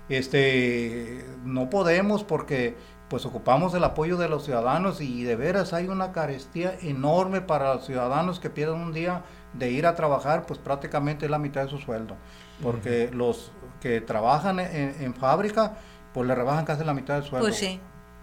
[0.09, 2.77] este, no podemos porque
[3.09, 7.74] pues ocupamos el apoyo de los ciudadanos y de veras hay una carestía enorme para
[7.74, 11.65] los ciudadanos que pierden un día de ir a trabajar, pues prácticamente es la mitad
[11.65, 12.15] de su sueldo.
[12.62, 13.51] Porque los
[13.81, 15.78] que trabajan en, fábrica,
[16.15, 17.48] pues le rebajan casi la mitad del sueldo.
[17.48, 17.81] Pues sí.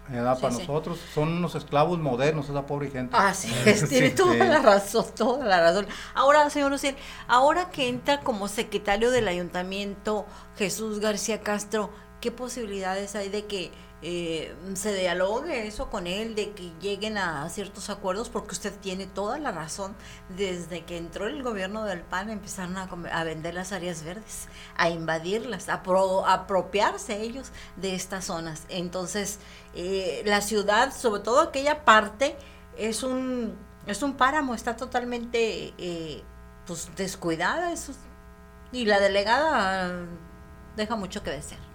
[0.08, 3.16] Para nosotros son unos esclavos modernos esa pobre gente.
[3.16, 5.86] Así es, tiene toda la razón, toda la razón.
[6.14, 10.26] Ahora, señor Luciel, ahora que entra como secretario del ayuntamiento
[10.56, 11.90] Jesús García Castro,
[12.20, 17.48] ¿qué posibilidades hay de que eh, se dialogue eso con él, de que lleguen a
[17.48, 19.96] ciertos acuerdos, porque usted tiene toda la razón.
[20.28, 25.68] Desde que entró el gobierno del PAN empezaron a, vender las áreas verdes, a invadirlas,
[25.68, 25.82] a,
[26.26, 28.64] apropiarse ellos de estas zonas.
[28.68, 29.40] Entonces,
[29.74, 32.36] eh, la ciudad, sobre todo aquella parte,
[32.76, 33.56] es un,
[33.86, 36.22] es un páramo, está totalmente eh,
[36.66, 37.72] pues, descuidada.
[37.72, 37.92] Eso,
[38.70, 40.06] y la delegada
[40.76, 41.67] deja mucho que desear.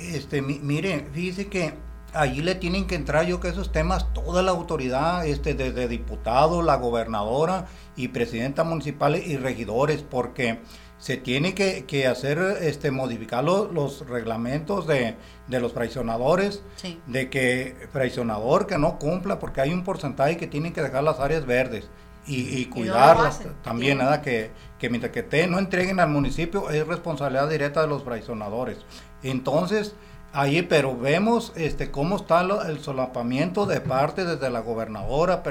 [0.00, 1.74] Este, mire, fíjese que
[2.12, 6.62] allí le tienen que entrar yo que esos temas toda la autoridad, este, desde diputado,
[6.62, 7.66] la gobernadora
[7.96, 10.60] y presidenta municipal y regidores, porque
[10.98, 15.16] se tiene que, hacer, este, modificar los reglamentos de,
[15.48, 16.62] los fraccionadores,
[17.06, 21.20] de que fraccionador que no cumpla, porque hay un porcentaje que tienen que dejar las
[21.20, 21.88] áreas verdes
[22.26, 27.48] y, cuidarlas también, nada que, que mientras que te no entreguen al municipio es responsabilidad
[27.48, 28.78] directa de los fraccionadores.
[29.22, 29.94] Entonces,
[30.32, 35.42] ahí, pero vemos este cómo está el solapamiento de parte desde la gobernadora,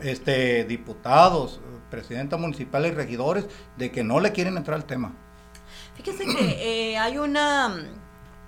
[0.00, 1.60] este diputados,
[1.90, 5.14] presidenta municipal y regidores de que no le quieren entrar al tema.
[5.96, 7.74] Fíjese que eh, hay una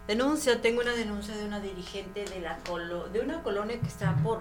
[0.06, 2.58] denuncia, tengo una denuncia de una dirigente de la
[3.12, 4.40] de una colonia que está por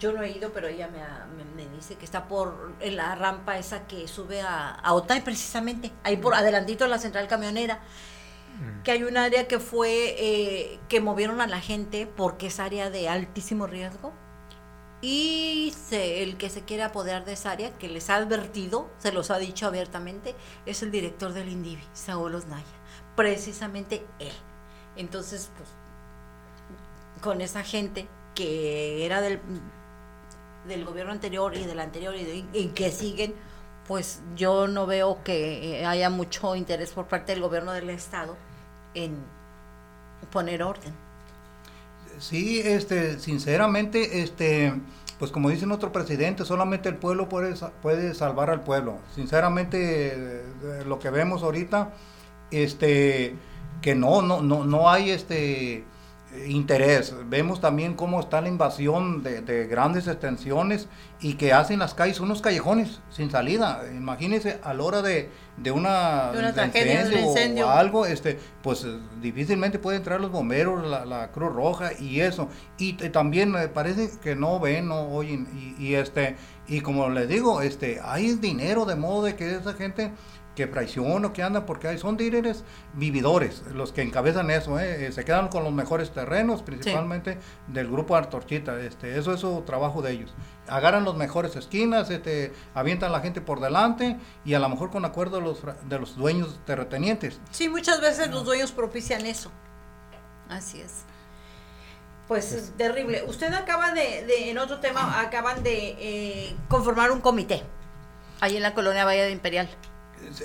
[0.00, 3.86] yo no he ido, pero ella me, dice que está por en la rampa esa
[3.86, 7.80] que sube a, a Otay precisamente, ahí por adelantito en la central camionera
[8.84, 12.90] que hay un área que fue, eh, que movieron a la gente porque es área
[12.90, 14.12] de altísimo riesgo.
[15.02, 19.30] Y el que se quiere apoderar de esa área, que les ha advertido, se los
[19.30, 20.34] ha dicho abiertamente,
[20.64, 22.64] es el director del INDIVI, Saúl Osnaya.
[23.14, 24.32] Precisamente él.
[24.96, 25.68] Entonces, pues,
[27.20, 29.40] con esa gente que era del,
[30.66, 33.34] del gobierno anterior y del anterior y que siguen,
[33.86, 38.36] pues yo no veo que haya mucho interés por parte del gobierno del estado
[38.96, 39.14] en
[40.32, 40.92] poner orden.
[42.18, 44.72] Sí, este, sinceramente, este,
[45.18, 48.98] pues como dice nuestro presidente, solamente el pueblo puede, puede salvar al pueblo.
[49.14, 51.92] Sinceramente, eh, lo que vemos ahorita,
[52.50, 53.34] este,
[53.82, 55.84] que no, no, no, no hay este
[56.46, 57.14] interés.
[57.28, 60.88] Vemos también cómo está la invasión de, grandes extensiones
[61.20, 63.82] y que hacen las calles unos callejones sin salida.
[63.94, 66.32] Imagínense a la hora de, de una,
[67.20, 72.20] incendio, o algo, este, pues eh, difícilmente pueden entrar los bomberos, la, Cruz Roja y
[72.20, 72.48] eso.
[72.78, 75.48] Y, también me parece que no ven, no oyen
[75.78, 76.36] y, y, este
[76.68, 80.10] y como les digo, este hay dinero de modo de que esa gente
[80.56, 82.64] que o que andan, porque son líderes
[82.94, 85.06] vividores los que encabezan eso, ¿eh?
[85.06, 87.38] Eh, se quedan con los mejores terrenos, principalmente
[87.68, 90.34] del grupo Artorchita, este, eso es su trabajo de ellos.
[90.66, 94.90] Agarran los mejores esquinas, este, avientan a la gente por delante y a lo mejor
[94.90, 97.38] con acuerdo de los, de los dueños terratenientes.
[97.50, 99.52] Sí, muchas veces los dueños propician eso.
[100.48, 101.04] Así es.
[102.28, 103.24] Pues es terrible.
[103.28, 107.62] Usted acaba de, en otro tema, acaban de eh, conformar un comité
[108.40, 109.68] ahí en la colonia Valle de Imperial.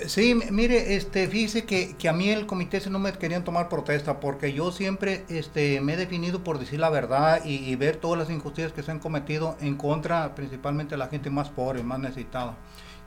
[0.06, 4.20] Sí, mire, este, fíjese que, que, a mí el comité no me querían tomar protesta
[4.20, 8.30] porque yo siempre este, me he definido por decir la verdad y, ver todas las
[8.30, 12.56] injusticias que se han cometido en contra principalmente de la gente más pobre, más necesitada.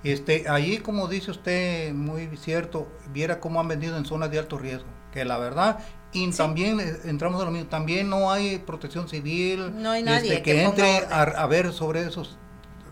[0.03, 4.57] Este, ahí, como dice usted, muy cierto, viera cómo han vendido en zonas de alto
[4.57, 5.80] riesgo, que la verdad,
[6.11, 10.35] y también eh, entramos a lo mismo, también no hay protección civil, no hay nadie
[10.35, 12.38] este, que, entre a, a ver sobre esos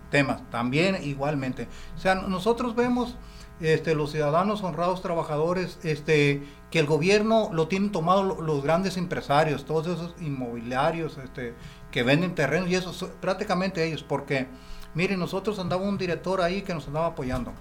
[0.09, 1.67] temas, también igualmente.
[1.95, 3.15] O sea, nosotros vemos
[3.61, 9.65] este, los ciudadanos honrados trabajadores, este, que el gobierno lo tienen tomado los grandes empresarios,
[9.65, 11.53] todos esos inmobiliarios este,
[11.91, 14.47] que venden terrenos y eso, prácticamente ellos, porque
[14.95, 17.53] miren, nosotros andaba un director ahí que nos andaba apoyando.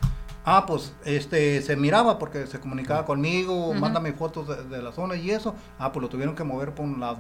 [0.44, 5.30] Ah, pues este se miraba porque se comunicaba conmigo, mándame fotos de, la zona y
[5.30, 5.54] eso.
[5.78, 7.18] Ah, pues lo tuvieron que mover por un lado.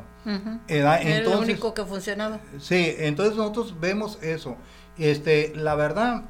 [0.66, 2.40] Era el único que funcionaba.
[2.58, 4.56] Sí, entonces nosotros vemos eso.
[4.98, 6.24] Este, la verdad,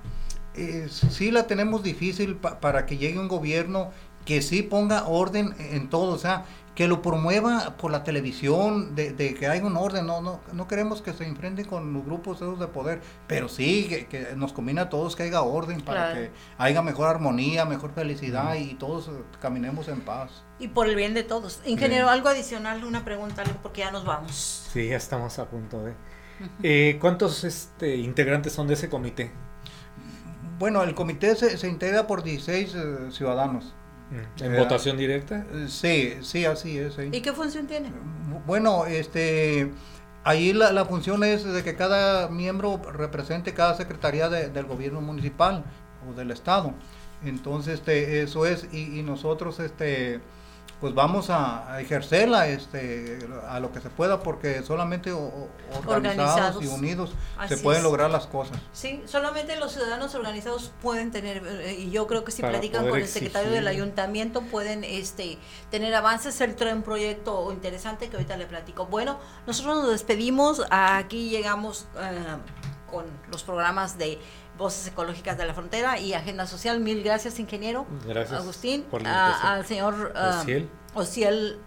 [0.54, 3.90] eh, sí la tenemos difícil para que llegue un gobierno
[4.24, 9.14] que sí ponga orden en todo, o sea, que lo promueva por la televisión, de,
[9.14, 12.58] que haya un orden, no, no, no queremos que se enfrenten con los grupos esos
[12.58, 16.80] de poder, pero sí que, nos combina a todos que haya orden para que haya
[16.80, 19.10] mejor armonía, mejor felicidad y todos
[19.40, 20.44] caminemos en paz.
[20.58, 21.60] Y por el bien de todos.
[21.66, 24.68] Ingeniero, algo adicional, una pregunta, porque ya nos vamos.
[24.72, 25.94] Sí, ya estamos a punto de...
[26.62, 29.30] Eh, ¿Cuántos este, integrantes son de ese comité?
[30.62, 33.74] Bueno, el comité se, integra por 16 eh, ciudadanos.
[34.12, 34.44] Mm.
[34.44, 35.44] ¿En votación directa?
[35.52, 36.94] Eh, sí, sí, así es.
[37.10, 37.90] ¿Y qué función tiene?
[38.46, 39.72] Bueno, este,
[40.22, 45.64] ahí la, función es de que cada miembro represente cada secretaría del gobierno municipal
[46.08, 46.74] o del estado.
[47.24, 50.20] Entonces, este, eso es, y, y nosotros, este,
[50.82, 55.12] pues vamos a, ejercerla este, a lo que se pueda porque solamente
[55.86, 57.14] organizados, y unidos
[57.46, 58.58] se pueden lograr las cosas.
[58.72, 62.98] Sí, solamente los ciudadanos organizados pueden tener, eh, y yo creo que si platican con
[62.98, 65.38] el secretario del ayuntamiento pueden este,
[65.70, 66.40] tener avances.
[66.40, 68.86] el trae un proyecto interesante que ahorita le platico.
[68.86, 72.38] Bueno, nosotros nos despedimos, aquí llegamos eh,
[72.90, 74.18] con los programas de
[74.62, 76.78] Voces Ecológicas de la Frontera y Agenda Social.
[76.78, 77.84] Mil gracias, ingeniero.
[78.06, 78.40] Gracias.
[78.40, 78.86] Agustín.
[79.04, 81.58] al señor uh, Ociel.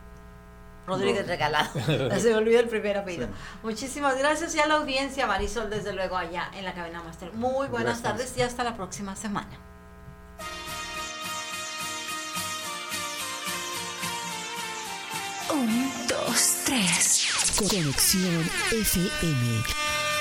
[0.88, 1.70] Rodríguez Regalado.
[2.20, 3.28] Se me olvidó el primer apellido.
[3.64, 7.34] Muchísimas gracias y a la audiencia, Marisol, desde luego, allá en la cabina Master.
[7.34, 9.60] Muy buenas tardes y hasta la próxima semana.
[15.52, 17.28] Un, dos, tres.
[17.58, 20.05] Conexión FM.